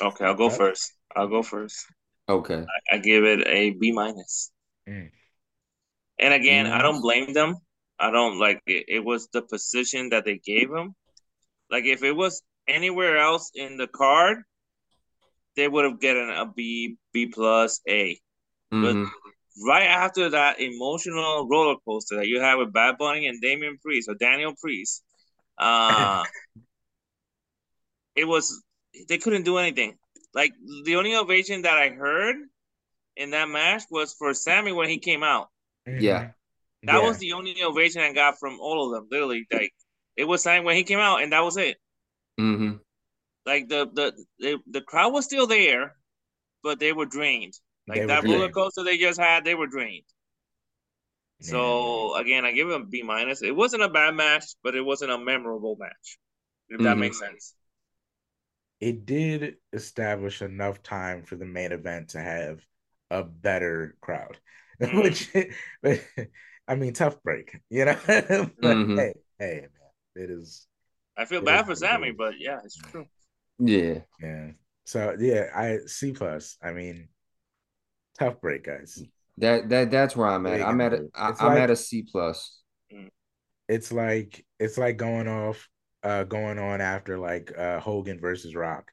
Okay, 0.00 0.24
I'll 0.24 0.34
go 0.34 0.48
Huh? 0.48 0.56
first. 0.56 0.94
I'll 1.14 1.28
go 1.28 1.42
first. 1.42 1.86
Okay. 2.28 2.64
I 2.90 2.98
give 2.98 3.24
it 3.24 3.46
a 3.46 3.70
B 3.70 3.92
minus. 3.92 4.50
Mm. 4.88 5.10
And 6.18 6.34
again, 6.34 6.66
I 6.66 6.82
don't 6.82 7.00
blame 7.00 7.32
them. 7.32 7.56
I 7.98 8.10
don't 8.10 8.38
like 8.38 8.62
it. 8.66 8.86
It 8.88 9.04
was 9.04 9.28
the 9.32 9.42
position 9.42 10.10
that 10.10 10.24
they 10.24 10.38
gave 10.38 10.70
him. 10.70 10.94
Like 11.70 11.84
if 11.84 12.02
it 12.02 12.12
was 12.12 12.42
anywhere 12.68 13.18
else 13.18 13.50
in 13.54 13.76
the 13.76 13.86
card, 13.86 14.42
they 15.56 15.68
would 15.68 15.84
have 15.84 16.00
gotten 16.00 16.30
a 16.30 16.46
B, 16.46 16.96
B 17.12 17.26
plus, 17.26 17.80
A. 17.88 18.18
Mhm. 18.72 19.10
Right 19.66 19.86
after 19.86 20.30
that 20.30 20.60
emotional 20.60 21.46
roller 21.48 21.76
coaster 21.84 22.16
that 22.16 22.26
you 22.28 22.40
had 22.40 22.54
with 22.56 22.72
Bad 22.72 22.96
Bunny 22.98 23.26
and 23.26 23.40
Damian 23.40 23.78
Priest 23.82 24.08
or 24.08 24.14
Daniel 24.14 24.54
Priest, 24.60 25.02
uh, 25.58 26.24
it 28.16 28.24
was 28.26 28.62
they 29.08 29.18
couldn't 29.18 29.44
do 29.44 29.58
anything. 29.58 29.96
Like 30.34 30.52
the 30.84 30.96
only 30.96 31.14
ovation 31.14 31.62
that 31.62 31.76
I 31.78 31.90
heard 31.90 32.36
in 33.16 33.30
that 33.30 33.48
match 33.48 33.82
was 33.90 34.14
for 34.14 34.32
Sammy 34.34 34.72
when 34.72 34.88
he 34.88 34.98
came 34.98 35.22
out. 35.22 35.48
Yeah. 35.86 36.24
Mhm. 36.24 36.34
That 36.84 37.02
Yeah. 37.02 37.08
was 37.08 37.18
the 37.18 37.32
only 37.34 37.62
ovation 37.62 38.00
I 38.00 38.12
got 38.12 38.38
from 38.38 38.58
all 38.60 38.86
of 38.86 38.92
them. 38.92 39.08
Literally, 39.10 39.46
like 39.52 39.74
it 40.16 40.24
was 40.24 40.42
Sammy 40.42 40.64
when 40.64 40.76
he 40.76 40.84
came 40.84 40.98
out, 41.00 41.22
and 41.22 41.32
that 41.32 41.40
was 41.44 41.56
it. 41.56 41.76
Mm-hmm. 42.38 42.76
Like 43.44 43.68
the 43.68 43.90
the 43.92 44.24
the, 44.38 44.58
the 44.70 44.80
crowd 44.80 45.12
was 45.12 45.24
still 45.26 45.46
there, 45.46 45.96
but 46.62 46.78
they 46.78 46.92
were 46.92 47.06
drained. 47.06 47.54
Like 47.86 48.00
They 48.00 48.06
were 48.06 48.16
that 48.16 48.24
drained. 48.24 48.26
roller 48.26 48.48
coaster 48.50 48.82
they 48.82 48.98
just 48.98 49.20
had, 49.20 49.44
they 49.44 49.54
were 49.54 49.66
drained. 49.68 50.06
So 51.40 52.14
again, 52.16 52.44
I 52.44 52.52
give 52.52 52.68
it 52.70 52.90
B 52.90 53.02
minus. 53.02 53.42
It 53.42 53.56
wasn't 53.56 53.82
a 53.82 53.88
bad 53.88 54.14
match, 54.14 54.44
but 54.62 54.74
it 54.74 54.82
wasn't 54.82 55.12
a 55.12 55.18
memorable 55.18 55.76
match. 55.76 56.18
If 56.68 56.82
that 56.82 56.98
Mhm. 56.98 56.98
makes 56.98 57.18
sense. 57.18 57.54
it 58.80 59.04
did 59.06 59.56
establish 59.72 60.42
enough 60.42 60.82
time 60.82 61.22
for 61.22 61.36
the 61.36 61.44
main 61.44 61.72
event 61.72 62.10
to 62.10 62.20
have 62.20 62.60
a 63.10 63.22
better 63.22 63.96
crowd, 64.00 64.38
Mhm. 64.80 64.90
which 64.92 65.30
I 66.68 66.74
mean, 66.76 66.92
tough 66.92 67.22
break, 67.22 67.56
you 67.68 67.84
know. 67.84 67.98
but 68.62 68.78
Mhm. 68.78 68.96
hey, 68.96 69.14
hey, 69.38 69.60
man, 69.62 70.24
it 70.24 70.30
is, 70.30 70.66
I 71.16 71.24
feel 71.24 71.40
bad 71.40 71.66
for 71.66 71.76
Sammy, 71.76 72.10
is. 72.10 72.16
but 72.16 72.40
yeah, 72.40 72.60
it's 72.64 72.76
true. 72.76 73.06
Yeah. 73.58 74.00
yeah. 74.20 74.50
So 74.84 75.16
yeah, 75.18 75.50
I 75.54 75.78
C 75.86 76.12
plus. 76.12 76.56
I 76.62 76.72
mean, 76.72 77.08
tough 78.18 78.40
break, 78.40 78.64
guys. 78.64 79.02
That 79.38 79.68
that 79.70 79.90
that's 79.90 80.14
where 80.16 80.28
I'm 80.28 80.46
at. 80.46 80.58
you 80.58 80.64
I'm 80.64 80.80
at 80.80 80.92
a, 80.92 80.98
do? 80.98 81.10
I, 81.14 81.30
It's 81.30 81.40
I'm 81.40 81.48
like- 81.48 81.58
at 81.60 81.70
a 81.70 81.76
C 81.76 82.02
plus. 82.10 82.58
It's 83.68 83.92
like 83.92 84.44
it's 84.58 84.76
like 84.78 84.96
going 84.96 85.28
off, 85.28 85.68
uh, 86.02 86.24
going 86.24 86.58
on 86.58 86.80
after 86.80 87.18
like 87.18 87.56
uh 87.56 87.78
Hogan 87.80 88.18
versus 88.20 88.54
Rock. 88.56 88.90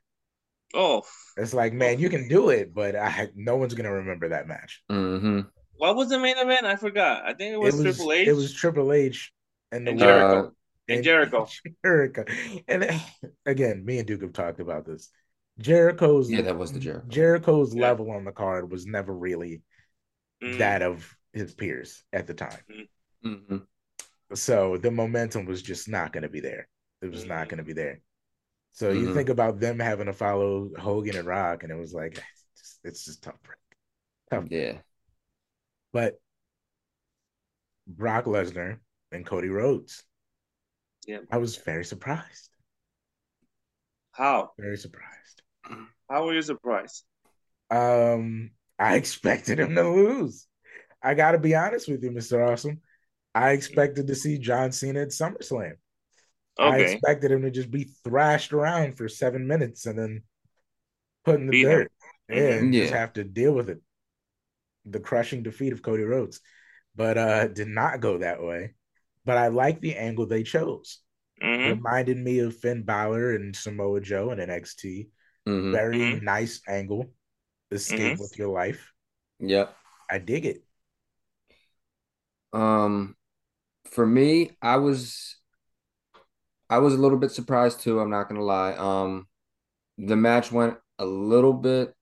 Oh, 0.73 1.03
It's 1.37 1.53
like, 1.53 1.73
man, 1.73 1.97
you 1.99 2.09
can 2.09 2.27
do 2.27 2.49
it, 2.49 2.73
but 2.73 2.95
I 2.95 3.29
no 3.35 3.55
one's 3.55 3.73
gonna 3.73 3.91
remember 3.93 4.29
that 4.29 4.47
match. 4.47 4.83
hmm 4.89 5.41
what 5.79 5.95
was 5.95 6.09
the 6.09 6.17
main 6.19 6.37
event? 6.39 6.65
I 6.65 6.75
forgot. 6.75 7.23
I 7.23 7.33
think 7.33 7.51
it 7.51 7.53
It 7.53 7.59
was, 7.59 7.75
was 7.75 7.97
Triple 7.97 8.11
H 8.11 8.27
It 8.27 8.33
was 8.33 8.53
Triple 8.53 8.93
H 8.93 9.31
and 9.71 9.85
the 9.85 9.91
And 9.91 9.99
Jericho. 9.99 10.47
Uh, 10.47 10.49
and 10.89 11.03
Jericho. 11.03 11.47
Jericho. 11.85 12.25
And 12.67 13.01
again, 13.45 13.85
me 13.85 13.99
and 13.99 14.07
Duke 14.07 14.23
have 14.23 14.33
talked 14.33 14.59
about 14.59 14.85
this. 14.87 15.11
Jericho's 15.59 16.29
Yeah, 16.31 16.41
that 16.43 16.57
was 16.57 16.71
the 16.71 16.79
Jericho. 16.79 17.07
Jericho's 17.07 17.73
Yeah. 17.73 17.81
level 17.83 18.11
on 18.11 18.25
the 18.25 18.31
card 18.31 18.71
was 18.71 18.85
never 18.85 19.13
really 19.13 19.61
Mm. 20.43 20.59
that 20.59 20.81
of 20.83 21.17
his 21.33 21.53
peers 21.53 22.03
at 22.13 22.27
the 22.27 22.33
time. 22.33 22.63
mhm. 23.23 23.67
So 24.35 24.77
the 24.77 24.91
momentum 24.91 25.45
was 25.45 25.61
just 25.61 25.87
not 25.87 26.13
going 26.13 26.23
to 26.23 26.29
be 26.29 26.39
there. 26.41 26.67
It 27.01 27.11
was 27.11 27.25
not 27.25 27.47
Mhm. 27.47 27.49
going 27.49 27.57
to 27.57 27.63
be 27.63 27.73
there. 27.73 28.01
So 28.71 28.91
you 28.91 29.07
Mhm. 29.07 29.13
think 29.15 29.29
about 29.29 29.59
them 29.59 29.79
having 29.79 30.05
to 30.05 30.13
follow 30.13 30.69
Hogan 30.75 31.15
and 31.15 31.27
Rock, 31.27 31.63
and 31.63 31.71
it 31.71 31.75
was 31.75 31.93
like 31.93 32.17
it's 32.17 32.45
just, 32.57 32.79
it's 32.83 33.05
just 33.05 33.23
tough. 33.23 33.41
break. 33.41 33.57
Tough. 34.29 34.45
Yeah. 34.51 34.81
But 35.91 36.21
Brock 37.87 38.25
Lesnar 38.25 38.79
and 39.11 39.25
Cody 39.25 39.49
Rhodes, 39.49 40.03
Yeah. 41.05 41.21
I 41.31 41.37
was 41.37 41.57
very 41.57 41.85
surprised. 41.85 42.51
How? 44.11 44.53
Very 44.57 44.77
surprised. 44.77 45.41
How 46.09 46.25
were 46.25 46.33
you 46.33 46.41
surprised? 46.41 47.03
Um, 47.69 48.51
I 48.79 48.95
expected 48.97 49.59
him 49.59 49.75
to 49.75 49.83
lose. 49.89 50.47
I 51.01 51.13
got 51.13 51.31
to 51.31 51.37
be 51.37 51.55
honest 51.55 51.87
with 51.87 52.03
you, 52.03 52.11
Mister 52.11 52.43
Awesome. 52.43 52.81
I 53.35 53.51
expected 53.51 54.07
to 54.07 54.15
see 54.15 54.39
John 54.39 54.71
Cena 54.71 55.01
at 55.01 55.09
SummerSlam. 55.09 55.73
I 56.59 56.79
expected 56.79 57.31
him 57.31 57.43
to 57.43 57.51
just 57.51 57.69
be 57.69 57.85
thrashed 58.03 58.53
around 58.53 58.97
for 58.97 59.07
seven 59.07 59.47
minutes 59.47 59.85
and 59.85 59.97
then 59.99 60.23
put 61.23 61.39
in 61.39 61.47
the 61.47 61.53
Beat 61.53 61.67
him. 61.67 61.69
dirt. 61.69 61.91
Yeah, 62.29 62.37
and 62.37 62.73
just 62.73 62.93
have 62.93 63.13
to 63.13 63.23
deal 63.23 63.53
with 63.53 63.69
it. 63.69 63.79
The 64.85 64.99
crushing 64.99 65.43
defeat 65.43 65.73
of 65.73 65.81
Cody 65.83 66.03
Rhodes. 66.03 66.41
But 66.95 67.17
uh 67.17 67.47
did 67.47 67.67
not 67.67 67.99
go 67.99 68.17
that 68.19 68.41
way. 68.41 68.73
But 69.25 69.37
I 69.37 69.47
like 69.49 69.81
the 69.81 69.95
angle 69.95 70.25
they 70.25 70.43
chose. 70.43 70.99
hmm 71.41 71.69
Reminded 71.69 72.17
me 72.17 72.39
of 72.39 72.55
Finn 72.57 72.83
Balor 72.83 73.35
and 73.35 73.55
Samoa 73.55 74.01
Joe 74.01 74.31
in 74.31 74.39
NXT. 74.39 75.09
Hmm 75.47 75.61
Very 75.71 76.15
Mhm. 76.15 76.19
nice 76.21 76.61
angle. 76.67 77.11
Escape 77.71 78.15
Mhm. 78.15 78.19
with 78.19 78.37
your 78.37 78.49
life. 78.49 78.93
Yep. 79.39 79.75
I 80.09 80.19
dig 80.19 80.45
it. 80.45 80.63
Um, 82.53 83.15
for 83.91 84.05
me, 84.05 84.57
I 84.61 84.77
was 84.77 85.37
I 86.69 86.79
was 86.79 86.93
a 86.93 86.97
little 86.97 87.17
bit 87.17 87.31
surprised 87.31 87.81
too, 87.81 87.99
I'm 87.99 88.09
not 88.09 88.27
gonna 88.29 88.43
lie. 88.43 88.73
Um, 88.73 89.27
the 89.97 90.15
match 90.15 90.51
went 90.51 90.77
a 90.99 91.05
little 91.05 91.53
bit 91.53 91.95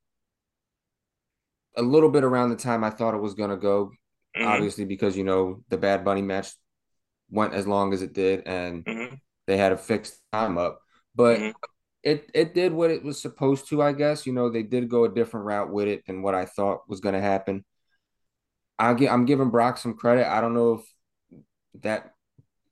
a 1.77 1.81
little 1.81 2.09
bit 2.09 2.23
around 2.23 2.49
the 2.49 2.55
time 2.55 2.83
I 2.83 2.89
thought 2.89 3.13
it 3.15 3.21
was 3.21 3.33
gonna 3.33 3.57
go, 3.57 3.91
hmm 4.35 4.65
obviously 4.65 4.85
because 4.85 5.17
you 5.17 5.23
know 5.23 5.63
the 5.69 5.77
Bad 5.77 6.05
Bunny 6.05 6.21
match 6.21 6.49
went 7.29 7.53
as 7.53 7.67
long 7.67 7.93
as 7.93 8.01
it 8.01 8.13
did 8.13 8.43
and 8.47 8.85
hmm 8.85 9.15
they 9.47 9.57
had 9.57 9.71
a 9.73 9.77
fixed 9.77 10.21
time 10.33 10.57
up. 10.57 10.81
But 11.15 11.49
Mhm. 11.49 11.55
It 12.05 12.29
it 12.33 12.53
did 12.53 12.71
what 12.71 12.91
it 12.91 13.03
was 13.03 13.19
supposed 13.19 13.67
to, 13.69 13.81
I 13.81 13.91
guess. 13.91 14.25
You 14.27 14.33
know, 14.33 14.49
they 14.49 14.63
did 14.63 14.87
go 14.89 15.05
a 15.05 15.09
different 15.13 15.47
route 15.47 15.71
with 15.73 15.87
it 15.87 16.05
than 16.05 16.21
what 16.21 16.35
I 16.35 16.45
thought 16.45 16.87
was 16.87 16.99
gonna 17.01 17.19
happen. 17.19 17.65
I 18.77 18.93
gi- 18.93 19.09
I'm 19.09 19.25
giving 19.25 19.49
Brock 19.49 19.77
some 19.79 19.95
credit. 19.95 20.27
I 20.27 20.39
don't 20.39 20.53
know 20.53 20.73
if 20.75 20.81
that 21.81 22.11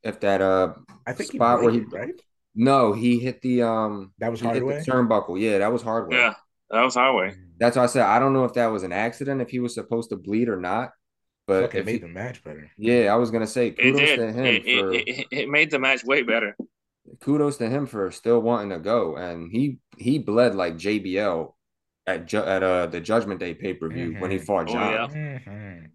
if 0.03 0.19
that 0.19 0.41
uh 0.41 0.73
I 1.07 1.13
think 1.13 1.31
spot 1.31 1.59
he 1.59 1.65
where 1.65 1.73
he 1.73 1.79
broke 1.79 1.93
it, 1.93 2.05
right? 2.07 2.21
no 2.55 2.93
he 2.93 3.19
hit 3.19 3.41
the 3.41 3.63
um 3.63 4.13
That 4.19 4.29
was 4.31 4.39
he 4.39 4.47
hit 4.47 4.59
the 4.67 4.91
turnbuckle. 4.91 5.39
Yeah, 5.39 5.57
that 5.59 5.73
was 5.73 5.81
Hardway. 5.81 6.17
Yeah, 6.17 6.33
that 6.69 6.81
was 6.83 6.95
Hardway. 6.95 7.33
That's 7.57 7.75
why 7.77 7.83
I 7.83 7.87
said 7.87 8.03
I 8.03 8.19
don't 8.19 8.33
know 8.33 8.45
if 8.45 8.53
that 8.53 8.67
was 8.67 8.83
an 8.83 8.91
accident, 8.91 9.41
if 9.41 9.49
he 9.49 9.59
was 9.59 9.73
supposed 9.73 10.09
to 10.11 10.15
bleed 10.15 10.47
or 10.49 10.57
not. 10.59 10.91
But 11.47 11.63
Fucking 11.63 11.79
if 11.81 11.85
made 11.85 11.95
he, 11.95 11.99
the 11.99 12.07
match 12.07 12.43
better. 12.43 12.69
yeah, 12.77 13.13
I 13.13 13.15
was 13.15 13.31
gonna 13.31 13.47
say 13.47 13.67
It 13.67 13.95
did. 13.95 14.19
to 14.19 14.31
him 14.31 14.45
It, 14.61 14.65
for 14.75 14.93
it, 14.93 15.07
it, 15.07 15.27
it 15.31 15.49
made 15.49 15.71
the 15.71 15.79
match 15.79 16.03
way 16.03 16.21
better. 16.21 16.55
Kudos 17.21 17.57
to 17.57 17.69
him 17.69 17.85
for 17.85 18.11
still 18.11 18.41
wanting 18.41 18.69
to 18.71 18.79
go, 18.79 19.15
and 19.17 19.51
he 19.51 19.79
he 19.97 20.19
bled 20.19 20.55
like 20.55 20.75
JBL 20.77 21.53
at 22.07 22.25
ju- 22.25 22.43
at 22.43 22.63
uh 22.63 22.85
the 22.87 22.99
Judgment 23.01 23.39
Day 23.39 23.53
pay 23.53 23.73
per 23.73 23.87
view 23.89 24.15
when 24.19 24.31
he 24.31 24.37
Mhm. 24.37 24.45
fought 24.45 24.69
Oh, 24.69 24.73
John. 24.73 24.91
yeah. 25.15 25.39
Mhm. 25.39 25.89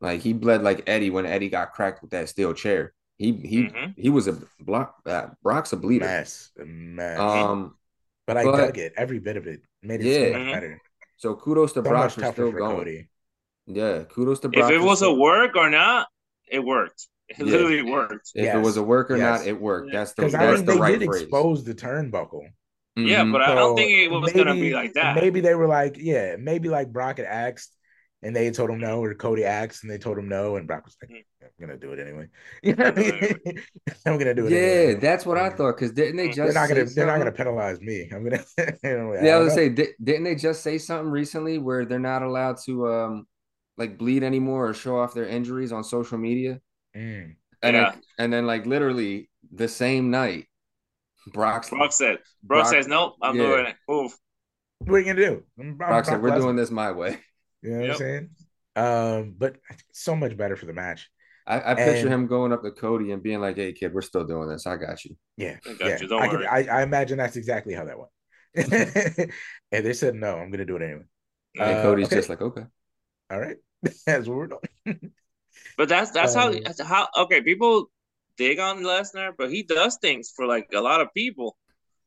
Like 0.00 0.20
he 0.20 0.32
bled 0.32 0.62
like 0.62 0.82
Eddie 0.88 1.10
when 1.10 1.26
Eddie 1.26 1.48
got 1.50 1.72
cracked 1.72 2.02
with 2.02 2.10
that 2.10 2.28
steel 2.28 2.54
chair. 2.54 2.92
He 3.18 3.32
he 3.32 3.64
Mhm. 3.68 3.94
he 3.96 4.10
was 4.10 4.28
a 4.28 4.38
block. 4.60 4.96
Uh, 5.06 5.28
Brock's 5.42 5.72
a 5.72 5.76
bleeder. 5.76 6.06
Mess. 6.06 6.50
A 6.58 6.64
mess. 6.64 7.18
Um, 7.20 7.76
but 8.26 8.36
I 8.36 8.44
but- 8.44 8.56
dug 8.56 8.78
it. 8.78 8.92
Every 8.96 9.18
bit 9.20 9.36
of 9.36 9.46
it. 9.46 9.62
Made 9.82 10.00
it 10.00 10.06
Yeah. 10.06 10.32
so 10.32 10.38
much 10.44 10.52
better. 10.54 10.80
so 11.16 11.34
kudos 11.36 11.72
to 11.74 11.80
So 11.80 11.82
Brock 11.82 12.10
for 12.10 12.20
still 12.32 12.50
for 12.50 12.58
going. 12.58 12.76
Cody. 12.76 13.08
Yeah, 13.66 14.04
kudos 14.04 14.40
to 14.40 14.48
Brock. 14.48 14.70
If 14.72 14.80
it 14.80 14.82
was 14.84 15.02
a 15.02 15.12
work 15.14 15.54
or 15.56 15.70
not, 15.70 16.08
it 16.48 16.58
worked. 16.64 17.06
It 17.38 17.46
Yeah. 17.46 17.52
literally 17.52 17.82
worked. 17.82 18.30
If 18.34 18.54
it 18.54 18.58
was 18.58 18.76
a 18.76 18.82
work 18.82 19.10
or 19.10 19.16
Yes. 19.16 19.40
not, 19.40 19.46
it 19.48 19.60
worked. 19.60 19.88
Yeah. 19.92 19.98
That's 20.00 20.12
the 20.14 20.22
Because 20.22 20.32
that's 20.32 20.44
I 20.44 20.56
mean 20.56 20.64
the 20.66 20.72
they 20.72 20.78
right 20.80 20.98
did 20.98 21.06
phrase. 21.06 21.22
expose 21.22 21.64
the 21.64 21.74
turnbuckle. 21.74 22.42
Yeah, 22.96 23.22
Mhm. 23.24 23.32
but 23.32 23.40
I 23.42 23.54
don't 23.54 23.74
think 23.76 23.90
it 23.90 24.10
was 24.10 24.32
gonna 24.32 24.54
be 24.54 24.74
like 24.74 24.92
that. 24.94 25.16
Maybe 25.16 25.40
they 25.40 25.54
were 25.54 25.66
like, 25.66 25.96
yeah, 25.98 26.36
maybe 26.38 26.68
like 26.68 26.92
Brock 26.92 27.16
had 27.18 27.26
asked 27.26 27.74
and 28.24 28.36
they 28.36 28.50
told 28.50 28.70
him 28.70 28.78
no, 28.80 29.02
or 29.02 29.14
Cody 29.14 29.44
asked 29.44 29.82
and 29.82 29.90
they 29.90 29.96
told 29.98 30.18
him 30.18 30.28
no, 30.28 30.56
and 30.56 30.66
Brock 30.66 30.84
was 30.84 30.96
like, 31.02 31.10
Mhm. 31.10 31.24
I'm 31.42 31.50
gonna 31.58 31.78
do 31.78 31.92
it 31.92 31.98
anyway. 31.98 32.26
You 32.62 32.74
know 32.76 32.84
I 32.84 32.90
mean? 32.92 33.62
I'm 34.06 34.18
gonna 34.18 34.34
do 34.34 34.46
it 34.46 34.52
yeah, 34.52 34.58
anyway. 34.58 34.94
that's 35.00 35.24
what 35.24 35.38
I 35.38 35.48
thought. 35.50 35.76
Because 35.76 35.92
didn't 35.92 36.16
they 36.18 36.26
just 36.28 36.36
They're 36.36 36.52
not 36.52 36.68
gonna 36.68 36.86
say 36.86 36.94
they're 36.96 37.06
not 37.06 37.18
gonna 37.18 37.30
something- 37.30 37.44
penalize 37.46 37.80
me. 37.80 38.10
I'm 38.12 38.24
gonna 38.24 38.44
you 38.58 38.64
know, 38.66 38.74
Yeah, 38.84 38.90
I 38.90 38.92
don't 38.92 39.08
was 39.08 39.22
know. 39.22 39.38
gonna 39.38 39.50
say, 39.54 39.68
di- 39.70 39.94
didn't 40.02 40.24
they 40.24 40.34
just 40.34 40.62
say 40.62 40.76
something 40.78 41.10
recently 41.10 41.58
where 41.58 41.84
they're 41.86 41.98
not 41.98 42.22
allowed 42.22 42.58
to 42.66 42.88
um 42.92 43.26
like 43.78 43.96
bleed 43.96 44.22
anymore 44.22 44.68
or 44.68 44.74
show 44.74 44.98
off 44.98 45.14
their 45.14 45.26
injuries 45.26 45.72
on 45.72 45.82
social 45.82 46.18
media? 46.18 46.60
Mm. 46.96 47.36
And 47.62 47.76
Yeah. 47.76 47.90
then, 47.92 48.02
and 48.18 48.32
then 48.32 48.46
like 48.46 48.66
literally 48.66 49.30
the 49.52 49.68
same 49.68 50.10
night, 50.10 50.46
Brock's 51.32 51.70
Brock 51.70 51.92
said, 51.92 52.18
Brock, 52.42 52.64
Brock- 52.64 52.74
says, 52.74 52.86
nope, 52.88 53.14
I'm 53.22 53.36
yeah. 53.36 53.42
doing 53.42 53.66
it. 53.66 53.76
Move. 53.88 54.16
What 54.80 54.94
are 54.94 54.98
you 54.98 55.04
gonna 55.06 55.20
do? 55.26 55.42
I'm, 55.58 55.68
I'm 55.68 55.76
Brock 55.76 56.04
said, 56.04 56.20
Brock 56.20 56.22
"We're 56.22 56.30
Lesnar." 56.30 56.40
doing 56.42 56.56
this 56.56 56.70
my 56.70 56.90
way." 56.92 57.18
You 57.62 57.70
know 57.70 57.76
what 57.78 57.84
Yep. 57.86 57.92
I'm 57.94 57.98
saying? 57.98 58.30
Um, 58.74 59.34
but 59.38 59.56
so 59.92 60.16
much 60.16 60.36
better 60.36 60.56
for 60.56 60.66
the 60.66 60.72
match. 60.72 61.08
I, 61.46 61.72
I 61.72 61.74
picture 61.74 62.08
him 62.08 62.26
going 62.26 62.52
up 62.52 62.62
to 62.62 62.70
Cody 62.72 63.12
and 63.12 63.22
being 63.22 63.40
like, 63.40 63.56
"Hey, 63.56 63.72
kid, 63.72 63.94
we're 63.94 64.00
still 64.02 64.24
doing 64.24 64.48
this. 64.48 64.66
I 64.66 64.76
got 64.76 65.04
you." 65.04 65.16
Yeah, 65.36 65.58
I 65.64 65.72
got 65.74 65.88
yeah. 65.88 65.98
you, 66.00 66.08
don't 66.08 66.22
I, 66.22 66.28
could, 66.28 66.40
worry. 66.40 66.46
I 66.48 66.80
I 66.80 66.82
imagine 66.82 67.18
that's 67.18 67.36
exactly 67.36 67.74
how 67.74 67.84
that 67.84 67.96
went. 67.98 68.10
and 69.72 69.84
they 69.86 69.92
said 69.92 70.14
no, 70.16 70.36
I'm 70.36 70.50
gonna 70.50 70.64
do 70.64 70.76
it 70.76 70.82
anyway. 70.82 71.04
And 71.54 71.78
Uh, 71.78 71.82
Cody's 71.82 72.06
okay. 72.06 72.16
just 72.16 72.28
like, 72.28 72.42
"Okay." 72.42 72.64
All 73.30 73.38
right, 73.40 73.56
that's 74.06 74.26
what 74.26 74.36
we're 74.36 74.48
doing. 74.48 75.12
But 75.76 75.88
that's 75.88 76.10
that's 76.10 76.34
how 76.34 76.48
Um, 76.48 76.60
that's 76.64 76.80
how 76.80 77.08
okay, 77.16 77.40
people 77.42 77.90
dig 78.36 78.58
on 78.58 78.82
Lesnar, 78.82 79.32
but 79.36 79.50
he 79.50 79.62
does 79.62 79.96
things 80.00 80.32
for 80.34 80.46
like 80.46 80.68
a 80.74 80.80
lot 80.80 81.00
of 81.00 81.08
people. 81.14 81.56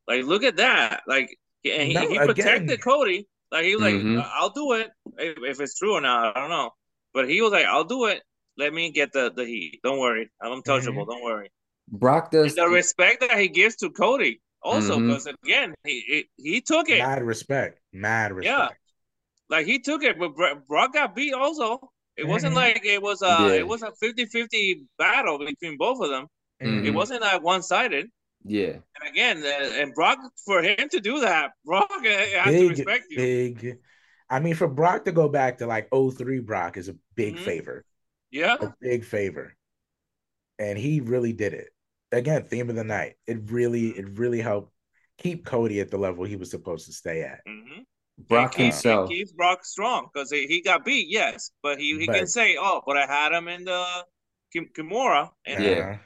Like 0.08 0.24
look 0.24 0.42
at 0.44 0.56
that. 0.56 1.02
Like 1.06 1.36
he, 1.62 1.72
and 1.72 1.88
he, 1.88 1.94
No, 1.94 2.00
he 2.08 2.16
again- 2.16 2.26
protected 2.26 2.82
Cody. 2.82 3.28
Like 3.52 3.64
he 3.64 3.74
was 3.76 3.82
like, 3.82 3.94
Mhm. 3.94 4.28
I'll 4.34 4.50
do 4.50 4.72
it. 4.72 4.90
If, 5.18 5.38
if 5.42 5.60
it's 5.60 5.78
true 5.78 5.94
or 5.94 6.00
not, 6.00 6.36
I 6.36 6.40
don't 6.40 6.50
know. 6.50 6.70
But 7.14 7.28
he 7.28 7.40
was 7.42 7.52
like, 7.52 7.64
I'll 7.66 7.84
do 7.84 8.06
it. 8.06 8.22
Let 8.58 8.72
me 8.72 8.90
get 8.90 9.12
the, 9.12 9.30
the 9.34 9.44
heat. 9.44 9.80
Don't 9.84 9.98
worry. 9.98 10.30
I'm 10.40 10.52
untouchable. 10.52 11.02
Mm-hmm. 11.02 11.10
Don't 11.10 11.22
worry. 11.24 11.50
Brock 11.88 12.30
does. 12.32 12.56
And 12.56 12.66
the 12.66 12.68
respect 12.68 13.20
that 13.20 13.38
he 13.38 13.48
gives 13.48 13.76
to 13.76 13.90
Cody 13.90 14.40
also, 14.62 14.98
because 14.98 15.26
again, 15.26 15.74
he, 15.84 16.26
he 16.36 16.50
he 16.52 16.60
took 16.60 16.88
it. 16.88 16.98
Mad 16.98 17.22
respect, 17.22 17.78
mad 17.92 18.32
respect. 18.32 18.58
Yeah, 18.58 18.68
like 19.56 19.66
he 19.66 19.78
took 19.78 20.02
it, 20.02 20.18
but 20.18 20.34
Bro- 20.34 20.62
Brock 20.66 20.94
got 20.94 21.14
beat 21.14 21.32
also. 21.34 21.88
It 22.16 22.26
wasn't 22.26 22.52
Mhm. 22.54 22.56
like 22.56 22.84
it 22.84 23.02
was 23.02 23.22
a 23.22 23.26
Yeah. 23.26 23.52
it 23.52 23.66
was 23.68 23.82
a 23.82 23.92
50-50 24.02 24.84
battle 24.98 25.38
between 25.38 25.76
both 25.76 26.00
of 26.00 26.08
them. 26.10 26.26
Mhm. 26.62 26.86
It 26.86 26.90
wasn't 26.92 27.20
like 27.20 27.42
one 27.42 27.62
sided. 27.62 28.10
yeah, 28.48 28.78
And 29.00 29.08
again, 29.08 29.38
uh, 29.42 29.74
and 29.80 29.92
Brock 29.94 30.18
for 30.44 30.62
him 30.62 30.88
to 30.90 31.00
do 31.00 31.20
that, 31.20 31.52
Brock 31.64 31.90
uh, 31.90 32.02
has 32.04 32.54
to 32.54 32.68
respect 32.68 33.04
you. 33.10 33.16
big. 33.16 33.78
I 34.30 34.40
mean, 34.40 34.54
for 34.54 34.68
Brock 34.68 35.04
to 35.06 35.12
go 35.12 35.28
back 35.28 35.58
to 35.58 35.66
like 35.66 35.88
03 35.92 36.40
Brock 36.40 36.76
is 36.76 36.88
a 36.88 36.96
big 37.14 37.36
Mhm. 37.36 37.40
favor. 37.44 37.84
Yeah. 38.30 38.56
a 38.60 38.74
big 38.80 39.04
favor. 39.04 39.54
And 40.58 40.76
he 40.78 41.00
really 41.00 41.32
did 41.32 41.54
it. 41.54 41.68
Again, 42.12 42.44
theme 42.44 42.68
of 42.70 42.76
the 42.76 42.84
night. 42.84 43.14
It 43.26 43.50
really, 43.50 43.88
it 43.90 44.18
really 44.18 44.40
helped 44.40 44.72
keep 45.18 45.44
Cody 45.44 45.80
at 45.80 45.90
the 45.90 45.96
level 45.98 46.24
he 46.24 46.36
was 46.36 46.50
supposed 46.50 46.86
to 46.86 46.92
stay 46.92 47.22
at. 47.22 47.40
Mm-hmm. 47.46 47.82
Brock 48.18 48.52
keep, 48.52 48.72
himself. 48.72 49.10
keeps 49.10 49.32
Brock 49.32 49.64
strong 49.64 50.08
because 50.12 50.30
he, 50.30 50.46
he 50.46 50.62
got 50.62 50.84
beat, 50.84 51.08
yes, 51.08 51.50
but 51.62 51.78
he, 51.78 51.98
he 51.98 52.06
can 52.06 52.26
say, 52.26 52.56
"Oh, 52.58 52.82
but 52.86 52.96
I 52.96 53.06
had 53.06 53.32
him 53.32 53.48
in 53.48 53.64
the 53.64 53.84
Kim- 54.52 54.70
Kimura." 54.76 55.30
And 55.44 55.64
Yeah. 55.64 55.92
Uh, 55.94 55.98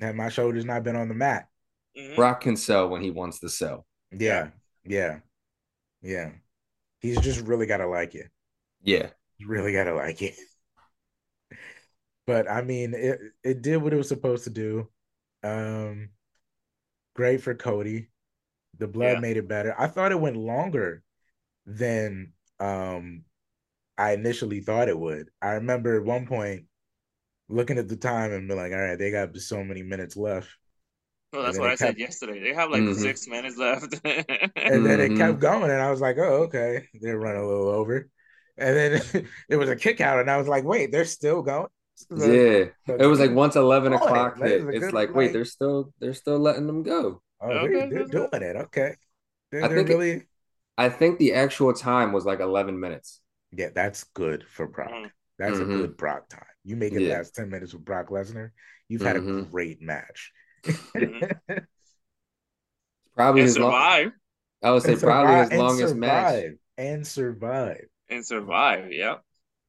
and 0.00 0.16
my 0.16 0.28
shoulder's 0.28 0.64
not 0.64 0.82
been 0.82 0.96
on 0.96 1.08
the 1.08 1.14
mat. 1.14 1.48
Mhm. 1.96 2.16
Brock 2.16 2.40
can 2.42 2.56
sell 2.56 2.88
when 2.88 3.02
he 3.02 3.10
wants 3.10 3.40
to 3.40 3.48
sell. 3.48 3.86
Yeah. 4.10 4.50
Yeah. 4.84 5.20
Yeah. 6.02 6.32
He's 7.00 7.20
just 7.20 7.40
really 7.46 7.66
gotta 7.66 7.86
like 7.86 8.14
it. 8.14 8.30
Yeah. 8.82 9.10
He's 9.38 9.46
really 9.48 9.72
gotta 9.72 9.94
like 9.94 10.22
it. 10.22 10.34
But 12.26 12.50
I 12.50 12.62
mean, 12.62 12.94
it 12.94 13.20
it 13.42 13.62
did 13.62 13.78
what 13.78 13.92
it 13.92 13.96
was 13.96 14.08
supposed 14.08 14.44
to 14.44 14.50
do. 14.50 14.88
Um 15.42 16.10
great 17.14 17.42
for 17.42 17.54
Cody. 17.54 18.08
The 18.78 18.88
blood 18.88 19.14
Yeah. 19.14 19.20
made 19.20 19.38
it 19.38 19.48
better. 19.48 19.76
I 19.78 19.88
thought 19.88 20.12
it 20.12 20.20
went 20.20 20.36
longer 20.38 21.03
than 21.66 22.32
um 22.60 23.24
I 23.98 24.12
initially 24.12 24.60
thought 24.60 24.88
it 24.88 24.98
would. 24.98 25.30
I 25.42 25.52
remember 25.54 25.96
at 25.96 26.04
one 26.04 26.26
point 26.26 26.64
looking 27.48 27.78
at 27.78 27.88
the 27.88 27.96
time 27.96 28.32
and 28.32 28.48
being 28.48 28.58
like, 28.58 28.72
all 28.72 28.78
right, 28.78 28.98
they 28.98 29.10
got 29.10 29.36
so 29.36 29.62
many 29.64 29.82
minutes 29.82 30.16
left. 30.16 30.48
Well, 31.32 31.42
that's 31.42 31.58
what 31.58 31.68
it 31.70 31.72
I 31.72 31.74
said 31.76 31.98
yesterday. 31.98 32.40
They 32.40 32.54
have 32.54 32.70
like 32.70 32.82
Mhm. 32.82 32.94
six 32.94 33.26
minutes 33.28 33.56
left. 33.58 33.94
And 34.56 34.86
then 34.86 35.00
it 35.00 35.12
Mhm. 35.12 35.16
kept 35.18 35.40
going, 35.40 35.70
and 35.70 35.80
I 35.80 35.90
was 35.90 36.00
like, 36.00 36.16
oh, 36.18 36.44
okay. 36.44 36.88
They're 37.00 37.18
running 37.18 37.42
a 37.42 37.46
little 37.46 37.68
over. 37.68 38.08
And 38.56 38.76
then 38.76 38.92
it 39.48 39.56
was 39.56 39.68
a 39.68 39.76
kick 39.76 40.00
out, 40.00 40.20
and 40.20 40.30
I 40.30 40.36
was 40.38 40.48
like, 40.48 40.64
wait, 40.64 40.92
they're 40.92 41.04
still 41.04 41.42
going. 41.42 41.68
So- 41.96 42.16
Yeah. 42.32 42.66
so 42.86 42.96
It 42.96 43.06
was 43.06 43.20
like 43.20 43.32
once 43.32 43.56
eleven 43.56 43.92
Doing 43.92 44.02
it. 44.02 44.06
o'clock 44.06 44.38
hit. 44.38 44.60
is 44.62 44.66
It's 44.68 44.78
good, 44.86 44.94
like, 44.94 45.14
wait, 45.14 45.32
they're 45.32 45.44
still 45.44 45.92
they're 46.00 46.14
still 46.14 46.38
letting 46.38 46.66
them 46.66 46.82
go. 46.82 47.22
Oh, 47.40 47.48
they're, 47.48 47.88
they're 47.90 48.04
doing 48.06 48.28
good. 48.32 48.42
it. 48.42 48.56
Okay. 48.56 48.94
They're, 49.50 49.64
I 49.64 49.68
they're 49.68 49.76
think 49.78 49.90
it- 49.90 49.92
really, 49.92 50.22
I 50.76 50.88
think 50.88 51.18
the 51.18 51.34
actual 51.34 51.72
time 51.72 52.12
was 52.12 52.24
like 52.24 52.40
eleven 52.40 52.78
minutes. 52.80 53.20
yeah, 53.56 53.68
that's 53.72 54.02
good 54.14 54.44
for 54.48 54.66
Brock. 54.66 54.90
Mhm. 54.90 55.10
That's 55.38 55.58
Mhm. 55.58 55.62
a 55.62 55.64
good 55.66 55.96
Brock 55.96 56.28
time. 56.28 56.42
You 56.64 56.74
make 56.76 56.92
it 56.92 57.02
Yeah. 57.02 57.18
last 57.18 57.34
10 57.36 57.50
minutes 57.50 57.72
with 57.72 57.84
Brock 57.84 58.08
Lesnar, 58.08 58.50
you've 58.88 59.02
had 59.02 59.16
a 59.16 59.20
Mhm. 59.20 59.50
great 59.50 59.80
match. 59.80 60.32
Mhm. 60.64 61.66
Probably 63.14 63.42
and 63.42 63.46
his 63.48 63.58
long, 63.58 63.70
survive 63.70 64.12
I 64.62 64.70
would 64.72 64.82
say 64.82 64.92
And 64.92 65.00
probably 65.02 65.26
survive- 65.32 65.42
his 65.42 65.50
and 65.50 65.58
longest 65.60 65.94
match. 65.96 66.44
And 66.78 67.06
survive. 67.06 67.84
and 68.08 68.26
survive. 68.26 68.92
Yeah. 68.92 69.18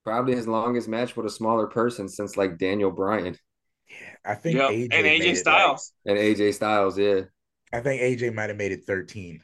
Probably 0.03 0.35
his 0.35 0.47
longest 0.47 0.87
match 0.87 1.15
with 1.15 1.25
a 1.25 1.29
smaller 1.29 1.67
person 1.67 2.07
since 2.09 2.37
like 2.37 2.57
Daniel 2.57 2.91
Bryan 2.91 3.37
Yeah, 3.87 4.15
I 4.25 4.33
think 4.35 4.57
Yep. 4.57 4.69
AJ 4.71 4.83
And 4.97 5.05
AJ 5.05 5.25
it, 5.25 5.27
like- 5.27 5.37
Styles. 5.37 5.93
and 6.07 6.17
AJ 6.17 6.51
Styles. 6.53 6.97
Yeah. 6.97 7.21
I 7.71 7.81
think 7.81 8.01
AJ 8.01 8.31
might 8.33 8.49
have 8.49 8.57
made 8.57 8.71
it 8.71 8.83
13. 8.85 9.41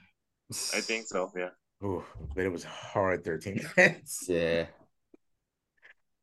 I 0.74 0.82
think 0.82 1.08
so. 1.08 1.32
Yeah. 1.36 1.50
Ooh, 1.84 2.04
but 2.36 2.46
it 2.46 2.50
was 2.50 2.64
hard 2.64 3.24
13 3.24 3.60
minutes. 3.78 4.26
Yeah. 4.28 4.68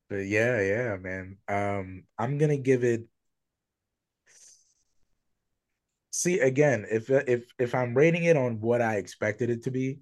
But 0.09 0.27
yeah, 0.27 0.61
yeah, 0.61 0.97
man. 0.97 1.39
Um, 1.49 2.05
I'm 2.19 2.39
gonna 2.39 2.57
give 2.57 2.85
it. 2.85 3.07
See 6.11 6.41
again, 6.41 6.87
if 6.91 7.11
if 7.11 7.45
if 7.59 7.75
I'm 7.75 7.95
rating 7.95 8.25
it 8.25 8.37
on 8.37 8.61
what 8.61 8.81
I 8.83 8.97
expected 8.97 9.51
it 9.51 9.63
to 9.65 9.71
be, 9.71 10.01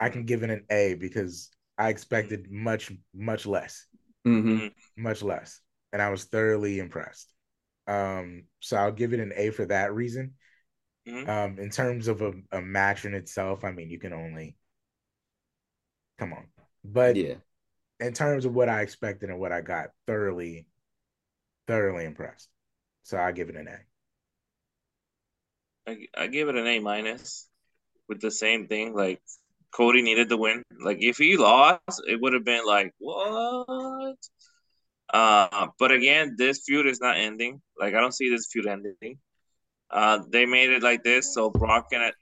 I 0.00 0.10
can 0.10 0.24
give 0.26 0.42
it 0.42 0.50
an 0.50 0.66
A 0.70 0.94
because 0.94 1.50
I 1.78 1.90
expected 1.90 2.50
much 2.50 2.92
much 3.14 3.46
less, 3.46 3.86
hmm 4.24 4.68
much 4.96 5.22
less, 5.22 5.60
and 5.92 6.00
I 6.02 6.10
was 6.10 6.24
thoroughly 6.24 6.78
impressed. 6.78 7.32
Um, 7.86 8.44
so 8.60 8.76
I'll 8.76 8.92
give 8.92 9.12
it 9.12 9.20
an 9.20 9.32
A 9.36 9.50
for 9.50 9.66
that 9.66 9.94
reason. 9.94 10.34
Mhm. 11.06 11.28
Um, 11.28 11.58
in 11.58 11.70
terms 11.70 12.08
of 12.08 12.22
a, 12.22 12.32
a 12.52 12.60
match 12.60 13.04
in 13.04 13.14
itself, 13.14 13.64
I 13.64 13.72
mean, 13.72 13.90
you 13.90 13.98
can 13.98 14.12
only 14.12 14.56
come 16.18 16.32
on, 16.32 16.46
but 16.84 17.16
Yeah. 17.16 17.34
in 18.00 18.12
terms 18.12 18.44
of 18.44 18.54
what 18.54 18.68
I 18.68 18.82
expected 18.82 19.30
and 19.30 19.38
what 19.38 19.52
I 19.52 19.60
got, 19.60 19.90
thoroughly, 20.06 20.66
thoroughly 21.66 22.04
impressed. 22.04 22.48
So 23.04 23.18
I 23.18 23.32
give 23.32 23.48
it 23.48 23.56
an 23.56 23.68
A. 23.68 23.78
I, 25.86 26.06
I 26.16 26.26
give 26.28 26.48
it 26.48 26.56
an 26.56 26.66
A 26.66 26.78
minus 26.78 27.48
with 28.08 28.20
the 28.20 28.30
same 28.30 28.68
thing. 28.68 28.94
Like 28.94 29.20
Cody 29.74 30.02
needed 30.02 30.28
the 30.28 30.36
win. 30.36 30.62
Like 30.80 30.98
if 31.00 31.18
he 31.18 31.36
lost, 31.36 32.02
it 32.06 32.20
would 32.20 32.34
have 32.34 32.44
been 32.44 32.64
like 32.66 32.92
what? 32.98 34.16
Uh, 35.12 35.68
but 35.78 35.92
again, 35.92 36.36
this 36.38 36.62
feud 36.66 36.86
is 36.86 37.00
not 37.00 37.16
ending. 37.16 37.60
Like 37.78 37.94
I 37.94 38.00
don't 38.00 38.14
see 38.14 38.30
this 38.30 38.48
feud 38.50 38.66
ending. 38.66 39.18
Uh, 39.92 40.20
they 40.30 40.46
made 40.46 40.70
it 40.70 40.82
like 40.82 41.04
this, 41.04 41.34
so 41.34 41.50
Brock 41.50 41.88
and 41.92 42.12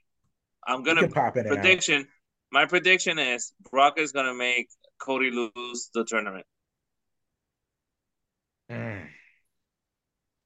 I'm 0.66 0.82
gonna 0.82 1.08
pop 1.08 1.36
in 1.36 1.46
and 1.46 1.56
out. 1.56 1.62
prediction. 1.62 2.06
My 2.52 2.66
prediction 2.66 3.18
is 3.18 3.52
Brock 3.70 3.98
is 3.98 4.12
gonna 4.12 4.34
make 4.34 4.68
Cody 4.98 5.30
lose 5.30 5.90
the 5.94 6.04
tournament. 6.04 6.46
Mm. 8.70 9.06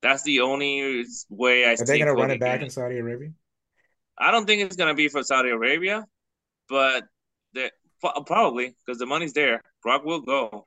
That's 0.02 0.22
the 0.22 0.40
only 0.40 1.04
way 1.30 1.64
I 1.64 1.72
Are 1.72 1.76
see. 1.78 1.84
they 1.84 1.98
gonna 1.98 2.14
run 2.14 2.30
it 2.30 2.40
back 2.40 2.60
in 2.60 2.68
Saudi 2.68 2.98
Arabia? 2.98 3.30
I 4.18 4.30
don't 4.30 4.46
think 4.46 4.62
it's 4.62 4.76
gonna 4.76 4.94
be 4.94 5.08
for 5.08 5.22
Saudi 5.22 5.48
Arabia, 5.48 6.04
but 6.68 7.04
the, 7.54 7.70
pro- 8.00 8.22
probably 8.22 8.76
because 8.84 8.98
the 8.98 9.06
money's 9.06 9.32
there. 9.32 9.62
Brock 9.82 10.04
will 10.04 10.20
go. 10.20 10.66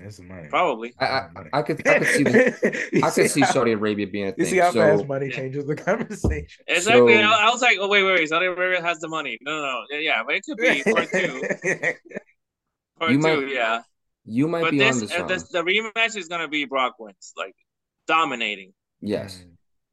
That's 0.00 0.20
money. 0.20 0.48
Probably. 0.48 0.92
I, 0.98 1.04
I, 1.06 1.08
That's 1.08 1.28
the 1.28 1.32
money. 1.34 1.50
I 1.52 1.62
could 1.62 1.86
I 1.88 1.98
could 1.98 2.08
see 2.08 2.22
the, 2.24 3.00
I 3.04 3.10
could 3.10 3.30
see 3.30 3.40
how- 3.42 3.52
Saudi 3.52 3.72
Arabia 3.72 4.06
being 4.08 4.28
a 4.28 4.34
You 4.36 4.44
see 4.44 4.56
how 4.58 4.70
so 4.72 4.80
fast 4.80 5.06
money 5.06 5.30
changes 5.30 5.66
the 5.66 5.76
conversation. 5.90 6.64
Exactly. 6.66 7.14
So- 7.14 7.20
I, 7.20 7.46
I 7.46 7.50
was 7.50 7.62
like, 7.62 7.78
oh 7.80 7.88
wait, 7.88 8.02
wait, 8.02 8.18
wait. 8.18 8.28
Saudi 8.28 8.46
Arabia 8.46 8.82
has 8.82 8.98
the 8.98 9.08
money. 9.08 9.38
No, 9.42 9.52
no, 9.56 9.62
no. 9.62 9.82
Yeah, 9.90 9.98
Yeah, 9.98 10.22
but 10.26 10.34
it 10.34 10.42
could 10.44 10.56
be 10.58 10.82
part 10.92 11.08
two. 11.10 11.42
Part 12.98 13.10
You 13.12 13.16
two, 13.16 13.22
might 13.22 13.48
yeah. 13.48 13.82
you 14.24 14.48
might 14.48 14.62
But 14.62 14.70
be 14.72 14.78
this, 14.78 15.02
on 15.02 15.08
to 15.08 15.24
uh, 15.24 15.26
this, 15.26 15.48
the 15.48 15.62
rematch 15.62 16.16
is 16.16 16.28
gonna 16.28 16.48
be 16.48 16.64
Brock 16.64 16.94
wins, 16.98 17.32
like 17.36 17.54
dominating. 18.06 18.72
yes. 19.00 19.44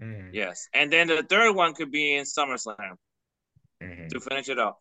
Mm, 0.02 0.30
Yes, 0.34 0.68
and 0.74 0.91
then 0.91 1.08
the 1.08 1.22
third 1.22 1.54
one 1.56 1.76
could 1.76 1.91
be 1.91 2.16
in 2.16 2.24
SummerSlam 2.26 2.76
mhm. 3.84 4.10
to 4.10 4.20
finish 4.20 4.49
it 4.49 4.58
off. 4.58 4.78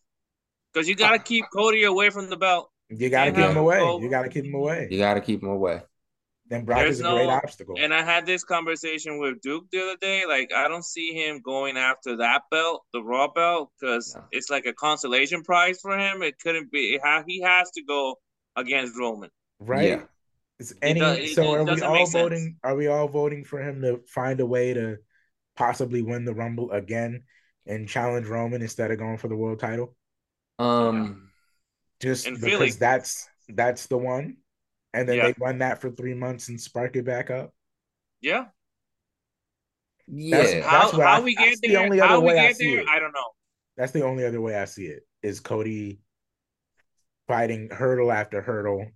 Because 0.73 0.89
you 0.89 0.95
gotta 0.95 1.19
keep 1.19 1.45
Cody 1.55 1.85
away 1.85 2.09
from 2.09 2.31
the 2.31 2.39
belt. 2.39 2.71
You 2.91 3.09
gotta 3.09 3.31
keep 3.31 3.41
him 3.41 3.51
him 3.53 3.57
away. 3.57 3.79
go- 3.79 4.01
You 4.01 4.09
gotta 4.11 4.29
keep 4.29 4.45
him 4.45 4.55
away. 4.55 4.89
You 4.91 4.99
got 4.99 5.15
to 5.15 5.21
keep 5.21 5.43
him 5.43 5.49
away. 5.49 5.83
Then 6.49 6.65
Brock 6.65 6.81
There's 6.81 6.97
is 6.99 7.01
a 7.07 7.11
great 7.11 7.27
no- 7.27 7.31
obstacle. 7.31 7.77
And 7.79 7.95
I 7.95 8.03
had 8.03 8.27
this 8.27 8.43
conversation 8.43 9.21
with 9.21 9.41
Duke 9.41 9.71
the 9.71 9.81
other 9.83 9.97
day. 10.01 10.27
Like, 10.27 10.53
I 10.53 10.67
don't 10.67 10.85
see 10.85 11.13
him 11.15 11.41
going 11.41 11.77
after 11.77 12.17
that 12.17 12.43
belt, 12.51 12.83
the 12.93 13.01
Raw 13.03 13.29
belt, 13.29 13.71
because 13.81 14.17
No. 14.17 14.25
it's 14.33 14.51
like 14.51 14.67
a 14.67 14.73
consolation 14.73 15.45
prize 15.45 15.79
for 15.81 15.97
him. 15.97 16.23
It 16.23 16.41
couldn't 16.41 16.73
be. 16.73 16.95
It 16.95 17.03
ha- 17.05 17.23
he 17.25 17.41
has 17.43 17.71
to 17.73 17.83
go 17.85 18.17
against 18.57 18.99
Roman. 18.99 19.31
right? 19.61 19.89
Yeah. 19.91 20.03
Is 20.59 20.75
any 20.83 20.99
does- 20.99 21.19
it- 21.19 21.35
so 21.37 21.43
it 21.55 21.59
are 21.61 21.65
we 21.77 21.83
all 21.83 21.93
make 21.95 22.07
sense. 22.09 22.13
voting? 22.13 22.57
Are 22.65 22.75
we 22.75 22.89
all 22.89 23.07
voting 23.09 23.45
for 23.45 23.61
him 23.63 23.83
to 23.83 24.01
find 24.09 24.41
a 24.41 24.47
way 24.47 24.75
to 24.75 24.99
possibly 25.57 26.03
win 26.03 26.25
the 26.25 26.35
Rumble 26.35 26.73
again 26.73 27.23
and 27.67 27.89
challenge 27.89 28.27
Roman 28.27 28.61
instead 28.63 28.91
of 28.91 28.99
going 28.99 29.19
for 29.19 29.29
the 29.29 29.37
world 29.37 29.61
title? 29.61 29.95
Um 30.59 31.30
Just 32.01 32.27
In 32.27 32.35
because 32.35 32.49
Philly. 32.51 32.71
that's 32.73 33.29
that's 33.49 33.87
the 33.87 33.99
one, 33.99 34.37
and 34.95 35.09
then 35.09 35.17
Yeah. 35.19 35.27
they 35.29 35.35
run 35.39 35.59
that 35.59 35.81
for 35.81 35.91
three 35.91 36.15
months 36.15 36.49
and 36.49 36.61
spark 36.61 36.97
it 36.97 37.05
back 37.05 37.31
up. 37.31 37.53
Yeah. 38.21 38.47
yeah. 40.07 40.37
That's- 40.39 40.65
How 40.65 40.91
how 41.01 41.19
I- 41.19 41.21
we 41.21 41.35
that's 41.35 41.51
get 41.51 41.61
the 41.63 41.69
there? 41.75 41.81
only 41.85 42.01
other 42.01 42.21
we 42.21 42.27
way 42.29 42.39
I 42.39 42.47
get 42.49 42.57
see 42.57 42.71
there? 42.75 42.81
it. 42.83 42.89
I 42.89 42.99
don't 42.99 43.13
know. 43.13 43.33
That's 43.77 43.93
the 43.93 44.03
only 44.05 44.25
other 44.25 44.41
way 44.41 44.55
I 44.57 44.65
see 44.67 44.87
it 44.87 45.07
is 45.23 45.41
Cody 45.41 46.01
fighting 47.29 47.71
hurdle 47.71 48.11
after 48.13 48.41
hurdle 48.43 48.87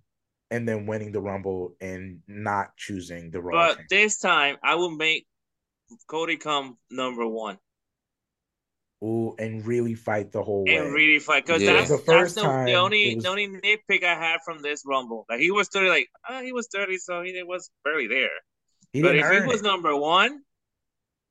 and 0.51 0.67
then 0.67 0.85
winning 0.85 1.11
the 1.11 1.21
Rumble 1.21 1.75
and 1.81 2.21
not 2.27 2.75
choosing 2.77 3.31
the 3.31 3.41
Raw. 3.41 3.51
But 3.53 3.67
champion. 3.77 3.87
this 3.89 4.19
time, 4.19 4.57
I 4.63 4.75
will 4.75 4.91
make 4.91 5.25
Cody 6.07 6.37
come 6.37 6.77
number 6.91 7.25
one 7.27 7.57
Ooh, 9.05 9.35
and 9.37 9.65
really 9.65 9.93
fight 9.93 10.31
the 10.31 10.41
whole 10.41 10.63
way. 10.65 10.75
and 10.77 10.91
really 10.93 11.19
fight. 11.19 11.45
Because 11.45 11.61
Yeah. 11.61 11.73
that's, 11.73 11.89
The 11.89 11.97
that's 11.97 12.05
first 12.07 12.35
the, 12.35 12.41
time, 12.41 12.65
the 12.65 12.71
it 12.71 12.75
only 12.75 13.15
was- 13.15 13.23
the 13.23 13.29
only 13.29 13.47
nitpick 13.47 14.03
I 14.03 14.15
had 14.15 14.39
from 14.43 14.61
this 14.61 14.83
Rumble. 14.85 15.25
Like 15.29 15.39
he 15.39 15.51
was 15.51 15.67
thirty, 15.69 15.89
like 15.89 16.09
ah, 16.27 16.41
he 16.41 16.51
was 16.53 16.67
thirty, 16.73 16.97
so 16.97 17.21
he 17.21 17.31
was 17.43 17.69
barely 17.83 18.07
there. 18.07 18.29
he 18.93 19.01
but 19.01 19.11
didn't 19.13 19.25
if 19.25 19.31
he 19.31 19.37
earn 19.39 19.47
was 19.47 19.59
it. 19.61 19.63
number 19.63 19.95
one, 19.95 20.41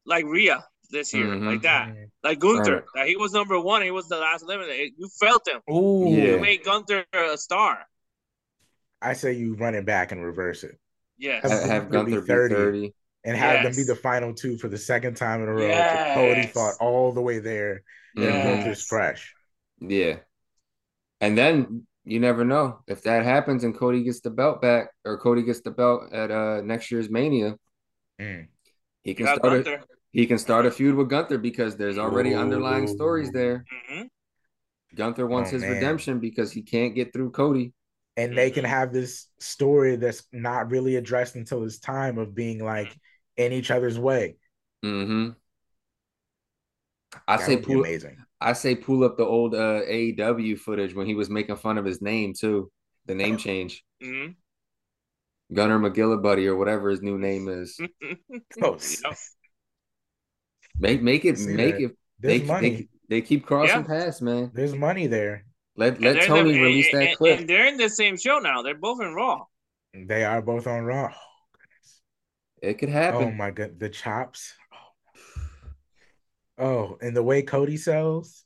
like 0.07 0.25
Rhea 0.27 0.64
this 0.91 1.12
year, 1.14 1.27
Mhm. 1.27 1.47
like 1.47 1.62
that, 1.62 1.89
Mm. 1.89 2.11
like 2.22 2.39
Gunther, 2.39 2.75
Right. 2.75 2.85
that 2.95 3.09
he 3.09 3.16
was 3.16 3.33
number 3.33 3.59
one, 3.59 3.83
he 3.83 3.91
was 3.91 4.07
the 4.09 4.18
last 4.18 4.43
eliminated. 4.43 4.93
You 4.99 5.09
felt 5.18 5.49
him. 5.49 5.61
Ooh, 5.75 6.11
Yeah. 6.11 6.25
You 6.33 6.39
made 6.41 6.62
Gunther 6.62 7.05
a 7.12 7.37
star. 7.39 7.85
I 9.03 9.14
say 9.14 9.33
you 9.33 9.55
run 9.55 9.75
it 9.75 9.85
back 9.85 10.12
and 10.12 10.22
reverse 10.25 10.62
it 10.64 10.79
Yes. 11.18 11.43
Have 11.51 11.62
have 11.70 11.91
Gunther 11.91 12.05
be 12.07 12.12
Gunther 12.12 12.20
be 12.20 12.27
30. 12.27 12.55
30. 12.55 12.95
And 13.25 13.37
have 13.37 13.62
them 13.62 13.75
be 13.75 13.83
the 13.83 13.97
final 13.97 14.35
two 14.35 14.59
for 14.59 14.68
the 14.68 14.79
second 14.79 15.16
time 15.16 15.43
in 15.43 15.49
a 15.49 15.53
row. 15.53 15.66
Yes. 15.68 16.14
Cody 16.14 16.47
fought 16.47 16.75
all 16.81 17.12
the 17.12 17.22
way 17.22 17.39
there, 17.39 17.83
and 18.16 18.25
Mhm. 18.25 18.43
Gunther's 18.45 18.79
Yes. 18.79 18.87
fresh. 18.87 19.35
Yeah. 19.81 20.16
And 21.20 21.37
then 21.39 21.87
you 22.05 22.20
never 22.20 22.45
know 22.45 22.81
if 22.87 23.03
that 23.03 23.25
happens 23.25 23.64
and 23.64 23.75
Cody 23.77 24.03
gets 24.03 24.20
the 24.20 24.31
belt 24.31 24.61
back 24.61 24.91
or 25.05 25.18
Cody 25.18 25.43
gets 25.43 25.61
the 25.62 25.70
belt 25.70 26.12
at 26.12 26.31
uh 26.31 26.61
next 26.61 26.91
year's 26.91 27.09
Mania. 27.09 27.57
Mm. 28.20 28.49
He 29.03 29.14
can 29.14 29.27
got 29.27 29.39
start 29.39 29.66
a, 29.66 29.81
he 30.12 30.27
can 30.27 30.39
start 30.39 30.66
a 30.66 30.70
feud 30.70 30.95
with 30.95 31.09
Gunther 31.09 31.39
because 31.39 31.77
there's 31.77 31.99
already 31.99 32.35
underlying 32.35 32.87
stories 32.87 33.31
there. 33.33 33.64
hmm 33.89 34.03
Gunther 34.95 35.27
wants 35.27 35.51
Oh, 35.51 35.55
his 35.55 35.62
man. 35.62 35.72
redemption 35.72 36.20
because 36.20 36.53
he 36.53 36.62
can't 36.62 36.95
get 36.95 37.12
through 37.12 37.31
Cody. 37.31 37.72
and 38.16 38.39
they 38.39 38.51
can 38.53 38.64
have 38.64 38.93
this 38.93 39.27
story 39.41 39.97
that's 39.97 40.22
not 40.31 40.70
really 40.70 40.95
addressed 40.95 41.35
until 41.35 41.62
his 41.62 41.81
time 41.81 42.16
of 42.18 42.33
being 42.33 42.62
like 42.64 42.95
in 43.37 43.53
each 43.53 43.70
other's 43.70 43.99
way. 43.99 44.37
Mm-hmm. 44.85 45.30
I 47.28 47.37
That 47.37 47.47
say 47.47 47.57
pull, 47.57 47.80
amazing. 47.80 48.16
I 48.41 48.53
say 48.53 48.74
pull 48.74 49.05
up 49.05 49.16
the 49.16 49.24
old 49.24 49.55
uh, 49.55 49.82
AEW 49.89 50.59
footage 50.59 50.95
when 50.95 51.07
he 51.07 51.14
was 51.14 51.30
making 51.30 51.57
fun 51.57 51.78
of 51.78 51.85
his 51.85 52.03
name 52.03 52.35
too, 52.39 52.70
the 53.07 53.14
name 53.14 53.37
change, 53.39 53.85
hmm 54.03 54.26
Gunner 55.53 55.78
McGillibuddy 55.78 56.47
or 56.47 56.57
whatever 56.57 56.89
his 56.91 57.03
new 57.03 57.18
name 57.18 57.49
is. 57.49 57.78
Oh, 58.62 58.78
Yep. 59.05 59.16
Make 60.78 61.03
make 61.03 61.24
it 61.24 61.39
See 61.39 61.53
make 61.53 61.76
that. 61.76 61.82
it. 61.85 61.97
There's 62.18 62.41
They, 62.41 62.47
money. 62.47 62.70
they 62.70 62.89
they 63.09 63.20
keep 63.20 63.47
crossing 63.47 63.80
Yeah. 63.82 63.82
paths, 63.87 64.20
man. 64.22 64.51
There's 64.55 64.74
money 64.74 65.07
there. 65.07 65.45
Let 65.76 66.01
let 66.01 66.22
Tony 66.26 66.53
the- 66.53 66.61
release 66.62 66.93
and- 66.93 67.03
that 67.03 67.09
and- 67.11 67.16
clip. 67.18 67.39
And 67.41 67.49
they're 67.49 67.66
in 67.66 67.76
the 67.76 67.89
same 67.91 68.16
show 68.16 68.39
now. 68.39 68.62
They're 68.62 68.74
both 68.74 69.01
in 69.03 69.14
Raw. 69.14 69.45
They 69.93 70.24
are 70.24 70.43
both 70.43 70.66
on 70.66 70.82
Raw. 70.85 71.12
Oh, 72.65 72.69
goodness. 72.69 72.75
It 72.75 72.79
could 72.79 72.89
happen. 72.89 73.23
Oh 73.23 73.31
my 73.33 73.51
god, 73.51 73.79
the 73.79 73.89
chops. 73.89 74.55
Oh, 76.59 76.99
and 77.01 77.17
the 77.17 77.23
way 77.23 77.43
Cody 77.43 77.77
sells, 77.77 78.45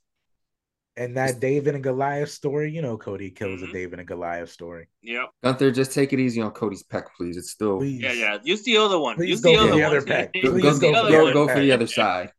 and 0.97 1.15
that 1.17 1.39
David 1.39 1.75
and 1.75 1.83
Goliath 1.83 2.29
story. 2.31 2.71
You 2.71 2.81
know, 2.81 2.97
Cody 2.97 3.29
kills 3.29 3.61
Mhm. 3.61 3.69
a 3.69 3.73
David 3.73 3.99
and 3.99 4.07
Goliath 4.07 4.49
story. 4.49 4.87
Yep. 5.03 5.29
Gunther, 5.43 5.71
just 5.71 5.91
take 5.93 6.11
it 6.11 6.19
easy 6.19 6.41
on 6.41 6.51
Cody's 6.51 6.81
peck, 6.83 7.15
please. 7.15 7.37
It's 7.37 7.51
still 7.51 7.77
Please, 7.77 8.01
Yeah, 8.01 8.13
yeah. 8.13 8.37
Use 8.43 8.63
the 8.63 8.77
other 8.77 8.97
one. 8.99 9.15
Please 9.15 9.29
Use 9.29 9.41
go 9.41 9.51
the 9.51 9.57
other 9.59 9.69
the 9.71 9.75
one. 9.77 9.83
other 9.85 10.01
pack. 10.01 10.33
go, 10.33 10.41
go, 10.41 10.73
the 10.73 10.79
for 10.91 10.95
other 10.95 11.09
go, 11.11 11.23
one. 11.25 11.33
go 11.33 11.47
for 11.47 11.59
the 11.59 11.71
other 11.71 11.87
side. 11.87 12.31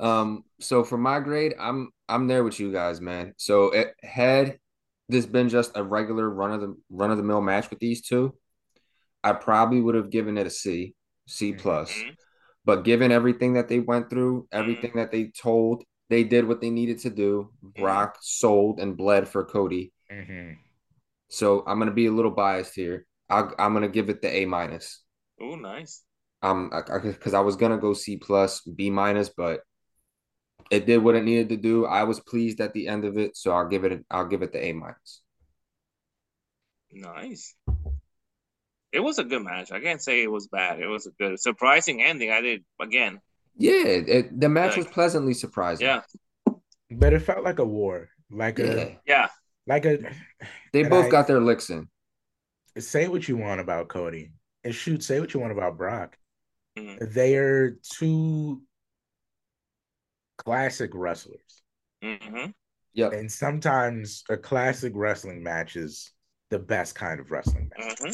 Um, 0.00 0.44
so 0.60 0.84
for 0.84 0.96
my 0.96 1.20
grade, 1.20 1.54
I'm 1.58 1.90
I'm 2.08 2.26
there 2.28 2.44
with 2.44 2.58
you 2.58 2.72
guys, 2.72 3.00
man. 3.02 3.34
So 3.36 3.70
it 3.72 3.94
had 4.02 4.58
this 5.10 5.26
been 5.26 5.48
just 5.50 5.72
a 5.76 5.82
regular 5.82 6.28
run 6.30 6.52
of 6.52 6.60
the 6.62 6.76
run 6.88 7.10
of 7.10 7.16
the 7.18 7.22
mill 7.24 7.42
match 7.42 7.68
with 7.68 7.78
these 7.80 8.00
two, 8.00 8.34
I 9.22 9.32
probably 9.32 9.80
would 9.80 9.94
have 9.94 10.10
given 10.10 10.38
it 10.38 10.46
a 10.46 10.50
C, 10.50 10.94
C 11.26 11.52
plus. 11.52 11.92
Mhm. 11.92 12.16
But 12.64 12.84
given 12.84 13.12
everything 13.12 13.54
that 13.54 13.68
they 13.68 13.80
went 13.80 14.10
through, 14.10 14.46
everything 14.52 14.92
that 14.94 15.10
they 15.10 15.28
told, 15.28 15.84
they 16.08 16.24
did 16.24 16.46
what 16.46 16.60
they 16.60 16.70
needed 16.70 16.98
to 17.00 17.10
do. 17.10 17.50
Brock 17.62 18.18
sold 18.20 18.80
and 18.80 18.96
bled 18.96 19.28
for 19.28 19.44
Cody. 19.44 19.92
Mhm. 20.10 20.58
So 21.28 21.64
I'm 21.66 21.78
gonna 21.78 21.92
be 21.92 22.06
a 22.06 22.12
little 22.12 22.30
biased 22.30 22.74
here. 22.74 23.06
I, 23.28 23.50
I'm 23.58 23.74
gonna 23.74 23.88
give 23.88 24.08
it 24.08 24.22
the 24.22 24.34
A 24.34 24.44
minus. 24.46 25.02
Oh, 25.40 25.54
nice. 25.54 26.02
Um, 26.42 26.70
because 26.70 27.34
I 27.34 27.40
was 27.40 27.56
gonna 27.56 27.78
go 27.78 27.92
C 27.94 28.16
plus, 28.16 28.60
B 28.62 28.90
minus, 28.90 29.28
but 29.28 29.62
it 30.70 30.86
did 30.86 30.98
what 30.98 31.14
it 31.14 31.24
needed 31.24 31.48
to 31.50 31.56
do. 31.56 31.86
I 31.86 32.04
was 32.04 32.20
pleased 32.20 32.60
at 32.60 32.72
the 32.72 32.88
end 32.88 33.04
of 33.04 33.16
it, 33.18 33.36
so 33.36 33.52
I'll 33.52 33.68
give 33.68 33.84
it. 33.84 34.04
I'll 34.10 34.26
give 34.26 34.42
it 34.42 34.52
the 34.52 34.64
A 34.64 34.72
minus. 34.72 35.22
Nice. 36.92 37.54
It 38.92 39.00
was 39.00 39.18
a 39.18 39.24
good 39.24 39.42
match. 39.42 39.70
I 39.72 39.80
can't 39.80 40.00
say 40.02 40.22
it 40.22 40.30
was 40.30 40.48
bad. 40.48 40.80
It 40.80 40.86
was 40.86 41.06
a 41.06 41.10
good, 41.10 41.38
surprising 41.38 42.02
ending. 42.02 42.30
I 42.30 42.40
did 42.40 42.64
again. 42.80 43.20
Yeah, 43.56 43.72
it, 43.84 44.40
the 44.40 44.48
match 44.48 44.76
was 44.76 44.86
pleasantly 44.86 45.34
surprising. 45.34 45.86
Yeah, 45.86 46.02
But 46.90 47.12
it 47.12 47.20
felt 47.20 47.42
like 47.44 47.58
a 47.58 47.64
war, 47.64 48.08
like 48.30 48.58
yeah. 48.58 48.64
a 48.66 48.98
yeah. 49.06 49.28
like 49.66 49.84
a. 49.84 49.98
They 50.72 50.84
both 50.84 51.06
I- 51.06 51.10
got 51.10 51.26
their 51.26 51.40
licks 51.40 51.70
in. 51.70 51.88
Say 52.78 53.08
what 53.08 53.26
you 53.26 53.36
want 53.36 53.60
about 53.60 53.88
Cody, 53.88 54.30
and 54.62 54.72
shoot, 54.74 55.02
say 55.02 55.18
what 55.18 55.34
you 55.34 55.40
want 55.40 55.52
about 55.52 55.76
Brock. 55.76 56.16
Mhm. 56.78 57.12
They 57.12 57.36
are 57.36 57.76
two 57.96 58.62
classic 60.36 60.90
wrestlers, 60.94 61.62
hmm 62.02 62.46
Yep. 62.94 63.12
and 63.12 63.30
sometimes 63.30 64.22
a 64.30 64.36
classic 64.36 64.92
wrestling 64.94 65.42
match 65.42 65.76
is 65.76 66.12
the 66.50 66.58
best 66.58 66.94
kind 66.94 67.20
of 67.20 67.30
wrestling 67.30 67.70
match. 67.76 67.98
hmm 68.00 68.10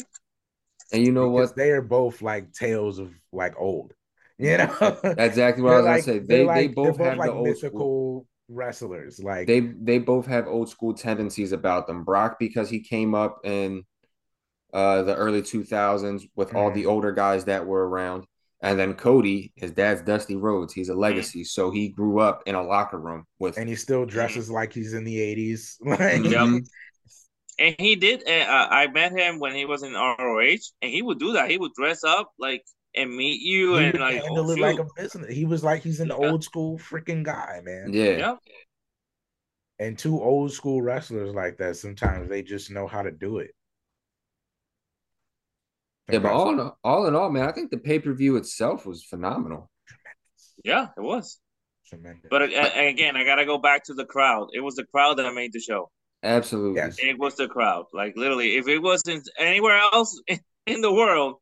And 0.93 1.05
you 1.05 1.11
know 1.11 1.29
because 1.31 1.49
what? 1.49 1.55
they 1.57 1.71
are 1.71 1.81
both 1.81 2.21
like 2.21 2.53
tales 2.53 2.99
of 2.99 3.11
like 3.31 3.53
old, 3.57 3.93
you 4.37 4.57
know. 4.57 4.75
That's 4.79 5.19
exactly 5.19 5.63
what 5.63 5.73
I 5.73 5.77
was 5.77 5.83
They're 5.85 5.91
gonna 5.93 6.01
say. 6.03 6.19
they're 6.19 6.27
They 6.27 6.37
they 6.37 6.45
like- 6.45 6.75
both 6.75 6.97
have 6.97 7.17
like 7.17 7.29
the 7.29 7.35
old 7.35 7.47
mythical 7.47 7.79
school. 7.79 8.27
wrestlers. 8.49 9.19
Like 9.23 9.47
They 9.47 9.59
they 9.61 9.97
both 9.99 10.27
have 10.27 10.47
old 10.47 10.69
school 10.69 10.93
tendencies 10.93 11.51
about 11.51 11.87
them. 11.87 12.03
Brock 12.03 12.37
because 12.39 12.69
he 12.69 12.79
came 12.81 13.15
up 13.15 13.39
in 13.45 13.83
uh 14.73 15.03
the 15.03 15.15
early 15.15 15.41
2000s 15.41 16.23
with 16.35 16.53
all 16.53 16.69
the 16.71 16.83
Mhm. 16.83 16.89
older 16.89 17.11
guys 17.13 17.45
that 17.45 17.65
were 17.65 17.87
around. 17.87 18.25
And 18.61 18.79
then 18.79 18.93
Cody, 18.95 19.53
his 19.55 19.71
dad's 19.71 20.01
Dusty 20.01 20.35
Rhodes. 20.35 20.73
He's 20.73 20.89
a 20.89 20.91
Mm-hmm. 20.93 21.01
legacy. 21.01 21.43
So 21.43 21.71
he 21.71 21.89
grew 21.89 22.19
up 22.19 22.43
in 22.45 22.55
a 22.55 22.63
locker 22.63 22.97
room 22.99 23.25
with 23.39 23.57
and 23.57 23.69
he 23.69 23.75
still 23.75 24.05
dresses 24.05 24.49
like 24.49 24.73
he's 24.73 24.93
in 24.93 25.03
the 25.03 25.19
eighties. 25.19 25.77
Like 25.85 25.99
Mhm. 25.99 26.65
And 27.57 27.75
he 27.79 27.95
did. 27.95 28.27
Uh, 28.27 28.45
I 28.69 28.87
met 28.87 29.11
him 29.13 29.39
when 29.39 29.55
he 29.55 29.65
was 29.65 29.83
in 29.83 29.93
ROH, 29.93 30.57
and 30.81 30.91
he 30.91 31.01
would 31.01 31.19
do 31.19 31.33
that. 31.33 31.49
He 31.49 31.57
would 31.57 31.73
dress 31.73 32.03
up 32.03 32.31
like 32.37 32.63
and 32.93 33.15
meet 33.15 33.41
you, 33.41 33.75
he 33.75 33.85
and 33.85 33.99
like, 33.99 34.21
handle 34.23 34.49
oh, 34.49 34.51
it 34.51 34.59
like 34.59 34.79
a 34.79 34.85
business. 34.95 35.33
He 35.33 35.45
was 35.45 35.63
like 35.63 35.81
he's 35.83 35.99
an 35.99 36.11
Yeah. 36.19 36.31
old 36.31 36.43
school 36.43 36.77
freaking 36.77 37.23
guy, 37.23 37.61
man. 37.63 37.93
Yeah. 37.93 38.17
yeah, 38.17 38.35
And 39.79 39.97
two 39.97 40.21
old 40.21 40.51
school 40.53 40.81
wrestlers 40.81 41.33
like 41.33 41.57
that, 41.57 41.77
sometimes 41.77 42.29
they 42.29 42.41
just 42.41 42.71
know 42.71 42.87
how 42.87 43.01
to 43.03 43.11
do 43.11 43.39
it. 43.39 43.51
Yeah, 46.11 46.19
but 46.19 46.31
all 46.31 46.51
in, 46.51 46.59
all 46.59 46.77
all 46.83 47.07
in 47.07 47.15
all, 47.15 47.29
man, 47.31 47.47
I 47.49 47.51
think 47.51 47.71
the 47.71 47.77
pay-per-view 47.77 48.35
itself 48.37 48.85
was 48.85 49.03
phenomenal. 49.03 49.69
yeah, 50.63 50.89
it 50.95 51.01
was. 51.01 51.39
tremendous. 51.87 52.27
But 52.29 52.43
uh, 52.43 52.69
again, 52.75 53.17
I 53.17 53.23
gotta 53.25 53.45
go 53.45 53.57
back 53.57 53.83
to 53.85 53.93
the 53.93 54.05
crowd. 54.05 54.49
It 54.53 54.59
was 54.61 54.75
the 54.75 54.85
crowd 54.85 55.17
that 55.17 55.33
made 55.33 55.51
the 55.53 55.59
show. 55.59 55.89
Absolutely. 56.23 56.77
Yes. 56.77 56.97
It 56.99 57.17
was 57.19 57.35
the 57.35 57.47
crowd. 57.47 57.85
Like 57.93 58.15
literally, 58.17 58.57
if 58.57 58.67
it 58.67 58.79
wasn't 58.79 59.27
anywhere 59.37 59.77
else 59.93 60.19
in 60.65 60.81
the 60.81 60.91
world, 60.91 61.35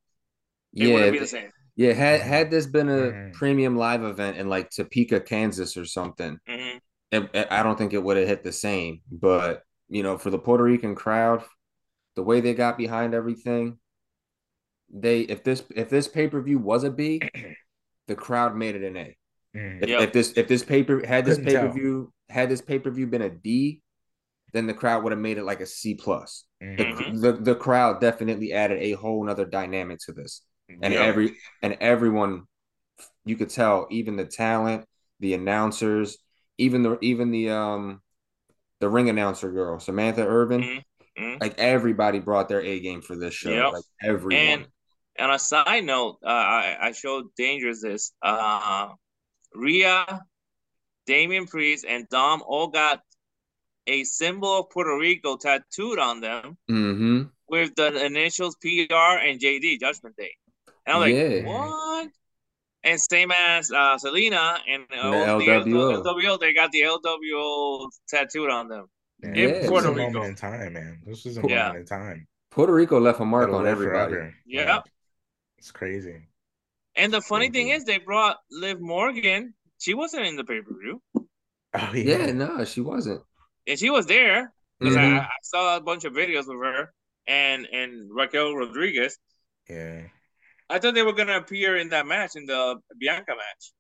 it 0.76 0.88
Yeah, 0.88 0.94
wouldn't 0.94 1.14
be 1.14 1.20
the 1.20 1.28
same. 1.28 1.52
Yeah, 1.76 1.94
had 1.94 2.22
had 2.22 2.52
this 2.52 2.68
been 2.68 2.90
a 2.90 3.12
Mhm. 3.14 3.34
premium 3.34 3.76
live 3.78 4.04
event 4.04 4.38
in 4.38 4.50
like 4.50 4.70
Topeka, 4.70 5.22
Kansas 5.22 5.78
or 5.78 5.86
something, 5.86 6.38
hmm 6.48 6.78
it, 7.12 7.30
it- 7.34 7.48
I 7.52 7.64
don't 7.64 7.78
think 7.78 7.94
it 7.94 8.04
would 8.04 8.18
have 8.18 8.28
hit 8.28 8.44
the 8.44 8.52
same. 8.52 9.02
But 9.12 9.64
you 9.90 10.04
know, 10.04 10.18
for 10.18 10.30
the 10.30 10.40
Puerto 10.40 10.64
Rican 10.64 10.96
crowd, 10.96 11.44
the 12.16 12.24
way 12.24 12.42
they 12.42 12.54
got 12.54 12.78
behind 12.78 13.14
everything, 13.14 13.80
they 14.90 15.22
if 15.22 15.44
this 15.44 15.64
if 15.76 15.90
this 15.90 16.08
pay-per-view 16.08 16.60
was 16.60 16.84
a 16.84 16.92
B, 16.92 17.20
the 18.08 18.16
crowd 18.16 18.56
made 18.56 18.76
it 18.76 18.84
an 18.84 18.98
A. 18.98 19.18
Mhm. 19.56 19.84
If, 19.84 19.90
Yep. 19.90 20.02
if 20.02 20.14
this 20.14 20.34
if 20.36 20.48
this 20.48 20.64
paper 20.64 21.06
had 21.06 21.26
this 21.26 21.38
Couldn't 21.38 21.54
pay-per-view 21.60 22.14
had 22.30 22.50
this 22.50 22.62
pay-per-view 22.62 23.08
been 23.08 23.22
a 23.24 23.30
D, 23.30 23.82
then 24.54 24.68
the 24.68 24.74
crowd 24.74 25.04
would 25.04 25.12
have 25.12 25.20
made 25.22 25.38
it 25.38 25.44
like 25.44 25.62
a 25.62 25.66
C 25.66 25.96
plus. 25.96 26.46
The, 26.78 26.86
Mhm. 26.86 26.98
Mhm. 27.00 27.22
the 27.22 27.32
the 27.34 27.56
crowd 27.56 28.02
definitely 28.02 28.54
added 28.54 28.80
a 28.82 28.94
whole 28.94 29.24
nother 29.26 29.46
dynamic 29.46 30.00
to 30.06 30.14
this. 30.14 30.42
and 30.82 30.94
Yeah. 30.94 31.02
every 31.02 31.38
and 31.62 31.78
everyone 31.82 32.48
you 33.26 33.36
could 33.36 33.50
tell 33.50 33.88
even 33.92 34.16
the 34.16 34.26
talent 34.26 34.86
the 35.20 35.34
announcers 35.34 36.18
even 36.58 36.84
the 36.84 36.98
even 37.02 37.32
the 37.32 37.50
um 37.50 38.02
the 38.80 38.90
ring 38.90 39.10
announcer 39.10 39.52
girl 39.52 39.80
samantha 39.80 40.26
irvin 40.26 40.62
Mhm. 40.62 40.84
Mhm. 41.20 41.42
like 41.42 41.58
everybody 41.60 42.20
brought 42.20 42.50
their 42.50 42.62
a 42.62 42.80
game 42.80 43.02
for 43.02 43.16
this 43.16 43.34
show 43.34 43.50
Yep. 43.52 43.74
like 43.74 43.84
everyone 44.04 44.40
And 44.40 44.68
on 45.20 45.32
a 45.32 45.40
side 45.40 45.84
note, 45.86 46.18
uh, 46.24 46.28
I 46.30 46.78
I 46.82 46.92
showed 46.92 47.26
Dangerous 47.36 47.82
this. 47.82 48.14
Uh, 48.22 48.90
Rhea, 49.54 50.26
Damian 51.06 51.48
Priest, 51.48 51.86
and 51.88 52.08
Dom 52.10 52.44
all 52.46 52.68
got 52.68 53.02
a 53.88 54.04
symbol 54.06 54.60
of 54.62 54.70
Puerto 54.70 54.98
Rico 54.98 55.38
tattooed 55.38 56.00
on 56.00 56.22
them 56.22 56.58
mm-hmm 56.70 57.30
with 57.50 57.76
the 57.76 58.06
initials 58.06 58.56
PR 58.62 59.20
and 59.20 59.40
JD 59.40 59.80
Judgment 59.80 60.16
Day. 60.18 60.32
And 60.86 60.96
I'm 60.96 61.00
like, 61.00 61.16
Yeah. 61.16 61.42
what? 61.42 62.10
And 62.84 63.00
same 63.02 63.32
as 63.32 63.72
uh, 63.72 63.98
Zelina 63.98 64.60
and 64.68 64.84
uh, 64.92 65.12
The 65.12 65.18
the 65.36 65.50
LWO. 65.50 65.94
LWO, 66.06 66.40
they 66.40 66.54
got 66.54 66.72
the 66.72 66.82
LWO 66.82 67.90
tattooed 68.10 68.50
on 68.50 68.68
them. 68.70 68.88
Yeah, 69.22 69.30
in 69.34 69.54
this 69.62 69.70
Puerto 69.70 69.84
was 69.86 69.86
a 69.86 69.92
Rico. 69.92 70.12
moment 70.14 70.26
in 70.26 70.36
time, 70.36 70.74
man. 70.74 71.02
This 71.06 71.26
was 71.26 71.38
a 71.38 71.44
Yeah. 71.48 71.66
moment 71.66 71.78
in 71.78 71.86
time. 71.86 72.28
puerto 72.52 72.74
rico 72.74 73.00
left 73.00 73.20
a 73.20 73.26
mark 73.26 73.52
That'll 73.52 73.56
on 73.56 73.66
live 73.66 73.72
everybody 73.72 74.16
forever. 74.16 74.34
Yeah. 74.46 74.76
Like, 74.76 74.86
it's 75.58 75.72
crazy. 75.72 76.28
And 76.96 77.14
the 77.14 77.22
funny 77.22 77.50
thing 77.52 77.70
is, 77.70 77.84
they 77.86 78.00
brought 78.00 78.40
Liv 78.50 78.82
Morgan. 78.82 79.54
She 79.78 79.94
wasn't 79.94 80.26
in 80.26 80.36
the 80.38 80.44
pay 80.44 80.62
per 80.62 80.74
view, 80.80 81.02
Oh 81.74 81.92
yeah 81.94 82.26
yeah. 82.26 82.32
no 82.32 82.66
she 82.66 82.82
wasn't 82.82 83.22
and 83.68 83.78
she 83.80 83.90
was 83.90 84.06
there 84.06 84.54
because 84.80 84.96
Mhm. 84.96 85.20
I, 85.20 85.24
I 85.24 85.30
saw 85.44 85.78
a 85.78 85.82
bunch 85.82 86.04
of 86.06 86.14
videos 86.14 86.48
of 86.50 86.58
her 86.60 86.94
and 87.28 87.66
and 87.72 88.10
Raquel 88.14 88.56
Rodriguez. 88.56 89.18
Yeah. 89.70 90.04
I 90.70 90.80
thought 90.80 90.94
they 90.96 91.04
were 91.04 91.14
gonna 91.14 91.38
appear 91.38 91.78
in 91.78 91.90
that 91.90 92.06
match 92.08 92.36
in 92.36 92.46
the 92.46 92.80
Bianca 93.00 93.34
match. 93.36 93.74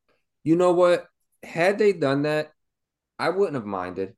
you 0.43 0.55
know 0.55 0.71
what 0.73 1.07
had 1.43 1.77
they 1.77 1.91
done 1.93 2.23
that 2.23 2.51
i 3.19 3.29
wouldn't 3.29 3.55
have 3.55 3.65
minded 3.65 4.13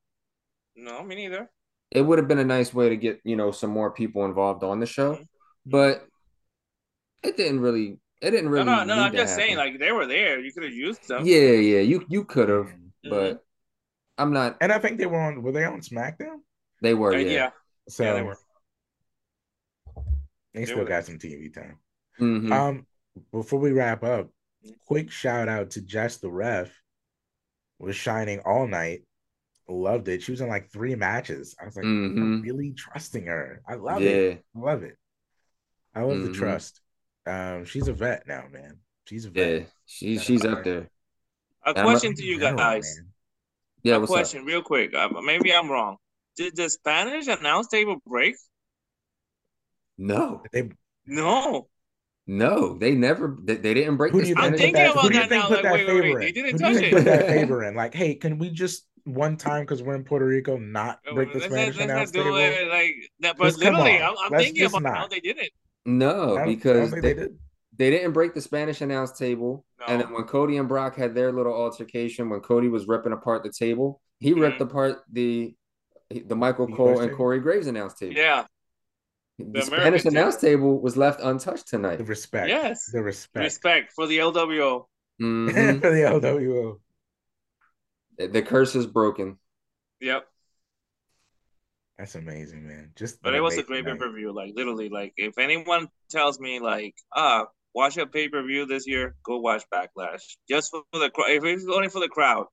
No, 0.76 1.03
me 1.03 1.16
neither. 1.16 1.49
it 1.91 2.01
would 2.01 2.18
have 2.20 2.28
been 2.28 2.39
a 2.39 2.43
nice 2.57 2.74
way 2.74 2.89
to 2.89 2.97
get 2.97 3.20
you 3.24 3.36
know 3.36 3.51
some 3.51 3.70
more 3.72 3.91
people 3.91 4.26
involved 4.26 4.63
on 4.63 4.80
the 4.80 4.86
show, 4.86 5.16
Mhm. 5.16 5.28
but 5.66 6.05
it 7.24 7.38
didn't 7.38 7.61
really. 7.61 7.97
It 8.22 8.32
didn't 8.32 8.49
really. 8.49 8.66
no, 8.66 8.84
no. 8.84 8.95
need 8.95 9.01
I'm 9.01 9.13
just 9.16 9.36
saying, 9.36 9.57
like 9.57 9.78
they 9.80 9.91
were 9.91 10.05
there. 10.07 10.39
You 10.39 10.51
could 10.53 10.63
have 10.63 10.74
used 10.74 11.07
them. 11.07 11.26
yeah, 11.26 11.51
yeah, 11.72 11.80
you 11.82 12.05
you 12.09 12.24
could 12.26 12.49
have, 12.49 12.68
Mhm. 12.68 13.09
but 13.09 13.43
I'm 14.18 14.32
not. 14.34 14.57
And 14.61 14.72
I 14.72 14.80
think 14.80 14.97
they 14.97 15.05
were 15.05 15.20
on. 15.20 15.41
Were 15.41 15.51
they 15.51 15.66
on 15.66 15.82
SmackDown? 15.82 16.39
They 16.82 16.93
were, 16.93 17.13
Uh, 17.13 17.18
yeah. 17.18 17.32
yeah. 17.32 17.49
So 17.89 18.03
Yeah, 18.03 18.13
they 18.13 18.22
were. 18.22 18.38
they 20.53 20.61
They 20.61 20.66
still 20.66 20.80
were. 20.80 20.86
got 20.86 21.05
some 21.05 21.18
TV 21.20 21.49
time. 21.53 21.80
Mhm. 22.20 22.51
Um, 22.51 22.88
before 23.32 23.59
we 23.59 23.72
wrap 23.72 24.03
up, 24.03 24.30
quick 24.86 25.11
shout 25.11 25.47
out 25.49 25.72
to 25.72 25.82
Jess 25.82 26.18
the 26.18 26.32
ref. 26.32 26.72
Was 27.80 27.95
shining 27.95 28.39
all 28.39 28.68
night. 28.68 29.05
Loved 29.68 30.07
it. 30.07 30.24
She 30.24 30.32
was 30.32 30.39
in 30.41 30.47
like 30.47 30.70
three 30.72 30.95
matches. 30.95 31.55
I 31.59 31.66
was 31.66 31.76
like, 31.76 31.84
I'm 31.86 32.16
Mhm. 32.16 32.43
really 32.43 32.72
trusting 32.72 33.26
her. 33.26 33.61
I 33.68 33.76
love 33.76 34.01
yeah, 34.01 34.09
it. 34.11 34.45
I 34.55 34.59
love 34.59 34.84
it. 34.84 34.97
I 35.93 36.01
love 36.03 36.22
the 36.22 36.30
Mhm. 36.30 36.36
trust. 36.36 36.82
Um, 37.26 37.66
she's 37.66 37.88
a 37.88 37.93
vet 37.93 38.28
now, 38.28 38.47
man. 38.47 38.80
She's 39.05 39.26
a 39.26 39.30
yeah. 39.30 39.34
vet. 39.59 39.72
She's 39.86 40.20
Shout 40.20 40.26
she's 40.26 40.45
up 40.45 40.63
there. 40.63 40.89
A- 41.63 41.74
question 41.74 42.13
to 42.16 42.24
you 42.24 42.39
guys. 42.39 42.97
man. 42.97 43.13
Yeah, 43.86 43.98
a 43.98 44.00
what's 44.00 44.16
up? 44.16 44.34
question, 44.34 44.46
real 44.46 44.62
quick. 44.62 44.94
Uh, 44.94 45.10
maybe 45.24 45.54
I'm 45.54 45.70
wrong. 45.72 45.98
Did 46.38 46.56
the 46.58 46.70
Spanish 46.70 47.28
announce 47.28 47.68
table 47.68 47.98
break? 48.06 48.36
No, 49.98 50.42
They, 50.52 50.70
No. 51.08 51.70
no, 52.28 52.78
they 52.78 52.96
never. 52.96 53.38
They, 53.44 53.56
they 53.58 53.74
didn't 53.74 53.98
break 53.98 54.14
who 54.14 54.18
the 54.18 54.24
do 54.24 54.30
you 54.30 54.36
I'm 54.36 54.54
think 54.56 54.56
Spanish. 54.56 54.62
put 54.62 54.74
thinking 54.74 54.74
that? 54.74 54.92
about 54.92 55.02
Who 55.02 55.10
do 55.12 55.20
you 55.20 55.28
that 55.30 55.30
now, 55.30 55.50
put 55.50 55.50
like, 55.52 55.64
that 55.64 55.74
wait, 55.74 55.88
wait, 55.94 56.04
favor 56.04 56.20
they 56.20 56.32
in? 56.32 56.34
didn't 56.34 56.52
Who 56.52 56.60
do 56.60 56.66
you 56.68 56.74
touch 56.74 56.76
think 56.76 56.92
it. 56.94 56.94
put 56.94 57.06
that 57.06 57.28
favor 57.28 57.64
in? 57.64 57.76
Like, 57.76 57.94
hey, 57.94 58.16
can 58.16 58.38
we 58.40 58.50
just 58.50 58.88
one 59.04 59.38
time 59.38 59.64
because 59.64 59.84
we're 59.84 59.96
in 59.96 60.04
Puerto 60.04 60.26
Rico 60.26 60.58
not 60.58 61.00
break 61.10 61.32
the 61.32 61.40
let's 61.40 61.46
Spanish 61.46 61.78
not, 61.78 61.80
let's 61.80 61.92
not 61.92 61.92
announce 61.96 62.12
do 62.12 62.24
table? 62.24 62.38
it 62.38 62.68
like 62.70 62.96
that. 63.22 63.38
But 63.38 63.60
come 63.60 63.78
literally, 63.78 64.00
on. 64.00 64.02
I'm, 64.02 64.16
I'm 64.20 64.32
Let's 64.32 64.36
thinking 64.36 64.56
just 64.56 64.78
about 64.78 64.84
how 64.92 65.02
not. 65.02 65.10
they 65.10 65.20
did 65.20 65.38
it. 65.38 65.52
No, 65.86 66.38
I 66.38 66.46
don't- 66.46 66.64
I 66.68 66.74
don't 66.74 66.90
because 66.90 66.92
they, 66.92 67.02
they 67.02 67.14
did. 67.14 67.40
They 67.78 67.90
didn't 67.90 68.14
break 68.14 68.34
the 68.34 68.42
Spanish 68.42 68.82
announce 68.82 69.18
table. 69.18 69.66
And 69.88 70.02
then 70.02 70.12
when 70.14 70.24
Cody 70.24 70.58
and 70.58 70.68
Brock 70.68 70.96
had 70.96 71.14
their 71.14 71.32
little 71.32 71.54
altercation, 71.54 72.30
when 72.30 72.40
Cody 72.42 72.68
was 72.70 72.88
ripping 72.88 73.12
apart 73.14 73.44
the 73.44 73.52
table, 73.52 74.02
he 74.20 74.34
ripped 74.34 74.60
Mhm. 74.60 74.66
apart 74.70 75.04
the 75.12 75.56
the 76.10 76.36
Michael 76.36 76.68
The 76.68 76.76
Cole 76.76 77.00
and 77.00 77.08
table? 77.10 77.18
Corey 77.18 77.40
Graves 77.40 77.68
announce 77.68 77.96
table. 77.96 78.14
Yeah. 78.16 78.46
the, 79.38 79.44
American 79.44 79.64
Spanish 79.66 80.04
table. 80.04 80.16
announce 80.18 80.36
table 80.38 80.80
was 80.80 80.96
left 80.96 81.20
untouched 81.20 81.68
tonight. 81.68 81.98
The 81.98 82.06
respect. 82.06 82.48
Yes. 82.48 82.90
The 82.92 83.02
respect. 83.02 83.44
Respect 83.44 83.92
for 83.94 84.08
the 84.08 84.20
LWO. 84.20 84.88
Mhm. 85.22 85.82
For 85.82 85.90
the 85.92 86.04
LWO. 86.04 86.80
the 88.18 88.42
curse 88.42 88.76
is 88.76 88.86
broken. 88.88 89.38
Yep. 90.00 90.26
That's 91.98 92.16
amazing, 92.16 92.68
man. 92.68 92.92
Just 92.96 93.22
But 93.22 93.36
it 93.36 93.42
was 93.42 93.58
a 93.58 93.64
great 93.64 93.86
pay 93.86 93.96
per 93.96 94.12
view. 94.12 94.32
Like 94.34 94.54
literally, 94.56 94.90
like 94.90 95.14
if 95.18 95.38
anyone 95.38 95.90
tells 96.10 96.40
me 96.40 96.60
like, 96.60 96.96
ah, 97.14 97.48
watch 97.76 97.98
a 97.98 98.08
pay 98.08 98.30
per 98.30 98.44
view 98.44 98.68
this 98.68 98.88
year, 98.88 99.16
go 99.26 99.40
watch 99.40 99.66
Backlash. 99.74 100.24
Just 100.50 100.72
for 100.72 100.84
the 100.94 101.12
crowd. 101.12 101.32
If 101.32 101.46
it's 101.46 101.68
only 101.70 101.90
for 101.90 102.02
the 102.02 102.10
crowd, 102.10 102.48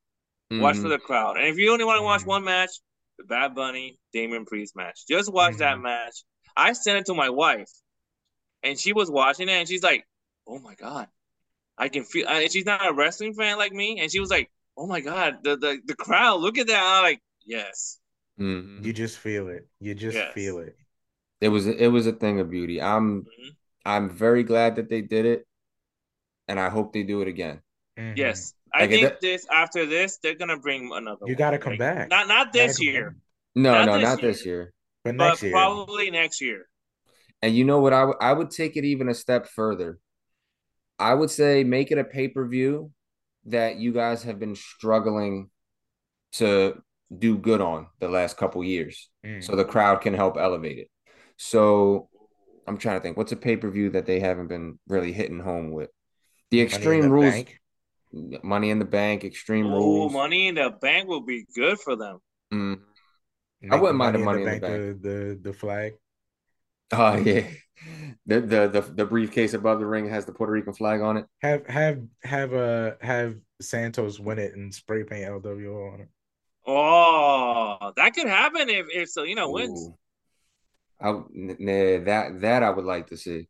watch 0.58 0.78
for 0.78 0.88
Mhm. 0.88 0.90
the 0.90 0.98
crowd. 0.98 1.38
And 1.38 1.46
if 1.48 1.58
you 1.58 1.72
only 1.72 1.84
want 1.86 1.98
to 1.98 2.04
watch 2.04 2.22
Mhm. 2.22 2.26
one 2.26 2.44
match, 2.44 2.70
the 3.18 3.24
Bad 3.24 3.54
Bunny 3.54 3.98
Damian 4.12 4.46
Priest 4.46 4.76
match, 4.76 5.06
just 5.08 5.32
watch 5.32 5.56
that 5.58 5.78
Mhm. 5.78 5.82
match. 5.82 6.24
I 6.56 6.72
sent 6.74 6.98
it 7.00 7.06
to 7.06 7.14
my 7.14 7.30
wife, 7.30 7.70
and 8.62 8.78
she 8.78 8.92
was 8.92 9.10
watching 9.10 9.48
it, 9.48 9.52
and 9.52 9.68
she's 9.68 9.82
like, 9.82 10.06
"Oh 10.46 10.58
my 10.58 10.74
god, 10.74 11.08
I 11.78 11.88
can 11.90 12.04
feel." 12.04 12.28
And 12.28 12.50
she's 12.52 12.66
not 12.66 12.86
a 12.86 12.94
wrestling 12.94 13.34
fan 13.34 13.58
like 13.58 13.72
me, 13.72 14.00
and 14.00 14.10
she 14.12 14.20
was 14.20 14.30
like, 14.30 14.50
"Oh 14.76 14.86
my 14.86 15.00
god, 15.00 15.42
the 15.44 15.56
the, 15.56 15.80
the 15.86 15.96
crowd, 15.96 16.40
look 16.40 16.58
at 16.58 16.68
that!" 16.68 16.82
I'm 16.84 17.04
like, 17.04 17.22
"Yes, 17.44 18.00
Mhm. 18.38 18.84
You 18.84 18.92
just 18.92 19.18
feel 19.18 19.48
it. 19.48 19.68
You 19.80 19.94
just 19.94 20.20
Yes. 20.20 20.32
feel 20.32 20.58
it. 20.58 20.76
It 21.40 21.48
was 21.50 21.66
it 21.66 21.88
was 21.88 22.06
a 22.06 22.12
thing 22.12 22.40
of 22.40 22.50
beauty. 22.50 22.80
I'm 22.82 23.26
Mhm. 23.26 23.56
I'm 23.84 24.10
very 24.10 24.42
glad 24.42 24.76
that 24.76 24.88
they 24.88 25.02
did 25.02 25.26
it, 25.26 25.46
and 26.48 26.58
I 26.60 26.68
hope 26.68 26.92
they 26.92 27.02
do 27.02 27.20
it 27.22 27.28
again. 27.28 27.60
Mhm. 27.98 28.16
yes." 28.16 28.54
I 28.74 28.82
Like, 28.82 28.90
it- 28.92 29.00
think 29.08 29.20
this 29.20 29.46
after 29.50 29.84
this, 29.84 30.16
they're 30.22 30.34
gonna 30.34 30.58
bring 30.58 30.90
another. 30.92 31.26
You 31.26 31.32
one. 31.34 31.38
gotta 31.38 31.58
come 31.58 31.72
Like, 31.74 31.78
back. 31.80 32.08
Not 32.08 32.26
not 32.28 32.52
this 32.52 32.80
year. 32.82 33.16
No, 33.54 33.72
Not 33.72 33.84
no, 33.86 33.92
this 33.98 34.02
not 34.02 34.22
year. 34.22 34.30
this 34.32 34.46
year. 34.46 34.72
But 35.04 35.16
but 35.18 35.26
next 35.28 35.42
year. 35.42 35.52
probably 35.52 36.10
next 36.10 36.40
year. 36.40 36.68
And 37.42 37.54
you 37.54 37.64
know 37.64 37.80
what? 37.80 37.92
I 37.92 38.04
would 38.04 38.16
I 38.20 38.32
would 38.32 38.50
take 38.50 38.76
it 38.76 38.84
even 38.84 39.08
a 39.10 39.14
step 39.14 39.46
further. 39.46 39.98
I 40.98 41.12
would 41.12 41.28
say 41.30 41.64
make 41.64 41.90
it 41.90 41.98
a 41.98 42.04
pay 42.04 42.28
per 42.28 42.46
view 42.46 42.92
that 43.46 43.76
you 43.76 43.92
guys 43.92 44.22
have 44.22 44.38
been 44.38 44.54
struggling 44.54 45.50
to 46.34 46.80
do 47.18 47.36
good 47.36 47.60
on 47.60 47.88
the 47.98 48.08
last 48.08 48.36
couple 48.38 48.62
years, 48.64 49.10
Mm. 49.26 49.42
so 49.44 49.54
the 49.56 49.64
crowd 49.66 50.00
can 50.00 50.14
help 50.14 50.38
elevate 50.38 50.78
it. 50.78 50.90
So 51.36 52.08
I'm 52.66 52.78
trying 52.78 52.98
to 52.98 53.02
think, 53.02 53.16
what's 53.16 53.32
a 53.32 53.36
pay 53.36 53.56
per 53.56 53.70
view 53.70 53.90
that 53.90 54.06
they 54.06 54.20
haven't 54.20 54.48
been 54.48 54.78
really 54.88 55.12
hitting 55.12 55.40
home 55.40 55.70
with? 55.70 55.90
The 56.50 56.58
Money 56.58 56.66
Extreme 56.66 57.02
the 57.02 57.08
Rules, 57.10 57.32
Bank. 57.32 57.58
Money 58.42 58.70
in 58.70 58.78
the 58.78 58.84
Bank, 58.84 59.24
Extreme 59.24 59.66
Oh, 59.66 59.74
Rules. 59.74 60.12
money 60.12 60.48
in 60.48 60.54
the 60.56 60.70
bank 60.70 61.08
will 61.08 61.22
be 61.22 61.46
good 61.54 61.78
for 61.80 61.96
them. 61.96 62.18
Mm. 62.52 62.80
Make 63.62 63.80
wouldn't 63.80 63.88
the 63.88 63.92
mind 63.94 64.14
the 64.14 64.18
Money 64.18 64.42
in 64.42 64.60
the 64.60 64.68
The, 64.68 65.08
the 65.08 65.38
the 65.42 65.52
flag. 65.52 65.94
Oh 66.92 67.16
yeah, 67.24 67.46
the, 68.26 68.40
the 68.40 68.68
the 68.68 68.80
the 68.82 69.06
briefcase 69.06 69.54
above 69.54 69.80
the 69.80 69.86
ring 69.86 70.08
has 70.08 70.26
the 70.26 70.32
Puerto 70.32 70.52
Rican 70.52 70.74
flag 70.74 71.00
on 71.00 71.16
it. 71.16 71.26
Have 71.40 71.66
have 71.66 72.02
have 72.22 72.52
uh 72.52 72.92
have 73.00 73.36
Santos 73.60 74.20
win 74.20 74.38
it 74.38 74.54
and 74.54 74.74
spray 74.74 75.04
paint 75.04 75.24
LWO 75.24 75.94
on 75.94 76.00
it. 76.02 76.08
Oh, 76.66 77.92
that 77.96 78.14
could 78.14 78.28
happen 78.28 78.68
if 78.68 78.86
if 78.90 79.08
Zelina 79.14 79.50
wins. 79.50 79.90
Ooh. 81.04 81.06
I 81.06 81.08
n- 81.36 81.56
nah, 81.58 82.04
that 82.04 82.40
that 82.40 82.62
I 82.62 82.70
would 82.70 82.84
like 82.84 83.08
to 83.08 83.16
see. 83.16 83.48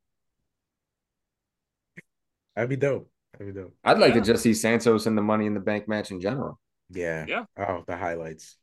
That'd 2.55 2.71
be 2.71 2.77
dope. 2.77 3.11
That'd 3.33 3.55
be 3.55 3.61
dope. 3.61 3.75
I'd 3.85 3.99
like 3.99 4.15
Yeah. 4.15 4.21
to 4.21 4.27
just 4.27 4.43
see 4.43 4.55
Santos 4.55 5.07
in 5.07 5.15
the 5.15 5.23
Money 5.23 5.47
in 5.47 5.55
the 5.55 5.61
Bank 5.61 5.89
match 5.89 6.11
in 6.11 6.21
general. 6.21 6.59
Yeah. 6.91 7.25
Yeah. 7.27 7.45
Oh, 7.57 7.85
the 7.87 7.97
highlights. 7.97 8.57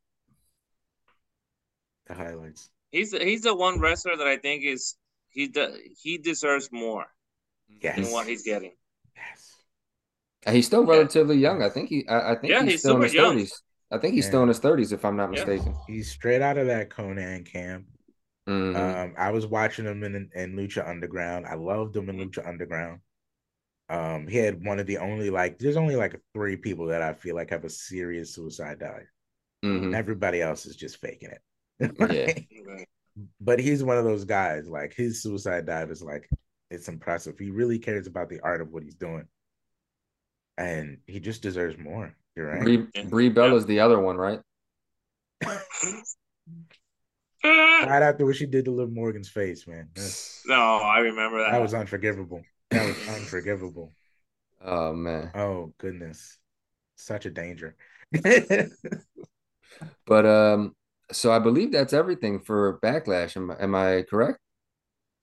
The 2.07 2.13
highlights. 2.13 2.69
He's 2.91 3.11
he's 3.11 3.41
the 3.43 3.55
one 3.55 3.79
wrestler 3.79 4.15
that 4.17 4.27
I 4.27 4.37
think 4.37 4.63
is 4.63 4.95
he 5.29 5.47
de- 5.47 5.77
he 6.01 6.17
deserves 6.17 6.71
more 6.71 7.05
Yes. 7.67 7.97
than 7.97 8.11
what 8.11 8.27
he's 8.27 8.43
getting. 8.43 8.73
Yes. 9.15 9.55
And 10.45 10.55
he's 10.55 10.65
still 10.67 10.85
Yeah. 10.85 10.93
relatively 10.93 11.37
young. 11.37 11.61
I 11.63 11.69
think 11.69 11.89
he. 11.89 12.07
I, 12.07 12.31
I 12.31 12.35
think 12.35 12.51
Yeah, 12.51 12.63
he's, 12.63 12.73
he's 12.73 12.79
still 12.81 12.95
in 12.97 13.01
his 13.03 13.13
thirties. 13.13 13.63
I 13.91 13.97
think 13.97 14.13
he's 14.13 14.25
Yeah. 14.25 14.29
still 14.29 14.41
in 14.43 14.47
his 14.49 14.59
thirties, 14.59 14.91
if 14.91 15.03
I'm 15.03 15.15
not 15.17 15.33
Yeah. 15.33 15.45
mistaken. 15.45 15.75
He's 15.87 16.09
straight 16.11 16.41
out 16.43 16.57
of 16.57 16.67
that 16.67 16.89
Konnan 16.89 17.45
camp. 17.45 17.85
Mhm. 18.49 18.75
Um, 18.75 19.13
I 19.17 19.31
was 19.31 19.45
watching 19.45 19.85
him 19.85 20.03
in 20.03 20.29
in 20.33 20.55
Lucha 20.55 20.87
Underground. 20.87 21.45
I 21.45 21.53
loved 21.53 21.95
him 21.95 22.09
in 22.09 22.17
Mhm. 22.17 22.29
Lucha 22.31 22.47
Underground. 22.47 23.01
Um, 23.89 24.27
he 24.27 24.37
had 24.37 24.63
one 24.63 24.79
of 24.79 24.87
the 24.87 24.97
only 24.97 25.29
like 25.29 25.59
there's 25.59 25.77
only 25.77 25.95
like 25.95 26.19
three 26.33 26.55
people 26.55 26.87
that 26.87 27.01
I 27.01 27.13
feel 27.13 27.35
like 27.35 27.49
have 27.51 27.65
a 27.65 27.69
serious 27.69 28.33
suicide 28.33 28.79
dive. 28.79 29.07
Mhm. 29.63 29.95
Everybody 29.95 30.41
else 30.41 30.65
is 30.65 30.75
just 30.75 30.97
faking 30.97 31.29
it. 31.31 31.41
Yeah. 32.59 32.85
But 33.41 33.59
he's 33.59 33.83
one 33.83 33.97
of 33.97 34.05
those 34.05 34.23
guys. 34.25 34.69
Like 34.69 34.93
his 34.93 35.21
suicide 35.21 35.65
dive 35.65 35.91
is 35.91 36.01
like 36.01 36.29
it's 36.71 36.87
impressive. 36.87 37.37
He 37.37 37.49
really 37.51 37.79
cares 37.79 38.07
about 38.07 38.29
the 38.29 38.39
art 38.41 38.61
of 38.61 38.71
what 38.71 38.83
he's 38.83 38.95
doing, 38.95 39.27
and 40.57 40.99
he 41.07 41.19
just 41.19 41.41
deserves 41.41 41.77
more. 41.77 42.15
You're 42.35 42.47
right. 42.47 42.61
Brie, 42.61 42.87
Yeah. 42.93 43.03
Brie 43.05 43.29
Bella's 43.29 43.65
the 43.65 43.79
other 43.81 43.99
one, 43.99 44.17
right? 44.17 44.39
right 47.43 48.01
after 48.03 48.25
what 48.25 48.35
she 48.35 48.45
did 48.45 48.65
to 48.65 48.71
Liv 48.71 48.91
Morgan's 48.91 49.29
face, 49.29 49.67
man. 49.67 49.89
That's- 49.95 50.41
no, 50.45 50.55
I 50.55 50.99
remember 50.99 51.43
that. 51.43 51.51
that 51.51 51.61
was 51.61 51.73
unforgivable. 51.73 52.41
That 52.71 52.85
was 52.87 53.07
unforgivable. 53.09 53.91
Oh 54.63 54.93
man. 54.93 55.31
Oh 55.35 55.73
goodness, 55.77 56.37
such 56.95 57.25
a 57.25 57.29
danger. 57.29 57.75
But 60.05 60.25
um, 60.25 60.75
so 61.11 61.31
I 61.31 61.39
believe 61.39 61.71
that's 61.71 61.93
everything 61.93 62.39
for 62.39 62.79
Backlash. 62.81 63.37
Am, 63.37 63.51
am 63.57 63.75
I 63.75 64.03
correct? 64.09 64.39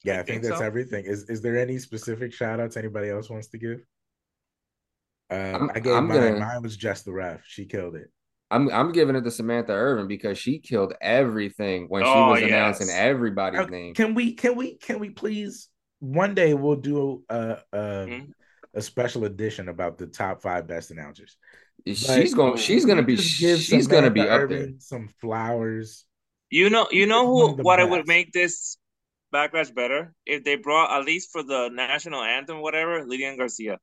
yeah, 0.05 0.15
I 0.15 0.21
I 0.21 0.23
think 0.23 0.29
think 0.29 0.43
that's 0.45 0.59
so. 0.61 0.65
everything. 0.65 1.05
Is 1.05 1.29
is 1.29 1.43
there 1.43 1.59
any 1.59 1.79
specific 1.79 2.33
shout 2.33 2.61
outs 2.61 2.77
anybody 2.77 3.11
else 3.11 3.29
wants 3.29 3.49
to 3.49 3.59
give? 3.59 3.81
Um, 5.29 5.39
I'm- 5.39 5.71
I 5.75 5.81
gave 5.81 5.95
I'm 5.95 6.07
mine. 6.09 6.17
gonna- 6.17 6.39
Mine 6.41 6.63
was 6.63 6.77
just 6.77 7.05
the 7.05 7.13
ref. 7.13 7.43
She 7.47 7.67
killed 7.67 7.97
it. 7.97 8.11
I'm 8.51 8.71
I'm 8.71 8.93
giving 8.93 9.17
it 9.17 9.23
to 9.23 9.31
Samantha 9.31 9.73
Irvin 9.73 10.07
because 10.07 10.39
she 10.39 10.59
killed 10.59 10.95
everything 11.01 11.87
when 11.89 12.03
she 12.05 12.09
Oh, 12.09 12.31
was 12.31 12.43
announcing 12.43 12.89
everybody's 12.91 13.61
Uh, 13.61 13.67
name. 13.67 13.95
Can 13.95 14.15
we? 14.15 14.35
Can 14.35 14.57
we? 14.57 14.77
Can 14.77 15.01
we 15.01 15.11
please? 15.11 15.69
One 15.99 16.35
day 16.35 16.55
we'll 16.55 16.77
do 16.77 17.25
a 17.29 17.35
a, 17.73 17.77
Mhm. 17.79 18.33
a 18.75 18.83
special 18.83 19.25
edition 19.25 19.69
about 19.69 19.99
the 19.99 20.07
top 20.07 20.43
five 20.43 20.67
best 20.67 20.91
announcers. 20.93 21.37
She's 21.87 22.35
going. 22.35 22.57
She's 22.57 22.85
gonna 22.85 23.03
be. 23.03 23.17
just 23.17 23.41
give 23.41 23.59
She's 23.61 23.87
gonna 23.87 24.11
be 24.11 24.21
Samantha 24.21 24.45
up 24.45 24.51
there. 24.51 24.59
Irvin 24.61 24.81
Some 24.81 25.09
flowers. 25.21 26.05
You 26.51 26.71
know, 26.71 26.87
you 26.93 27.07
know 27.07 27.27
who 27.27 27.51
of 27.51 27.57
the 27.57 27.63
what 27.65 27.81
it 27.81 27.91
would 27.91 28.07
make 28.07 28.33
this 28.33 28.77
backlash 29.35 29.75
better 29.75 30.15
if 30.25 30.45
they 30.45 30.55
brought 30.55 30.97
at 30.97 31.05
least 31.05 31.31
for 31.33 31.43
the 31.43 31.69
national 31.73 32.23
anthem, 32.23 32.61
whatever, 32.61 33.05
Lilian 33.05 33.37
Garcia. 33.37 33.79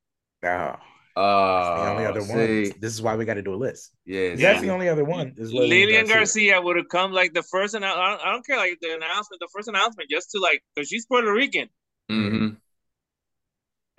Oh 0.46 0.76
Uh, 1.16 1.84
the 1.86 1.92
only 1.92 2.06
other 2.06 2.22
see, 2.22 2.32
one. 2.72 2.80
This 2.80 2.94
is 2.94 3.02
why 3.02 3.16
we 3.16 3.24
got 3.26 3.36
to 3.36 3.42
do 3.44 3.54
a 3.54 3.56
list. 3.56 3.92
Yeah, 4.06 4.36
That's 4.36 4.62
the 4.62 4.70
only 4.72 4.90
other 4.90 5.04
one. 5.04 5.34
Is 5.38 5.54
Lilian 5.54 6.08
Garcia 6.08 6.60
would 6.62 6.76
have 6.76 6.90
come 6.90 7.12
like 7.12 7.34
the 7.34 7.44
first 7.44 7.76
annou- 7.76 7.84
I 7.86 8.32
don't, 8.32 8.46
care 8.46 8.58
like 8.58 8.80
the 8.82 8.96
announcement, 8.96 9.40
the 9.40 9.48
first 9.54 9.68
announcement, 9.68 10.10
just 10.10 10.32
to 10.32 10.40
like 10.40 10.64
because 10.76 10.88
she's 10.90 11.06
Puerto 11.06 11.32
Rican. 11.32 11.70
Mm-hmm. 12.12 12.48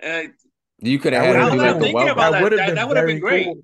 Uh, 0.03 0.23
You 0.79 0.99
could 0.99 1.13
have 1.13 1.23
That 1.23 1.35
had 1.35 1.43
her 1.45 1.51
do 1.51 1.57
like 1.57 1.73
the 1.75 1.79
thinking 1.79 1.93
welcome. 1.95 2.11
about 2.17 2.31
That 2.31 2.37
that. 2.37 2.43
would 2.43 2.51
have 2.51 2.59
That- 2.59 2.65
been 2.67 2.75
that 2.75 2.87
would've 2.89 3.01
very 3.01 3.13
been 3.13 3.21
great. 3.21 3.45
cool. 3.45 3.57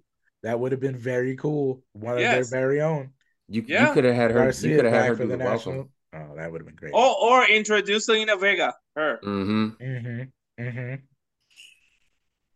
That 0.44 0.60
would 0.60 0.72
have 0.72 0.82
been 0.82 0.98
very 0.98 1.36
cool. 1.36 1.84
One 1.94 2.18
Yes. 2.20 2.46
of 2.46 2.50
their 2.52 2.62
very 2.62 2.82
own. 2.82 3.12
You, 3.50 3.66
Yeah. 3.68 3.88
you 3.90 3.94
could 3.94 4.06
have 4.06 4.16
had 4.16 4.32
her. 4.32 4.40
Garcia 4.40 4.70
you 4.70 4.76
could 4.78 4.86
have 4.86 4.94
had 4.94 5.00
back 5.02 5.10
her 5.10 5.16
for 5.18 5.24
do 5.24 5.30
the 5.30 5.38
the 5.38 5.44
welcome. 5.44 5.72
national. 5.74 5.90
Oh, 6.14 6.36
that 6.38 6.52
would 6.52 6.62
have 6.62 6.66
been 6.68 6.76
great. 6.76 6.94
or 6.94 7.16
or 7.22 7.46
introduce 7.48 8.08
Zelina 8.10 8.40
Vega, 8.40 8.74
her. 8.96 9.20
Mm-hmm. 9.24 9.84
Mm-hmm. 9.84 10.64
Mm-hmm. 10.64 10.96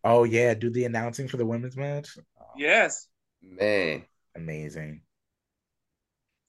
Oh 0.06 0.24
yeah, 0.24 0.54
do 0.54 0.70
the 0.70 0.86
announcing 0.86 1.28
for 1.28 1.38
the 1.38 1.46
women's 1.46 1.76
match. 1.76 2.18
Oh, 2.40 2.46
Yes. 2.56 3.08
Man, 3.42 4.06
Amazing. 4.36 5.02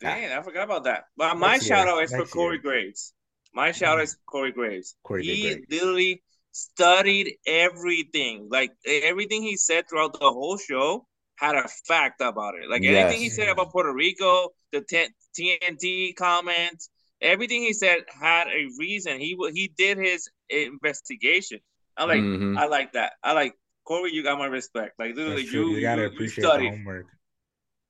Dang, 0.01 0.31
I 0.31 0.43
forgot 0.43 0.65
about 0.65 0.85
that. 0.85 1.05
But 1.17 1.37
my 1.39 1.53
Next 1.53 1.69
year, 1.69 1.77
shout 1.77 1.89
out 1.89 2.03
is 2.03 2.11
for 2.11 2.27
Corey 2.27 2.57
year. 2.57 2.63
Graves. 2.63 3.15
My 3.55 3.71
mm-hmm. 3.71 3.79
shout 3.79 3.99
out 3.99 4.03
is 4.03 4.19
Corey 4.27 4.53
Graves. 4.53 4.95
Corey 5.03 5.23
did 5.23 5.37
he 5.37 5.43
great. 5.55 5.71
literally 5.71 6.23
studied 6.53 7.37
everything. 7.47 8.49
Like 8.51 8.73
everything 8.87 9.43
he 9.43 9.57
said 9.57 9.89
throughout 9.89 10.13
the 10.13 10.31
whole 10.31 10.59
show 10.59 11.07
had 11.37 11.55
a 11.55 11.67
fact 11.87 12.21
about 12.21 12.55
it. 12.57 12.69
Like 12.69 12.85
anything 12.85 13.21
he 13.21 13.31
said 13.31 13.49
about 13.49 13.71
Puerto 13.71 13.93
Rico, 13.93 14.51
the 14.73 14.83
T- 14.83 15.09
TNT 15.39 16.15
comments, 16.17 16.91
everything 17.23 17.63
he 17.63 17.73
said 17.73 18.01
had 18.09 18.49
a 18.49 18.67
reason. 18.79 19.19
He 19.19 19.37
he 19.55 19.73
did 19.77 19.97
his 19.97 20.29
investigation. 20.51 21.61
I'm 21.97 22.09
like, 22.09 22.21
Mhm. 22.21 22.57
I 22.59 22.67
like 22.67 22.93
that. 22.93 23.15
I 23.23 23.33
like 23.33 23.55
Corey. 23.85 24.13
You 24.13 24.23
got 24.23 24.39
my 24.39 24.47
respect. 24.47 24.99
Like 24.99 25.15
literally, 25.17 25.45
you 25.45 25.69
You 25.77 25.81
gotta 25.81 26.03
you, 26.03 26.09
appreciate 26.09 26.37
you 26.37 26.43
the 26.43 26.49
studied. 26.49 26.69
homework. 26.71 27.07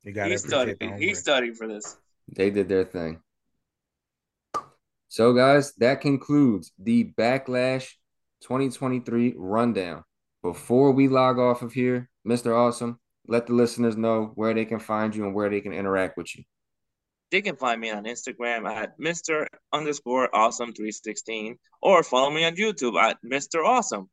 You 0.03 0.13
gotta 0.13 0.29
He 0.31 0.35
appreciate 0.37 0.51
studied. 0.51 0.79
the 0.79 1.07
He 1.07 1.15
studied 1.15 1.57
for 1.57 1.67
this. 1.67 1.97
they 2.29 2.51
did 2.51 2.69
their 2.69 2.85
thing. 2.85 3.21
So, 5.09 5.33
guys, 5.33 5.73
that 5.77 6.01
concludes 6.01 6.73
the 6.79 7.13
Backlash 7.17 7.93
2023 8.43 9.35
rundown. 9.37 10.05
Before 10.43 10.91
we 10.93 11.09
log 11.09 11.39
off 11.39 11.63
of 11.63 11.73
here, 11.73 12.09
Mr. 12.27 12.55
Awesome, 12.57 13.01
let 13.27 13.47
the 13.47 13.53
listeners 13.55 13.97
know 13.97 14.33
where 14.35 14.53
they 14.55 14.65
can 14.65 14.79
find 14.79 15.15
you 15.15 15.25
and 15.25 15.35
where 15.35 15.49
they 15.49 15.61
can 15.61 15.73
interact 15.73 16.17
with 16.17 16.37
you. 16.37 16.45
They 17.31 17.43
can 17.43 17.57
find 17.57 17.81
me 17.81 17.91
on 17.91 18.05
Instagram 18.05 18.69
at 18.69 18.99
Mr. 18.99 19.47
underscore 19.73 20.35
awesome 20.35 20.73
316 20.73 21.59
or 21.83 22.03
follow 22.03 22.31
me 22.31 22.45
on 22.45 22.55
YouTube 22.55 23.01
at 23.01 23.19
Mr. 23.25 23.65
Awesome. 23.65 24.09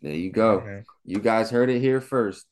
There 0.00 0.14
you 0.14 0.30
go. 0.30 0.60
Okay. 0.60 0.82
You 1.04 1.18
guys 1.18 1.50
heard 1.50 1.70
it 1.70 1.80
here 1.80 2.00
first. 2.00 2.46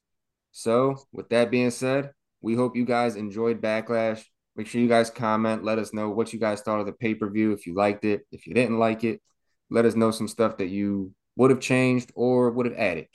So, 0.53 0.97
with 1.13 1.29
that 1.31 1.51
being 1.51 1.71
said, 1.71 2.11
we 2.41 2.55
hope 2.55 2.77
you 2.77 2.85
guys 2.85 3.17
enjoyed 3.17 3.61
Backlash. 3.61 4.25
Make 4.57 4.67
sure 4.67 4.81
you 4.81 4.89
guys 4.89 5.11
comment. 5.11 5.65
Let 5.65 5.79
us 5.79 5.93
know 5.93 6.11
what 6.11 6.33
you 6.33 6.39
guys 6.39 6.63
thought 6.63 6.81
of 6.81 6.87
the 6.87 6.93
pay 6.93 7.15
per 7.15 7.29
view. 7.29 7.53
If 7.53 7.67
you 7.67 7.75
liked 7.75 8.05
it, 8.05 8.27
if 8.33 8.47
you 8.47 8.55
didn't 8.55 8.79
like 8.79 9.05
it, 9.05 9.21
let 9.71 9.85
us 9.85 9.95
know 9.95 10.11
some 10.11 10.29
stuff 10.29 10.57
that 10.59 10.69
you 10.69 11.13
would 11.37 11.51
have 11.51 11.61
changed 11.61 12.11
or 12.15 12.51
would 12.51 12.67
have 12.67 12.77
added. 12.77 13.09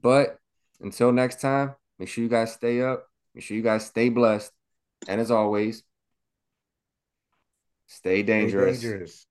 But 0.00 0.38
until 0.80 1.12
next 1.12 1.40
time, 1.40 1.74
make 1.98 2.08
sure 2.08 2.22
you 2.22 2.30
guys 2.30 2.52
stay 2.52 2.80
up. 2.82 3.06
Make 3.34 3.44
sure 3.44 3.56
you 3.56 3.62
guys 3.62 3.86
stay 3.86 4.08
blessed. 4.08 4.52
And 5.08 5.20
as 5.20 5.30
always, 5.30 5.82
stay 7.86 8.22
Stay 8.22 8.22
dangerous. 8.22 8.80
dangerous. 8.80 9.26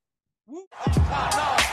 Nah, 0.47 1.29
nah, 1.29 1.64